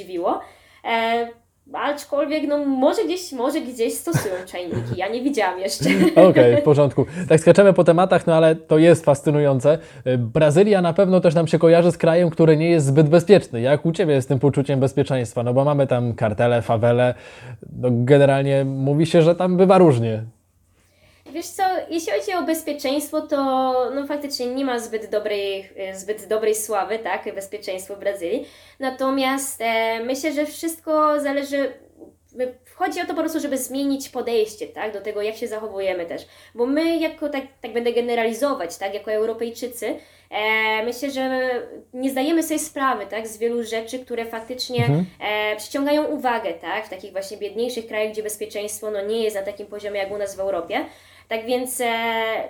E, 0.85 1.27
aczkolwiek, 1.73 2.43
no 2.47 2.65
może 2.65 3.05
gdzieś, 3.05 3.31
może 3.31 3.61
gdzieś 3.61 3.93
stosują 3.93 4.33
czajniki, 4.45 4.97
ja 4.97 5.07
nie 5.07 5.21
widziałam 5.21 5.59
jeszcze. 5.59 5.89
Okej, 6.29 6.57
w 6.57 6.61
porządku. 6.61 7.05
Tak 7.29 7.39
skaczemy 7.39 7.73
po 7.73 7.83
tematach, 7.83 8.27
no 8.27 8.35
ale 8.35 8.55
to 8.55 8.77
jest 8.77 9.05
fascynujące. 9.05 9.77
Brazylia 10.17 10.81
na 10.81 10.93
pewno 10.93 11.21
też 11.21 11.35
nam 11.35 11.47
się 11.47 11.59
kojarzy 11.59 11.91
z 11.91 11.97
krajem, 11.97 12.29
który 12.29 12.57
nie 12.57 12.69
jest 12.69 12.85
zbyt 12.85 13.09
bezpieczny. 13.09 13.61
Jak 13.61 13.85
u 13.85 13.91
Ciebie 13.91 14.21
z 14.21 14.27
tym 14.27 14.39
poczuciem 14.39 14.79
bezpieczeństwa? 14.79 15.43
No 15.43 15.53
bo 15.53 15.63
mamy 15.65 15.87
tam 15.87 16.13
kartele, 16.13 16.61
fawele. 16.61 17.13
No 17.77 17.89
generalnie 17.91 18.65
mówi 18.65 19.05
się, 19.05 19.21
że 19.21 19.35
tam 19.35 19.57
bywa 19.57 19.77
różnie. 19.77 20.23
Wiesz 21.33 21.47
co, 21.47 21.63
jeśli 21.89 22.11
chodzi 22.11 22.33
o 22.33 22.43
bezpieczeństwo, 22.43 23.21
to 23.21 23.37
no 23.95 24.07
faktycznie 24.07 24.47
nie 24.47 24.65
ma 24.65 24.79
zbyt 24.79 25.09
dobrej, 25.09 25.69
e, 25.77 25.95
zbyt 25.95 26.27
dobrej 26.27 26.55
sławy, 26.55 26.99
tak, 26.99 27.35
bezpieczeństwo 27.35 27.95
w 27.95 27.99
Brazylii. 27.99 28.47
Natomiast 28.79 29.61
e, 29.61 29.99
myślę, 30.03 30.33
że 30.33 30.45
wszystko 30.45 31.19
zależy, 31.21 31.73
chodzi 32.75 33.01
o 33.01 33.05
to 33.05 33.13
po 33.13 33.19
prostu, 33.19 33.39
żeby 33.39 33.57
zmienić 33.57 34.09
podejście, 34.09 34.67
tak, 34.67 34.93
do 34.93 35.01
tego, 35.01 35.21
jak 35.21 35.35
się 35.35 35.47
zachowujemy 35.47 36.05
też. 36.05 36.21
Bo 36.55 36.65
my, 36.65 36.97
jako, 36.97 37.29
tak, 37.29 37.43
tak 37.61 37.73
będę 37.73 37.93
generalizować, 37.93 38.77
tak, 38.77 38.93
jako 38.93 39.11
Europejczycy, 39.11 39.95
e, 40.29 40.85
myślę, 40.85 41.11
że 41.11 41.49
nie 41.93 42.09
zdajemy 42.09 42.43
sobie 42.43 42.59
sprawy, 42.59 43.05
tak, 43.05 43.27
z 43.27 43.37
wielu 43.37 43.63
rzeczy, 43.63 43.99
które 43.99 44.25
faktycznie 44.25 44.89
e, 45.19 45.55
przyciągają 45.55 46.03
uwagę, 46.03 46.53
tak, 46.53 46.85
w 46.85 46.89
takich 46.89 47.11
właśnie 47.11 47.37
biedniejszych 47.37 47.87
krajach, 47.87 48.11
gdzie 48.11 48.23
bezpieczeństwo 48.23 48.91
no, 48.91 49.01
nie 49.01 49.23
jest 49.23 49.35
na 49.35 49.41
takim 49.41 49.67
poziomie 49.67 49.99
jak 49.99 50.11
u 50.11 50.17
nas 50.17 50.35
w 50.35 50.39
Europie. 50.39 50.85
Tak 51.27 51.45
więc 51.45 51.81
e, 51.81 51.85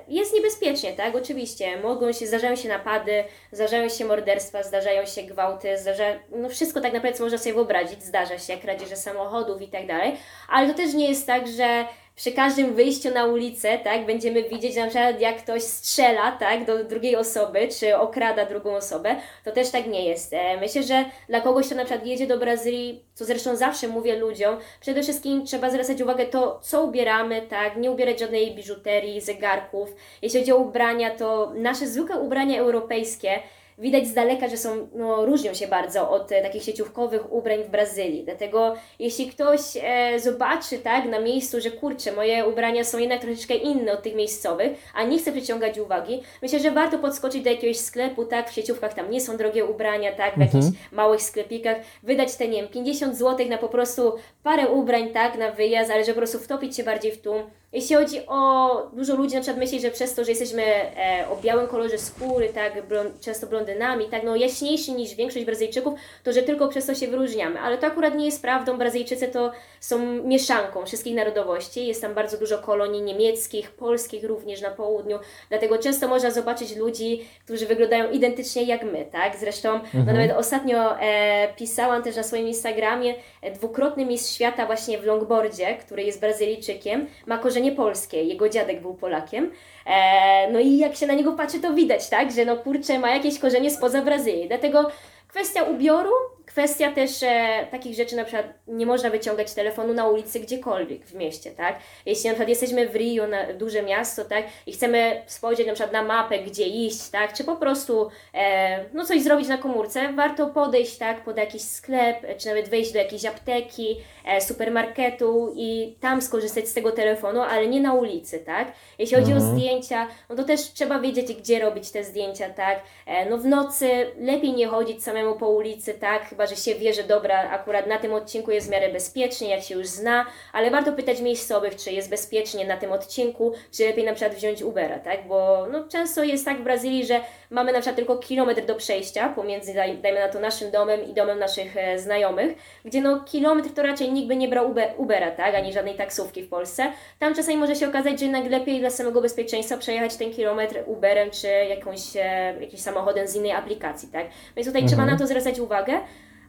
jest 0.07 0.33
niebezpiecznie, 0.33 0.93
tak? 0.93 1.15
Oczywiście. 1.15 1.77
Mogą 1.77 2.11
się, 2.11 2.27
zdarzają 2.27 2.55
się 2.55 2.69
napady, 2.69 3.23
zdarzają 3.51 3.89
się 3.89 4.05
morderstwa, 4.05 4.63
zdarzają 4.63 5.05
się 5.05 5.23
gwałty, 5.23 5.77
zdarza, 5.77 6.03
no 6.35 6.49
wszystko 6.49 6.81
tak 6.81 6.93
naprawdę, 6.93 7.23
można 7.23 7.37
sobie 7.37 7.53
wyobrazić, 7.53 8.03
zdarza 8.03 8.39
się, 8.39 8.57
kradzieże 8.57 8.95
samochodów 8.95 9.61
i 9.61 9.67
tak 9.67 9.87
dalej. 9.87 10.15
Ale 10.49 10.67
to 10.67 10.73
też 10.73 10.93
nie 10.93 11.09
jest 11.09 11.27
tak, 11.27 11.47
że 11.47 11.85
przy 12.15 12.31
każdym 12.31 12.75
wyjściu 12.75 13.11
na 13.11 13.25
ulicę, 13.25 13.77
tak, 13.77 14.05
będziemy 14.05 14.43
widzieć 14.43 14.75
na 14.75 14.87
przykład 14.87 15.21
jak 15.21 15.37
ktoś 15.37 15.63
strzela, 15.63 16.31
tak, 16.31 16.65
do 16.65 16.83
drugiej 16.83 17.15
osoby, 17.15 17.67
czy 17.79 17.97
okrada 17.97 18.45
drugą 18.45 18.75
osobę, 18.75 19.15
to 19.45 19.51
też 19.51 19.69
tak 19.69 19.87
nie 19.87 20.05
jest. 20.05 20.33
E, 20.33 20.57
Myślę, 20.57 20.83
że 20.83 21.05
dla 21.29 21.41
kogoś, 21.41 21.65
kto 21.65 21.75
na 21.75 21.85
przykład 21.85 22.07
jedzie 22.07 22.27
do 22.27 22.37
Brazylii, 22.37 23.05
co 23.13 23.25
zresztą 23.25 23.55
zawsze 23.55 23.87
mówię 23.87 24.15
ludziom, 24.15 24.57
przede 24.81 25.03
wszystkim 25.03 25.45
trzeba 25.45 25.69
zwracać 25.69 26.01
uwagę 26.01 26.25
to, 26.25 26.59
co 26.63 26.83
ubieramy, 26.83 27.41
tak, 27.41 27.77
nie 27.77 27.91
ubierać 27.91 28.19
żadnej 28.19 28.55
biżuterii, 28.55 29.21
zegarków. 29.21 29.95
Jeśli 30.21 30.39
chodzi 30.39 30.51
o 30.51 30.57
ubrania, 30.57 31.09
to 31.09 31.51
nasze 31.55 31.87
zwykłe 31.87 32.17
ubrania 32.19 32.59
europejskie, 32.59 33.39
widać 33.77 34.07
z 34.07 34.13
daleka, 34.13 34.47
że 34.47 34.57
są, 34.57 34.87
no, 34.95 35.25
różnią 35.25 35.53
się 35.53 35.67
bardzo 35.67 36.09
od 36.09 36.31
e, 36.31 36.41
takich 36.41 36.63
sieciówkowych 36.63 37.33
ubrań 37.33 37.63
w 37.63 37.69
Brazylii. 37.69 38.23
Dlatego 38.23 38.75
jeśli 38.99 39.27
ktoś 39.27 39.59
e, 39.81 40.19
zobaczy 40.19 40.79
tak 40.79 41.05
na 41.05 41.19
miejscu, 41.19 41.61
że 41.61 41.71
kurczę, 41.71 42.11
moje 42.11 42.45
ubrania 42.45 42.83
są 42.83 42.97
jednak 42.97 43.21
troszeczkę 43.21 43.55
inne 43.55 43.91
od 43.91 44.03
tych 44.03 44.15
miejscowych, 44.15 44.71
a 44.95 45.03
nie 45.03 45.19
chce 45.19 45.31
przyciągać 45.31 45.79
uwagi, 45.79 46.23
myślę, 46.41 46.59
że 46.59 46.71
warto 46.71 46.99
podskoczyć 46.99 47.43
do 47.43 47.49
jakiegoś 47.49 47.77
sklepu, 47.77 48.25
tak, 48.25 48.49
w 48.49 48.53
sieciówkach 48.53 48.93
tam 48.93 49.11
nie 49.11 49.21
są 49.21 49.37
drogie 49.37 49.65
ubrania, 49.65 50.11
tak, 50.11 50.35
w 50.35 50.39
jakichś 50.39 50.65
małych 50.91 51.21
sklepikach, 51.21 51.77
wydać 52.03 52.35
te, 52.35 52.47
nie 52.47 52.61
wiem, 52.61 52.71
50 52.71 53.17
zł 53.17 53.47
na 53.49 53.57
po 53.57 53.69
prostu 53.69 54.13
parę 54.43 54.67
ubrań, 54.67 55.09
tak, 55.09 55.37
na 55.37 55.51
wyjazd, 55.51 55.91
ale 55.91 56.03
żeby 56.03 56.13
po 56.13 56.19
prostu 56.19 56.39
wtopić 56.39 56.75
się 56.75 56.83
bardziej 56.83 57.11
w 57.11 57.21
tłum. 57.21 57.43
Jeśli 57.73 57.95
chodzi 57.95 58.27
o 58.27 58.91
dużo 58.93 59.15
ludzi, 59.15 59.35
na 59.35 59.41
przykład 59.41 59.59
myśli, 59.59 59.81
że 59.81 59.91
przez 59.91 60.15
to, 60.15 60.23
że 60.23 60.31
jesteśmy 60.31 60.63
e, 60.63 61.25
o 61.29 61.35
białym 61.41 61.67
kolorze 61.67 61.97
skóry, 61.97 62.49
tak, 62.49 62.73
często 63.21 63.47
blondynami, 63.63 64.05
tak, 64.05 64.23
no 64.23 64.35
jaśniejsi 64.35 64.93
niż 64.93 65.15
większość 65.15 65.45
Brazylijczyków, 65.45 65.93
to 66.23 66.33
że 66.33 66.41
tylko 66.41 66.67
przez 66.67 66.85
to 66.85 66.95
się 66.95 67.07
wyróżniamy. 67.07 67.59
Ale 67.59 67.77
to 67.77 67.87
akurat 67.87 68.15
nie 68.15 68.25
jest 68.25 68.41
prawdą. 68.41 68.77
Brazylijczycy 68.77 69.27
to 69.27 69.51
są 69.79 69.99
mieszanką 70.23 70.85
wszystkich 70.85 71.15
narodowości. 71.15 71.87
Jest 71.87 72.01
tam 72.01 72.13
bardzo 72.13 72.37
dużo 72.37 72.57
kolonii 72.57 73.01
niemieckich, 73.01 73.71
polskich 73.71 74.23
również 74.23 74.61
na 74.61 74.69
południu. 74.69 75.19
Dlatego 75.49 75.77
często 75.77 76.07
można 76.07 76.31
zobaczyć 76.31 76.75
ludzi, 76.75 77.25
którzy 77.45 77.65
wyglądają 77.65 78.11
identycznie 78.11 78.63
jak 78.63 78.83
my, 78.83 79.05
tak? 79.11 79.35
Zresztą 79.35 79.79
no 79.93 80.03
nawet 80.03 80.31
ostatnio 80.31 80.99
e, 80.99 81.47
pisałam 81.57 82.03
też 82.03 82.15
na 82.15 82.23
swoim 82.23 82.47
Instagramie 82.47 83.15
e, 83.41 83.51
dwukrotny 83.51 84.05
mistrz 84.05 84.35
świata 84.35 84.65
właśnie 84.65 84.97
w 84.97 85.05
longboardzie, 85.05 85.75
który 85.75 86.03
jest 86.03 86.21
Brazylijczykiem, 86.21 87.07
ma 87.25 87.37
korzenie 87.37 87.71
polskie. 87.71 88.23
Jego 88.23 88.49
dziadek 88.49 88.81
był 88.81 88.93
Polakiem. 88.93 89.51
E, 89.85 90.51
no 90.51 90.59
i 90.59 90.77
jak 90.77 90.95
się 90.95 91.07
na 91.07 91.13
niego 91.13 91.31
patrzy, 91.33 91.59
to 91.59 91.73
widać, 91.73 92.09
tak? 92.09 92.31
Że 92.31 92.45
no 92.45 92.57
kurczę, 92.57 92.99
ma 92.99 93.09
jakieś 93.09 93.39
korzenie 93.39 93.52
spoza 93.69 94.01
Brazylii. 94.01 94.47
Dlatego 94.47 94.91
kwestia 95.31 95.63
ubioru, 95.63 96.11
kwestia 96.45 96.91
też 96.91 97.23
e, 97.23 97.67
takich 97.71 97.95
rzeczy, 97.95 98.15
na 98.15 98.23
przykład 98.23 98.45
nie 98.67 98.85
można 98.85 99.09
wyciągać 99.09 99.53
telefonu 99.53 99.93
na 99.93 100.07
ulicy 100.07 100.39
gdziekolwiek 100.39 101.05
w 101.05 101.15
mieście, 101.15 101.51
tak? 101.51 101.75
Jeśli 102.05 102.25
na 102.25 102.33
przykład 102.33 102.49
jesteśmy 102.49 102.89
w 102.89 102.95
Rio, 102.95 103.27
na 103.27 103.53
duże 103.53 103.83
miasto, 103.83 104.25
tak? 104.25 104.45
I 104.67 104.73
chcemy 104.73 105.21
spojrzeć 105.27 105.67
na 105.67 105.73
przykład 105.73 105.93
na 105.93 106.03
mapę, 106.03 106.39
gdzie 106.39 106.67
iść, 106.67 107.09
tak? 107.09 107.33
Czy 107.33 107.43
po 107.43 107.55
prostu 107.55 108.09
e, 108.33 108.85
no 108.93 109.05
coś 109.05 109.21
zrobić 109.21 109.47
na 109.47 109.57
komórce, 109.57 110.13
warto 110.13 110.47
podejść, 110.47 110.97
tak? 110.97 111.23
Pod 111.23 111.37
jakiś 111.37 111.61
sklep, 111.61 112.23
e, 112.23 112.35
czy 112.35 112.47
nawet 112.47 112.69
wejść 112.69 112.91
do 112.91 112.99
jakiejś 112.99 113.25
apteki, 113.25 113.97
e, 114.25 114.41
supermarketu 114.41 115.53
i 115.55 115.95
tam 116.01 116.21
skorzystać 116.21 116.67
z 116.67 116.73
tego 116.73 116.91
telefonu, 116.91 117.41
ale 117.41 117.67
nie 117.67 117.81
na 117.81 117.93
ulicy, 117.93 118.39
tak? 118.39 118.71
Jeśli 118.99 119.17
chodzi 119.17 119.33
o 119.33 119.39
zdjęcia, 119.39 120.07
no 120.29 120.35
to 120.35 120.43
też 120.43 120.73
trzeba 120.73 120.99
wiedzieć, 120.99 121.33
gdzie 121.33 121.59
robić 121.59 121.91
te 121.91 122.03
zdjęcia, 122.03 122.49
tak? 122.49 122.79
E, 123.05 123.29
no 123.29 123.37
w 123.37 123.45
nocy 123.45 123.89
lepiej 124.19 124.53
nie 124.53 124.67
chodzić 124.67 125.03
samemu 125.03 125.35
po 125.35 125.49
ulicy, 125.49 125.93
tak? 125.93 126.32
Chyba, 126.33 126.45
że 126.45 126.55
się 126.55 126.75
wie, 126.75 126.93
że 126.93 127.03
dobra, 127.03 127.49
akurat 127.49 127.87
na 127.87 127.97
tym 127.97 128.13
odcinku 128.13 128.51
jest 128.51 128.67
w 128.67 128.69
miarę 128.69 128.89
bezpiecznie, 128.89 129.49
jak 129.49 129.63
się 129.63 129.75
już 129.75 129.87
zna, 129.87 130.25
ale 130.53 130.71
warto 130.71 130.93
pytać 130.93 131.21
miejscowych, 131.21 131.75
czy 131.75 131.91
jest 131.91 132.09
bezpiecznie 132.09 132.67
na 132.67 132.77
tym 132.77 132.91
odcinku, 132.91 133.53
czy 133.71 133.85
lepiej 133.85 134.05
na 134.05 134.13
przykład 134.13 134.37
wziąć 134.37 134.61
Ubera, 134.61 134.99
tak? 134.99 135.27
Bo 135.27 135.67
no, 135.71 135.87
często 135.87 136.23
jest 136.23 136.45
tak 136.45 136.57
w 136.59 136.63
Brazylii, 136.63 137.05
że 137.05 137.19
mamy 137.49 137.71
na 137.71 137.79
przykład 137.79 137.95
tylko 137.95 138.17
kilometr 138.17 138.65
do 138.65 138.75
przejścia 138.75 139.29
pomiędzy, 139.29 139.73
daj, 139.73 139.97
dajmy 139.97 140.19
na 140.19 140.29
to, 140.29 140.39
naszym 140.39 140.71
domem 140.71 141.03
i 141.03 141.13
domem 141.13 141.39
naszych 141.39 141.77
e, 141.77 141.99
znajomych, 141.99 142.57
gdzie 142.85 143.01
no 143.01 143.23
kilometr 143.23 143.69
to 143.73 143.83
raczej 143.83 144.11
nikt 144.11 144.27
by 144.27 144.35
nie 144.35 144.47
brał 144.47 144.71
Uber, 144.71 144.93
Ubera, 144.97 145.31
tak? 145.31 145.55
Ani 145.55 145.73
żadnej 145.73 145.95
taksówki 145.95 146.43
w 146.43 146.49
Polsce. 146.49 146.91
Tam 147.19 147.35
czasami 147.35 147.57
może 147.57 147.75
się 147.75 147.89
okazać, 147.89 148.19
że 148.19 148.25
jednak 148.25 148.51
lepiej 148.51 148.79
dla 148.79 148.89
samego 148.89 149.21
bezpieczeństwa 149.21 149.77
przejechać 149.77 150.15
ten 150.15 150.31
kilometr 150.31 150.83
Uberem, 150.85 151.31
czy 151.31 151.47
jakąś, 151.47 152.15
e, 152.15 152.53
jakimś 152.61 152.81
samochodem 152.81 153.27
z 153.27 153.35
innej 153.35 153.51
aplikacji, 153.51 154.09
tak? 154.09 154.25
Więc 154.55 154.67
tutaj 154.67 154.85
trzeba 154.85 155.05
na 155.05 155.17
to 155.17 155.27
zwracać 155.27 155.59
uwagę. 155.59 155.93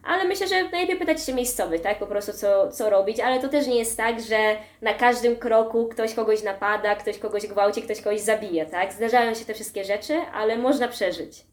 Ale 0.05 0.25
myślę, 0.25 0.47
że 0.47 0.63
najlepiej 0.63 0.99
pytać 0.99 1.25
się 1.25 1.33
miejscowych, 1.33 1.81
tak? 1.81 1.99
Po 1.99 2.07
prostu 2.07 2.33
co, 2.33 2.71
co 2.71 2.89
robić, 2.89 3.19
ale 3.19 3.39
to 3.39 3.49
też 3.49 3.67
nie 3.67 3.79
jest 3.79 3.97
tak, 3.97 4.21
że 4.21 4.37
na 4.81 4.93
każdym 4.93 5.35
kroku 5.35 5.87
ktoś 5.87 6.13
kogoś 6.13 6.43
napada, 6.43 6.95
ktoś 6.95 7.17
kogoś 7.17 7.47
gwałci, 7.47 7.81
ktoś 7.81 8.01
kogoś 8.01 8.21
zabije, 8.21 8.65
tak? 8.65 8.93
Zdarzają 8.93 9.33
się 9.33 9.45
te 9.45 9.53
wszystkie 9.53 9.83
rzeczy, 9.83 10.13
ale 10.33 10.57
można 10.57 10.87
przeżyć. 10.87 11.45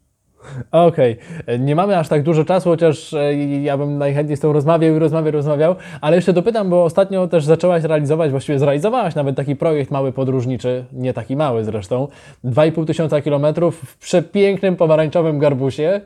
Okej, 0.71 1.17
nie 1.59 1.77
mamy 1.77 1.99
aż 1.99 2.09
tak 2.09 2.23
dużo 2.23 2.45
czasu, 2.45 2.71
chociaż 2.71 3.15
e, 3.15 3.35
ja 3.63 3.79
bym 3.79 3.99
najchętniej 3.99 4.37
z 4.37 4.41
tą 4.41 4.53
rozmawiał 4.53 4.97
i 4.97 4.99
rozmawiał, 4.99 5.33
rozmawiał, 5.33 5.75
ale 6.01 6.17
jeszcze 6.17 6.33
dopytam, 6.33 6.71
bo 6.71 6.85
ostatnio 6.85 7.29
też 7.29 7.45
zaczęłaś 7.45 7.83
realizować, 7.83 8.31
właściwie 8.31 8.59
zrealizowałaś 8.59 9.15
nawet 9.15 9.37
taki 9.37 9.57
projekt 9.57 9.91
mały 9.91 10.13
podróżniczy, 10.13 10.85
nie 10.93 11.13
taki 11.13 11.37
mały 11.37 11.65
zresztą, 11.65 12.09
2,5 12.45 12.87
tysiąca 12.87 13.21
kilometrów 13.21 13.81
w 13.81 13.99
przepięknym 13.99 14.77
pomarańczowym 14.77 15.39
garbusie 15.39 16.01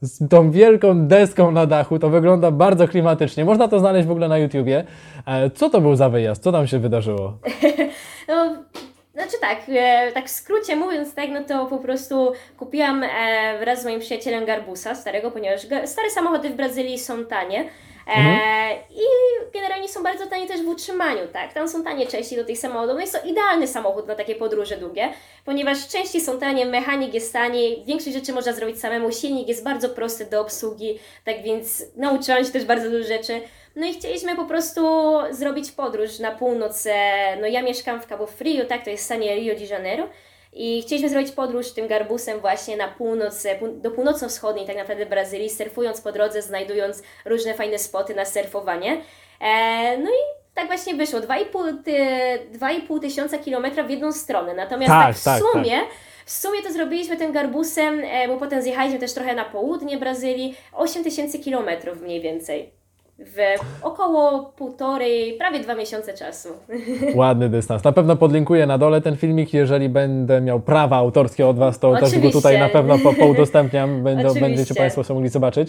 z 0.00 0.28
tą 0.28 0.50
wielką 0.50 1.06
deską 1.06 1.50
na 1.50 1.66
dachu, 1.66 1.98
to 1.98 2.08
wygląda 2.10 2.50
bardzo 2.50 2.88
klimatycznie, 2.88 3.44
można 3.44 3.68
to 3.68 3.78
znaleźć 3.78 4.08
w 4.08 4.10
ogóle 4.10 4.28
na 4.28 4.38
YouTubie. 4.38 4.84
E, 5.26 5.50
Co 5.50 5.70
to 5.70 5.80
był 5.80 5.96
za 5.96 6.08
wyjazd? 6.08 6.42
Co 6.42 6.52
tam 6.52 6.66
się 6.66 6.78
wydarzyło? 6.78 7.38
No, 8.28 8.56
Znaczy 9.14 9.36
tak, 9.40 9.58
e, 9.68 10.12
tak 10.12 10.26
w 10.26 10.30
skrócie 10.30 10.76
mówiąc, 10.76 11.14
tak, 11.14 11.30
no 11.30 11.44
to 11.44 11.66
po 11.66 11.78
prostu 11.78 12.32
kupiłam 12.58 13.02
e, 13.02 13.08
wraz 13.60 13.82
z 13.82 13.84
moim 13.84 14.00
przyjacielem 14.00 14.44
Garbusa 14.44 14.94
starego, 14.94 15.30
ponieważ 15.30 15.60
stare 15.84 16.10
samochody 16.10 16.50
w 16.50 16.56
Brazylii 16.56 16.98
są 16.98 17.24
tanie. 17.24 17.64
E, 18.16 18.70
I 18.90 19.04
generalnie 19.54 19.88
są 19.88 20.02
bardzo 20.02 20.26
tanie 20.26 20.46
też 20.46 20.62
w 20.62 20.68
utrzymaniu, 20.68 21.28
tak? 21.32 21.52
Tam 21.52 21.68
są 21.68 21.84
tanie 21.84 22.06
części 22.06 22.36
do 22.36 22.44
tych 22.44 22.58
samochodów. 22.58 22.94
No 22.94 23.00
jest 23.00 23.22
to 23.22 23.28
idealny 23.28 23.66
samochód 23.66 24.06
na 24.06 24.14
takie 24.14 24.34
podróże 24.34 24.76
długie, 24.76 25.12
ponieważ 25.44 25.88
części 25.88 26.20
są 26.20 26.38
tanie, 26.38 26.66
mechanik 26.66 27.14
jest 27.14 27.32
tani, 27.32 27.84
większość 27.86 28.16
rzeczy 28.16 28.32
można 28.32 28.52
zrobić 28.52 28.80
samemu, 28.80 29.12
silnik 29.12 29.48
jest 29.48 29.64
bardzo 29.64 29.88
prosty 29.88 30.26
do 30.26 30.40
obsługi, 30.40 30.98
tak 31.24 31.42
więc 31.42 31.84
nauczyłam 31.96 32.44
się 32.44 32.50
też 32.50 32.64
bardzo 32.64 32.90
dużo 32.90 33.08
rzeczy. 33.08 33.40
No 33.76 33.86
i 33.86 33.94
chcieliśmy 33.94 34.36
po 34.36 34.44
prostu 34.44 34.80
zrobić 35.30 35.72
podróż 35.72 36.18
na 36.18 36.30
północ. 36.30 36.86
e, 36.86 37.36
No 37.40 37.46
ja 37.46 37.62
mieszkam 37.62 38.00
w 38.00 38.06
Cabo 38.06 38.26
Frio, 38.26 38.64
tak, 38.64 38.84
to 38.84 38.90
jest 38.90 39.04
stanie 39.04 39.34
Rio 39.34 39.54
de 39.54 39.64
Janeiro. 39.64 40.08
I 40.52 40.82
chcieliśmy 40.82 41.08
zrobić 41.08 41.32
podróż 41.32 41.72
tym 41.72 41.88
garbusem 41.88 42.40
właśnie 42.40 42.76
na 42.76 42.88
północ, 42.88 43.46
e, 43.46 43.58
do 43.72 43.90
północno-wschodniej 43.90 44.66
tak 44.66 44.76
naprawdę 44.76 45.06
Brazylii, 45.06 45.50
surfując 45.50 46.00
po 46.00 46.12
drodze, 46.12 46.42
znajdując 46.42 47.02
różne 47.24 47.54
fajne 47.54 47.78
spoty 47.78 48.14
na 48.14 48.24
surfowanie. 48.24 49.00
E, 49.40 49.98
no 49.98 50.10
i 50.10 50.38
tak 50.54 50.66
właśnie 50.66 50.94
wyszło, 50.94 51.20
2,5 51.20 51.72
ty- 51.84 52.58
2,5 52.58 53.00
tysiąca 53.00 53.38
kilometra 53.38 53.82
w 53.82 53.90
jedną 53.90 54.12
stronę. 54.12 54.54
Natomiast 54.54 54.88
Tak, 54.92 55.06
tak, 55.06 55.16
w 55.16 55.24
tak, 55.24 55.42
sumie, 55.52 55.80
w 56.26 56.30
sumie 56.30 56.62
to 56.62 56.72
zrobiliśmy 56.72 57.16
tym 57.16 57.32
garbusem, 57.32 58.02
e, 58.04 58.28
bo 58.28 58.36
potem 58.36 58.62
zjechaliśmy 58.62 58.98
też 58.98 59.12
trochę 59.14 59.34
na 59.34 59.44
południe 59.44 59.96
Brazylii, 59.98 60.56
8 60.72 61.04
tysięcy 61.04 61.38
kilometrów 61.38 62.00
mniej 62.00 62.20
więcej. 62.20 62.77
W 63.18 63.36
około 63.82 64.52
półtorej, 64.56 65.32
prawie 65.38 65.60
dwa 65.60 65.74
miesiące 65.74 66.14
czasu. 66.14 66.48
Ładny 67.14 67.48
dystans. 67.48 67.84
Na 67.84 67.92
pewno 67.92 68.16
podlinkuję 68.16 68.66
na 68.66 68.78
dole 68.78 69.00
ten 69.00 69.16
filmik, 69.16 69.54
jeżeli 69.54 69.88
będę 69.88 70.40
miał 70.40 70.60
prawa 70.60 70.96
autorskie 70.96 71.46
od 71.46 71.58
Was, 71.58 71.78
to 71.78 71.92
też 71.92 72.00
go 72.00 72.06
Oczywiście. 72.06 72.32
tutaj 72.32 72.58
na 72.58 72.68
pewno 72.68 72.98
po, 72.98 73.12
poudostępniam, 73.12 73.90
będą, 74.02 74.20
Oczywiście. 74.20 74.40
będziecie 74.40 74.74
Państwo 74.74 75.04
sobie 75.04 75.14
mogli 75.14 75.30
zobaczyć. 75.30 75.68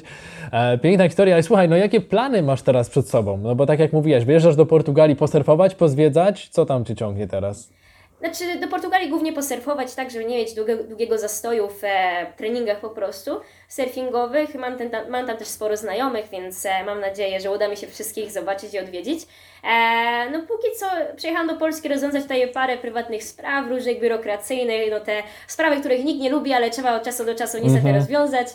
E, 0.51 0.77
piękna 0.77 1.07
historia, 1.07 1.35
ale 1.35 1.43
słuchaj, 1.43 1.69
no 1.69 1.75
jakie 1.75 2.01
plany 2.01 2.43
masz 2.43 2.61
teraz 2.61 2.89
przed 2.89 3.09
sobą? 3.09 3.37
No 3.37 3.55
bo 3.55 3.65
tak 3.65 3.79
jak 3.79 3.93
mówiłeś, 3.93 4.25
wyjeżdżasz 4.25 4.55
do 4.55 4.65
Portugalii 4.65 5.15
posurfować, 5.15 5.75
pozwiedzać, 5.75 6.49
co 6.49 6.65
tam 6.65 6.85
Cię 6.85 6.95
ciągnie 6.95 7.27
teraz? 7.27 7.78
Znaczy 8.19 8.59
do 8.59 8.67
Portugalii 8.67 9.09
głównie 9.09 9.33
posurfować, 9.33 9.93
tak, 9.95 10.11
żeby 10.11 10.25
nie 10.25 10.37
mieć 10.37 10.53
długiego, 10.53 10.83
długiego 10.83 11.17
zastoju 11.17 11.67
w 11.69 11.83
e, 11.83 12.25
treningach 12.37 12.79
po 12.79 12.89
prostu 12.89 13.41
surfingowych. 13.67 14.55
Mam, 14.55 14.77
ten, 14.77 14.89
tam, 14.89 15.09
mam 15.09 15.27
tam 15.27 15.37
też 15.37 15.47
sporo 15.47 15.77
znajomych, 15.77 16.29
więc 16.31 16.65
e, 16.65 16.83
mam 16.83 16.99
nadzieję, 16.99 17.39
że 17.39 17.51
uda 17.51 17.67
mi 17.67 17.77
się 17.77 17.87
wszystkich 17.87 18.31
zobaczyć 18.31 18.73
i 18.73 18.79
odwiedzić. 18.79 19.19
E, 19.63 20.29
no 20.31 20.39
póki 20.41 20.67
co 20.79 20.85
przyjechałam 21.15 21.47
do 21.47 21.55
Polski 21.55 21.87
rozwiązać 21.89 22.23
tutaj 22.23 22.51
parę 22.51 22.77
prywatnych 22.77 23.23
spraw, 23.23 23.69
różnych 23.69 23.99
biurokracyjnych, 23.99 24.91
no 24.91 24.99
te 24.99 25.23
sprawy, 25.47 25.79
których 25.79 26.03
nikt 26.05 26.21
nie 26.21 26.29
lubi, 26.29 26.53
ale 26.53 26.69
trzeba 26.69 26.95
od 26.95 27.03
czasu 27.03 27.25
do 27.25 27.35
czasu 27.35 27.57
niestety 27.57 27.77
Mhm. 27.87 27.95
rozwiązać. 27.95 28.47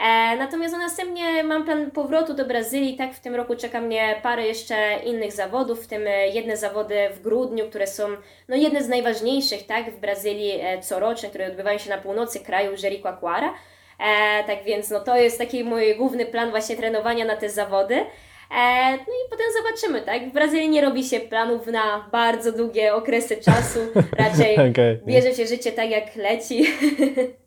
E, 0.00 0.36
natomiast 0.36 0.72
no, 0.72 0.78
następnie 0.78 1.44
mam 1.44 1.64
plan 1.64 1.90
powrotu 1.90 2.34
do 2.34 2.44
Brazylii. 2.44 2.96
Tak, 2.96 3.14
w 3.14 3.20
tym 3.20 3.34
roku 3.34 3.56
czeka 3.56 3.80
mnie 3.80 4.20
parę 4.22 4.46
jeszcze 4.46 4.74
innych 5.04 5.32
zawodów, 5.32 5.84
w 5.84 5.86
tym 5.86 6.06
e, 6.06 6.28
jedne 6.28 6.56
zawody 6.56 7.08
w 7.14 7.22
grudniu, 7.22 7.68
które 7.68 7.86
są 7.86 8.08
no, 8.48 8.56
jedne 8.56 8.82
z 8.82 8.88
najważniejszych 8.88 9.66
tak, 9.66 9.90
w 9.90 10.00
Brazylii 10.00 10.52
e, 10.60 10.80
coroczne, 10.80 11.28
które 11.28 11.46
odbywają 11.46 11.78
się 11.78 11.90
na 11.90 11.98
północy 11.98 12.40
kraju 12.40 12.72
Jericoacoara. 12.82 13.54
E, 13.98 14.44
tak 14.44 14.64
więc 14.64 14.90
no, 14.90 15.00
to 15.00 15.16
jest 15.16 15.38
taki 15.38 15.64
mój 15.64 15.96
główny 15.96 16.26
plan 16.26 16.50
właśnie 16.50 16.76
trenowania 16.76 17.24
na 17.24 17.36
te 17.36 17.48
zawody. 17.48 17.94
E, 17.94 18.90
no 18.90 18.96
i 18.96 19.30
potem 19.30 19.46
zobaczymy, 19.62 20.02
tak? 20.02 20.30
W 20.30 20.32
Brazylii 20.32 20.68
nie 20.68 20.80
robi 20.80 21.04
się 21.04 21.20
planów 21.20 21.66
na 21.66 22.08
bardzo 22.12 22.52
długie 22.52 22.94
okresy 22.94 23.36
czasu. 23.36 23.80
Raczej 24.18 24.70
Okej. 24.70 24.98
bierze 25.06 25.34
się 25.34 25.46
życie 25.46 25.72
tak 25.72 25.90
jak 25.90 26.16
leci. 26.16 26.64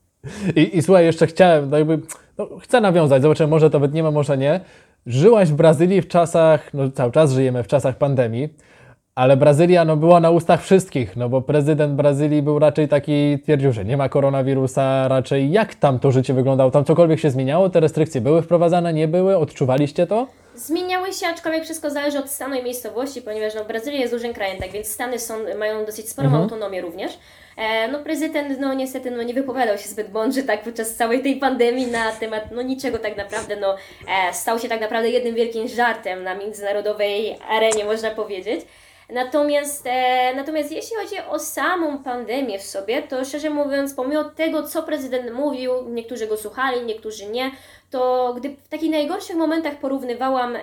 I, 0.55 0.77
I 0.77 0.81
słuchaj, 0.81 1.05
jeszcze 1.05 1.27
chciałem, 1.27 1.69
no 1.69 1.77
jakby, 1.77 1.99
no, 2.37 2.47
chcę 2.61 2.81
nawiązać, 2.81 3.21
zobaczymy, 3.21 3.49
może 3.49 3.69
to 3.69 3.79
wytniemy, 3.79 4.11
może 4.11 4.37
nie. 4.37 4.59
Żyłaś 5.05 5.49
w 5.49 5.55
Brazylii 5.55 6.01
w 6.01 6.07
czasach, 6.07 6.73
no 6.73 6.91
cały 6.91 7.11
czas 7.11 7.31
żyjemy 7.31 7.63
w 7.63 7.67
czasach 7.67 7.97
pandemii, 7.97 8.49
ale 9.15 9.37
Brazylia 9.37 9.85
no, 9.85 9.97
była 9.97 10.19
na 10.19 10.29
ustach 10.29 10.63
wszystkich, 10.63 11.15
no 11.15 11.29
bo 11.29 11.41
prezydent 11.41 11.93
Brazylii 11.93 12.41
był 12.41 12.59
raczej 12.59 12.87
taki, 12.87 13.39
twierdził, 13.43 13.71
że 13.73 13.85
nie 13.85 13.97
ma 13.97 14.09
koronawirusa, 14.09 15.07
raczej 15.07 15.51
jak 15.51 15.75
tam 15.75 15.99
to 15.99 16.11
życie 16.11 16.33
wyglądało? 16.33 16.71
Tam 16.71 16.85
cokolwiek 16.85 17.19
się 17.19 17.29
zmieniało? 17.29 17.69
Te 17.69 17.79
restrykcje 17.79 18.21
były 18.21 18.41
wprowadzane, 18.41 18.93
nie 18.93 19.07
były? 19.07 19.37
Odczuwaliście 19.37 20.07
to? 20.07 20.27
Zmieniały 20.55 21.13
się, 21.13 21.27
aczkolwiek 21.27 21.63
wszystko 21.63 21.89
zależy 21.89 22.19
od 22.19 22.29
stanu 22.29 22.55
i 22.55 22.63
miejscowości, 22.63 23.21
ponieważ 23.21 23.55
no, 23.55 23.65
Brazylia 23.65 23.99
jest 23.99 24.13
dużym 24.13 24.33
krajem, 24.33 24.57
tak 24.57 24.71
więc 24.71 24.87
Stany 24.87 25.19
są, 25.19 25.33
mają 25.59 25.85
dosyć 25.85 26.09
sporą 26.09 26.35
autonomię 26.35 26.81
również. 26.81 27.17
E, 27.57 27.87
no 27.87 27.99
prezydent 27.99 28.59
no 28.59 28.73
niestety 28.73 29.11
no, 29.11 29.23
nie 29.23 29.33
wypowiadał 29.33 29.77
się 29.77 29.89
zbyt 29.89 30.13
mądrze 30.13 30.43
tak 30.43 30.63
podczas 30.63 30.95
całej 30.95 31.23
tej 31.23 31.35
pandemii 31.35 31.87
na 31.87 32.11
temat 32.11 32.43
no 32.51 32.61
niczego 32.61 32.99
tak 32.99 33.17
naprawdę, 33.17 33.55
no 33.55 33.75
e, 34.29 34.33
stał 34.33 34.59
się 34.59 34.69
tak 34.69 34.81
naprawdę 34.81 35.09
jednym 35.09 35.35
wielkim 35.35 35.67
żartem 35.67 36.23
na 36.23 36.35
międzynarodowej 36.35 37.37
arenie 37.49 37.85
można 37.85 38.11
powiedzieć. 38.11 38.61
Natomiast, 39.13 39.87
e, 39.87 40.35
natomiast 40.35 40.71
jeśli 40.71 40.95
chodzi 40.95 41.15
o 41.29 41.39
samą 41.39 42.03
pandemię 42.03 42.59
w 42.59 42.63
sobie, 42.63 43.01
to 43.01 43.25
szczerze 43.25 43.49
mówiąc, 43.49 43.93
pomimo 43.93 44.23
tego, 44.23 44.63
co 44.63 44.83
prezydent 44.83 45.31
mówił, 45.33 45.71
niektórzy 45.89 46.27
go 46.27 46.37
słuchali, 46.37 46.85
niektórzy 46.85 47.25
nie, 47.25 47.51
to 47.93 48.33
gdy 48.37 48.49
w 48.49 48.69
takich 48.69 48.91
najgorszych 48.91 49.35
momentach 49.35 49.75
porównywałam, 49.75 50.55
e, 50.55 50.59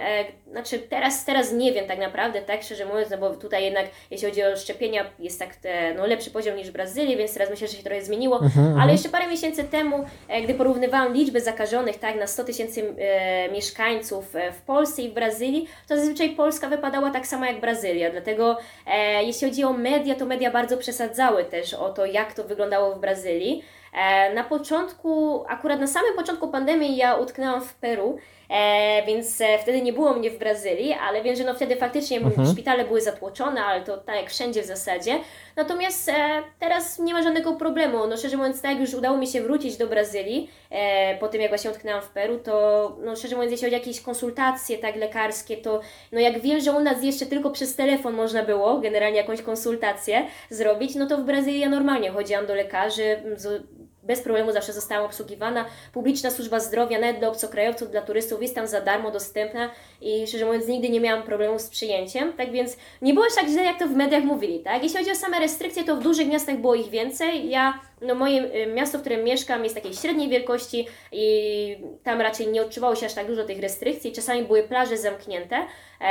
znaczy 0.51 0.79
teraz, 0.79 1.25
teraz 1.25 1.53
nie 1.53 1.73
wiem 1.73 1.87
tak 1.87 1.99
naprawdę, 1.99 2.43
tak 2.43 2.63
szczerze 2.63 2.87
mówiąc, 2.87 3.11
no 3.11 3.19
bo 3.19 3.31
tutaj 3.31 3.65
jednak 3.65 3.87
jeśli 4.11 4.29
chodzi 4.29 4.43
o 4.43 4.57
szczepienia 4.57 5.05
jest 5.19 5.39
tak 5.39 5.51
e, 5.65 5.95
no, 5.95 6.07
lepszy 6.07 6.31
poziom 6.31 6.57
niż 6.57 6.69
w 6.69 6.73
Brazylii, 6.73 7.17
więc 7.17 7.35
teraz 7.35 7.51
myślę, 7.51 7.69
że 7.69 7.77
się 7.77 7.83
trochę 7.83 8.03
zmieniło, 8.03 8.41
ale 8.81 8.93
jeszcze 8.93 9.09
parę 9.09 9.27
miesięcy 9.29 9.65
temu, 9.65 10.05
e, 10.29 10.43
gdy 10.43 10.55
porównywałam 10.55 11.15
liczbę 11.15 11.41
zakażonych 11.41 11.99
tak 11.99 12.17
na 12.17 12.27
100 12.27 12.45
tysięcy 12.45 12.95
e, 12.99 13.53
mieszkańców 13.53 14.37
e, 14.37 14.53
w 14.53 14.61
Polsce 14.63 15.03
i 15.03 15.09
w 15.09 15.15
Brazylii, 15.15 15.69
to 15.89 15.97
zazwyczaj 15.97 16.31
Polska 16.31 16.69
wypadała 16.69 17.11
tak 17.11 17.27
samo 17.27 17.47
jak 17.47 17.61
Brazylia, 17.61 18.11
dlatego 18.11 18.40
e, 18.87 19.25
jeśli 19.25 19.49
chodzi 19.49 19.65
o 19.65 19.73
media, 19.73 20.15
to 20.15 20.27
media 20.27 20.51
bardzo 20.51 20.77
przesadzały 20.77 21.45
też 21.45 21.75
o 21.75 21.89
to, 21.89 22.07
jak 22.07 22.35
to 22.35 22.45
wyglądało 22.45 22.95
w 22.95 23.01
Brazylii. 23.01 23.65
E, 23.95 24.35
Na 24.35 24.45
początku, 24.45 25.45
akurat 25.49 25.81
na 25.81 25.87
samym 25.87 26.15
początku 26.17 26.49
pandemii 26.49 26.97
ja 26.97 27.15
utknęłam 27.15 27.61
w 27.61 27.75
Peru, 27.75 28.19
e, 28.51 29.03
więc 29.07 29.41
e, 29.41 29.59
wtedy 29.59 29.83
nie 29.83 29.93
było 29.93 30.15
mnie 30.15 30.31
w 30.31 30.39
Brazylii, 30.39 30.93
ale 30.93 31.23
wiem, 31.23 31.37
że 31.37 31.45
no 31.45 31.55
wtedy 31.55 31.77
faktycznie 31.77 32.21
szpitale 32.53 32.85
były 32.85 33.01
zatłoczone, 33.01 33.65
ale 33.65 33.85
to 33.85 33.99
tak 33.99 34.17
jak 34.17 34.31
wszędzie 34.31 34.63
w 34.63 34.67
zasadzie. 34.67 35.19
Natomiast 35.57 36.09
e, 36.09 36.43
teraz 36.59 36.99
nie 36.99 37.15
ma 37.15 37.23
żadnego 37.23 37.53
problemu. 37.53 38.07
No 38.07 38.17
szczerze 38.17 38.37
mówiąc, 38.37 38.63
tak 38.63 38.71
jak 38.71 38.81
już 38.81 38.95
udało 38.95 39.17
mi 39.17 39.27
się 39.27 39.43
wrócić 39.43 39.77
do 39.77 39.87
Brazylii, 39.87 40.51
e, 40.71 41.19
po 41.19 41.29
tym 41.29 41.41
jak 41.41 41.51
właśnie 41.51 41.71
utknęłam 41.71 42.03
w 42.03 42.09
Peru, 42.09 42.39
to 42.39 42.97
no 43.05 43.17
szczerze 43.17 43.37
mówiąc, 43.37 43.53
jeśli 43.53 43.67
chodzi 43.67 43.77
o 43.77 43.79
jakieś 43.79 44.01
konsultacje 44.01 44.79
tak 44.79 44.97
lekarskie, 44.97 45.57
to 45.57 45.81
no 46.13 46.21
jak 46.21 46.41
wiem, 46.41 46.61
że 46.61 46.73
u 46.73 46.81
nas 46.81 47.03
jeszcze 47.03 47.27
tylko 47.27 47.51
przez 47.51 47.77
telefon 47.77 48.15
można 48.15 48.43
było 48.43 48.79
generalnie 48.79 49.19
jakąś 49.19 49.43
konsultację 49.43 50.27
zrobić, 50.51 50.95
no 50.95 51.07
to 51.07 51.17
w 51.17 51.25
Brazylii 51.25 51.61
ja 51.61 51.69
normalnie 51.69 52.11
chodziłam 52.11 52.47
do 52.47 52.55
lekarzy, 52.55 53.23
z, 53.37 53.63
bez 54.11 54.23
problemu 54.23 54.53
zawsze 54.53 54.73
zostałam 54.73 55.05
obsługiwana. 55.05 55.65
Publiczna 55.93 56.31
służba 56.31 56.61
zdrowia, 56.61 56.99
nawet 56.99 57.19
dla 57.19 57.29
obcokrajowców, 57.29 57.91
dla 57.91 58.03
turystów 58.03 58.43
jest 58.43 58.55
tam 58.55 58.67
za 58.67 58.81
darmo 58.81 59.11
dostępna 59.11 59.71
i 60.01 60.27
szczerze 60.27 60.47
mówiąc 60.47 60.67
nigdy 60.67 60.89
nie 60.89 61.01
miałam 61.01 61.23
problemu 61.23 61.59
z 61.59 61.69
przyjęciem, 61.69 62.33
tak 62.33 62.53
więc 62.53 62.77
nie 63.03 63.15
było 63.15 63.27
aż 63.27 63.35
tak 63.35 63.49
źle, 63.49 63.65
jak 63.65 63.79
to 63.79 63.89
w 63.89 63.95
mediach 63.95 64.25
mówili, 64.25 64.61
tak? 64.61 64.83
Jeśli 64.83 64.99
chodzi 64.99 65.11
o 65.11 65.15
same 65.15 65.39
restrykcje, 65.41 65.85
to 65.85 65.97
w 65.97 66.03
dużych 66.03 66.29
miastach 66.29 66.57
było 66.57 66.75
ich 66.75 66.91
więcej. 66.91 67.51
Ja, 67.51 67.81
no 68.03 68.15
moje 68.15 68.55
y, 68.55 68.67
miasto, 68.67 68.99
w 68.99 69.01
którym 69.01 69.25
mieszkam 69.25 69.65
jest 69.65 69.75
takiej 69.75 69.95
średniej 69.95 70.29
wielkości 70.29 70.87
i 71.13 71.77
tam 72.05 72.21
raczej 72.21 72.49
nie 72.49 72.63
odczuwało 72.63 72.97
się 72.97 73.07
aż 73.07 73.15
tak 73.15 73.27
dużo 73.27 73.45
tych 73.45 73.61
restrykcji. 73.61 74.13
Czasami 74.13 74.43
były 74.43 74.63
plaże 74.63 74.97
zamknięte, 74.97 75.57
e, 75.57 76.05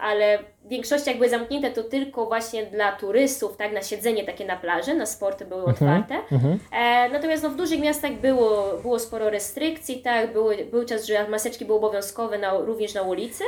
ale 0.00 0.38
w 0.64 0.68
większości 0.68 1.08
jak 1.08 1.18
były 1.18 1.28
zamknięte, 1.28 1.70
to 1.70 1.82
tylko 1.82 2.26
właśnie 2.26 2.66
dla 2.66 2.92
turystów, 2.92 3.56
tak, 3.56 3.72
na 3.72 3.82
siedzenie 3.82 4.24
takie 4.24 4.44
na 4.44 4.56
plaży, 4.56 4.94
na 4.94 5.06
sporty 5.06 5.44
były 5.44 5.64
otwarte. 5.64 6.14
E, 6.72 7.08
natomiast 7.08 7.42
no, 7.42 7.50
w 7.50 7.56
dużych 7.56 7.80
miastach 7.80 8.12
było, 8.12 8.78
było 8.82 8.98
sporo 8.98 9.30
restrykcji, 9.30 10.02
tak, 10.02 10.32
były, 10.32 10.56
był 10.56 10.84
czas, 10.84 11.06
że 11.06 11.28
maseczki 11.28 11.64
były 11.64 11.78
obowiązkowe 11.78 12.38
na, 12.38 12.58
również 12.58 12.94
na 12.94 13.02
ulicy. 13.02 13.44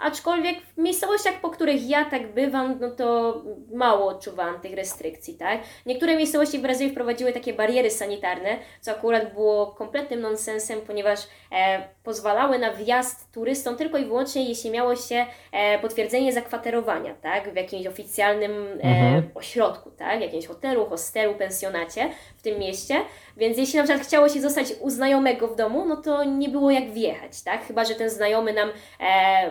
Aczkolwiek 0.00 0.56
w 0.62 0.78
miejscowościach, 0.78 1.40
po 1.40 1.50
których 1.50 1.88
ja 1.88 2.04
tak 2.04 2.32
bywam, 2.32 2.78
no 2.80 2.90
to 2.90 3.34
mało 3.72 4.06
odczuwałam 4.06 4.60
tych 4.60 4.74
restrykcji, 4.74 5.34
tak? 5.34 5.60
Niektóre 5.86 6.16
miejscowości 6.16 6.58
w 6.58 6.62
Brazylii 6.62 6.92
wprowadziły 6.92 7.32
takie 7.32 7.52
bariery 7.52 7.90
sanitarne, 7.90 8.58
co 8.80 8.90
akurat 8.90 9.34
było 9.34 9.66
kompletnym 9.66 10.20
nonsensem, 10.20 10.80
ponieważ 10.86 11.20
e, 11.52 11.88
pozwalały 12.04 12.58
na 12.58 12.72
wjazd 12.72 13.32
turystom 13.32 13.76
tylko 13.76 13.98
i 13.98 14.04
wyłącznie, 14.04 14.48
jeśli 14.48 14.70
miało 14.70 14.96
się 14.96 15.26
e, 15.52 15.78
potwierdzenie 15.78 16.32
zakwaterowania, 16.32 17.14
tak? 17.14 17.52
W 17.52 17.56
jakimś 17.56 17.86
oficjalnym 17.86 18.52
e, 18.84 19.22
ośrodku, 19.34 19.90
tak? 19.90 20.18
W 20.18 20.22
jakimś 20.22 20.46
hotelu, 20.46 20.86
hostelu, 20.86 21.34
pensjonacie 21.34 22.10
w 22.36 22.42
tym 22.42 22.58
mieście. 22.58 22.94
Więc 23.36 23.58
jeśli 23.58 23.78
na 23.78 23.84
przykład 23.84 24.06
chciało 24.06 24.28
się 24.28 24.40
zostać 24.40 24.66
u 24.80 24.90
znajomego 24.90 25.48
w 25.48 25.56
domu, 25.56 25.84
no 25.84 25.96
to 25.96 26.24
nie 26.24 26.48
było 26.48 26.70
jak 26.70 26.90
wjechać, 26.90 27.42
tak? 27.42 27.66
Chyba, 27.66 27.84
że 27.84 27.94
ten 27.94 28.10
znajomy 28.10 28.52
nam 28.52 28.68
e, 29.00 29.50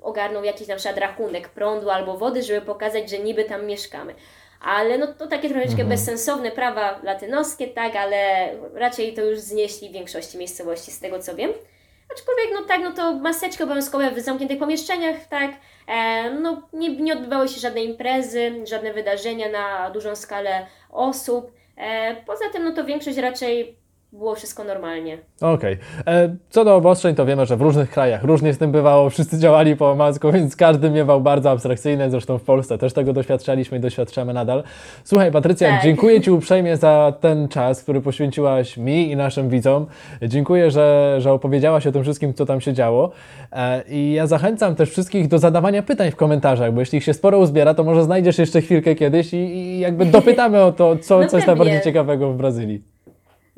ogarnął 0.00 0.44
jakiś 0.44 0.68
na 0.68 0.76
przykład 0.76 0.98
rachunek 0.98 1.48
prądu 1.48 1.90
albo 1.90 2.16
wody, 2.16 2.42
żeby 2.42 2.60
pokazać, 2.60 3.10
że 3.10 3.18
niby 3.18 3.44
tam 3.44 3.66
mieszkamy. 3.66 4.14
ale 4.60 4.98
no 4.98 5.06
to 5.06 5.26
takie 5.26 5.50
troszeczkę 5.50 5.84
bezsensowne 5.84 6.50
prawa 6.50 7.00
latynoskie, 7.02 7.66
tak, 7.68 7.96
ale 7.96 8.50
raczej 8.74 9.14
to 9.14 9.22
już 9.22 9.38
znieśli 9.38 9.88
w 9.88 9.92
większości 9.92 10.38
miejscowości, 10.38 10.90
z 10.90 11.00
tego 11.00 11.18
co 11.18 11.34
wiem. 11.34 11.52
Aczkolwiek, 12.12 12.46
no 12.54 12.62
tak, 12.68 12.80
no 12.80 12.92
to 12.92 13.14
maseczki 13.14 13.62
obowiązkowe 13.62 14.10
w 14.10 14.20
zamkniętych 14.20 14.58
pomieszczeniach, 14.58 15.16
tak, 15.30 15.50
e, 15.86 16.30
no 16.30 16.62
nie, 16.72 16.96
nie 16.96 17.12
odbywały 17.12 17.48
się 17.48 17.60
żadne 17.60 17.84
imprezy, 17.84 18.52
żadne 18.64 18.92
wydarzenia 18.92 19.48
na 19.48 19.90
dużą 19.90 20.16
skalę 20.16 20.66
osób. 20.90 21.52
E, 21.76 22.16
poza 22.26 22.44
tym, 22.52 22.64
no 22.64 22.72
to 22.72 22.84
większość 22.84 23.18
raczej 23.18 23.76
było 24.12 24.34
wszystko 24.34 24.64
normalnie. 24.64 25.18
Okej. 25.40 25.76
E, 26.06 26.36
Co 26.50 26.64
do 26.64 26.76
obostrzeń, 26.76 27.14
to 27.14 27.26
wiemy, 27.26 27.46
że 27.46 27.56
w 27.56 27.60
różnych 27.62 27.90
krajach 27.90 28.24
różnie 28.24 28.54
z 28.54 28.58
tym 28.58 28.72
bywało, 28.72 29.10
wszyscy 29.10 29.38
działali 29.38 29.76
po 29.76 29.90
omacku, 29.90 30.32
więc 30.32 30.56
każdy 30.56 30.90
miewał 30.90 31.20
bardzo 31.20 31.50
abstrakcyjne, 31.50 32.10
zresztą 32.10 32.38
w 32.38 32.42
Polsce 32.42 32.78
też 32.78 32.92
tego 32.92 33.12
doświadczaliśmy 33.12 33.78
i 33.78 33.80
doświadczamy 33.80 34.34
nadal. 34.34 34.62
Słuchaj 35.04 35.32
Patrycja, 35.32 35.68
Tak. 35.70 35.82
dziękuję 35.82 36.20
Ci 36.20 36.30
uprzejmie 36.30 36.76
za 36.76 37.12
ten 37.20 37.48
czas, 37.48 37.82
który 37.82 38.00
poświęciłaś 38.00 38.76
mi 38.76 39.10
i 39.10 39.16
naszym 39.16 39.48
widzom. 39.48 39.86
Dziękuję, 40.22 40.70
że, 40.70 41.16
że 41.18 41.32
opowiedziałaś 41.32 41.86
o 41.86 41.92
tym 41.92 42.02
wszystkim, 42.02 42.34
co 42.34 42.46
tam 42.46 42.60
się 42.60 42.72
działo. 42.72 43.10
E, 43.52 43.82
I 43.88 44.12
ja 44.12 44.26
zachęcam 44.26 44.74
też 44.74 44.90
wszystkich 44.90 45.28
do 45.28 45.38
zadawania 45.38 45.82
pytań 45.82 46.10
w 46.10 46.16
komentarzach, 46.16 46.72
bo 46.72 46.80
jeśli 46.80 46.98
ich 46.98 47.04
się 47.04 47.14
sporo 47.14 47.38
uzbiera, 47.38 47.74
to 47.74 47.84
może 47.84 48.02
znajdziesz 48.04 48.38
jeszcze 48.38 48.60
chwilkę 48.60 48.94
kiedyś 48.94 49.32
i, 49.34 49.36
i 49.36 49.78
jakby 49.78 50.06
dopytamy 50.06 50.62
o 50.62 50.72
to, 50.72 50.96
co, 50.96 51.20
No 51.20 51.26
co 51.28 51.36
jest 51.36 51.46
pewnie. 51.46 51.46
najbardziej 51.46 51.80
ciekawego 51.92 52.32
w 52.32 52.36
Brazylii. 52.36 52.82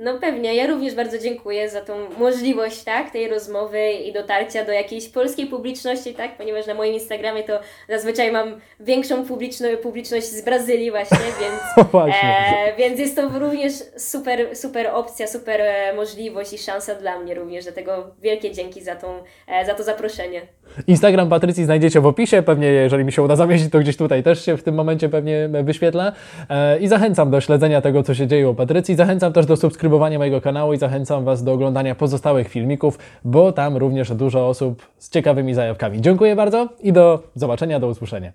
No 0.03 0.19
pewnie, 0.19 0.55
ja 0.55 0.67
również 0.67 0.95
bardzo 0.95 1.19
dziękuję 1.19 1.71
za 1.71 1.81
tą 1.81 1.93
możliwość, 2.19 2.83
tak, 2.85 3.11
tej 3.11 3.29
rozmowy 3.29 3.93
i 3.93 4.13
dotarcia 4.13 4.65
do 4.65 4.73
jakiejś 4.73 5.09
polskiej 5.09 5.47
publiczności, 5.47 6.15
tak, 6.15 6.37
ponieważ 6.37 6.67
na 6.67 6.75
moim 6.75 6.95
Instagramie 6.95 7.43
to 7.43 7.61
zazwyczaj 7.89 8.33
mam 8.33 8.61
większą 8.81 9.27
publiczno, 9.27 9.69
publiczność 9.83 10.27
z 10.27 10.45
Brazylii 10.45 10.91
właśnie, 10.91 11.19
więc, 11.41 11.89
Właśnie. 11.91 12.29
e, 12.29 12.77
więc 12.79 12.99
jest 12.99 13.17
to 13.17 13.39
również 13.39 13.73
super, 13.97 14.57
super 14.57 14.87
opcja, 14.93 15.27
super 15.27 15.61
e, 15.61 15.93
możliwość 15.97 16.53
i 16.53 16.59
szansa 16.59 16.95
dla 16.95 17.19
mnie 17.19 17.35
również, 17.35 17.65
dlatego 17.65 18.11
wielkie 18.23 18.53
dzięki 18.53 18.83
za, 18.83 18.97
tą, 18.97 19.07
e, 19.47 19.67
za 19.67 19.75
to 19.75 19.83
zaproszenie. 19.83 20.41
Instagram 20.87 21.29
Patrycji 21.29 21.65
znajdziecie 21.65 22.01
w 22.01 22.07
opisie, 22.07 22.43
pewnie 22.43 22.67
jeżeli 22.67 23.05
mi 23.05 23.13
się 23.13 23.23
uda 23.23 23.37
zamieścić, 23.37 23.73
to 23.73 23.79
gdzieś 23.79 23.97
tutaj 23.97 24.23
też 24.23 24.45
się 24.45 24.57
w 24.57 24.63
tym 24.63 24.75
momencie 24.75 25.09
pewnie 25.09 25.49
wyświetla. 25.65 26.13
E, 26.49 26.79
I 26.79 26.89
zachęcam 26.89 27.31
do 27.31 27.41
śledzenia 27.41 27.81
tego, 27.81 28.03
co 28.03 28.15
się 28.15 28.27
dzieje 28.27 28.49
u 28.49 28.55
Patrycji. 28.55 28.95
Zachęcam 28.95 29.33
też 29.33 29.47
do 29.47 29.57
subskrybowania 29.57 29.90
mojego 29.99 30.41
kanału 30.41 30.73
i 30.73 30.79
zachęcam 30.79 31.25
Was 31.25 31.45
do 31.45 31.53
oglądania 31.53 31.95
pozostałych 31.95 32.49
filmików, 32.49 32.99
bo 33.25 33.53
tam 33.53 33.77
również 33.77 34.15
dużo 34.15 34.49
osób 34.49 34.87
z 34.99 35.11
ciekawymi 35.11 35.55
zajawkami. 35.55 36.01
Dziękuję 36.01 36.37
bardzo 36.37 36.69
i 36.83 36.93
do 36.93 37.23
zobaczenia, 37.35 37.81
do 37.81 37.89
usłyszenia. 37.89 38.33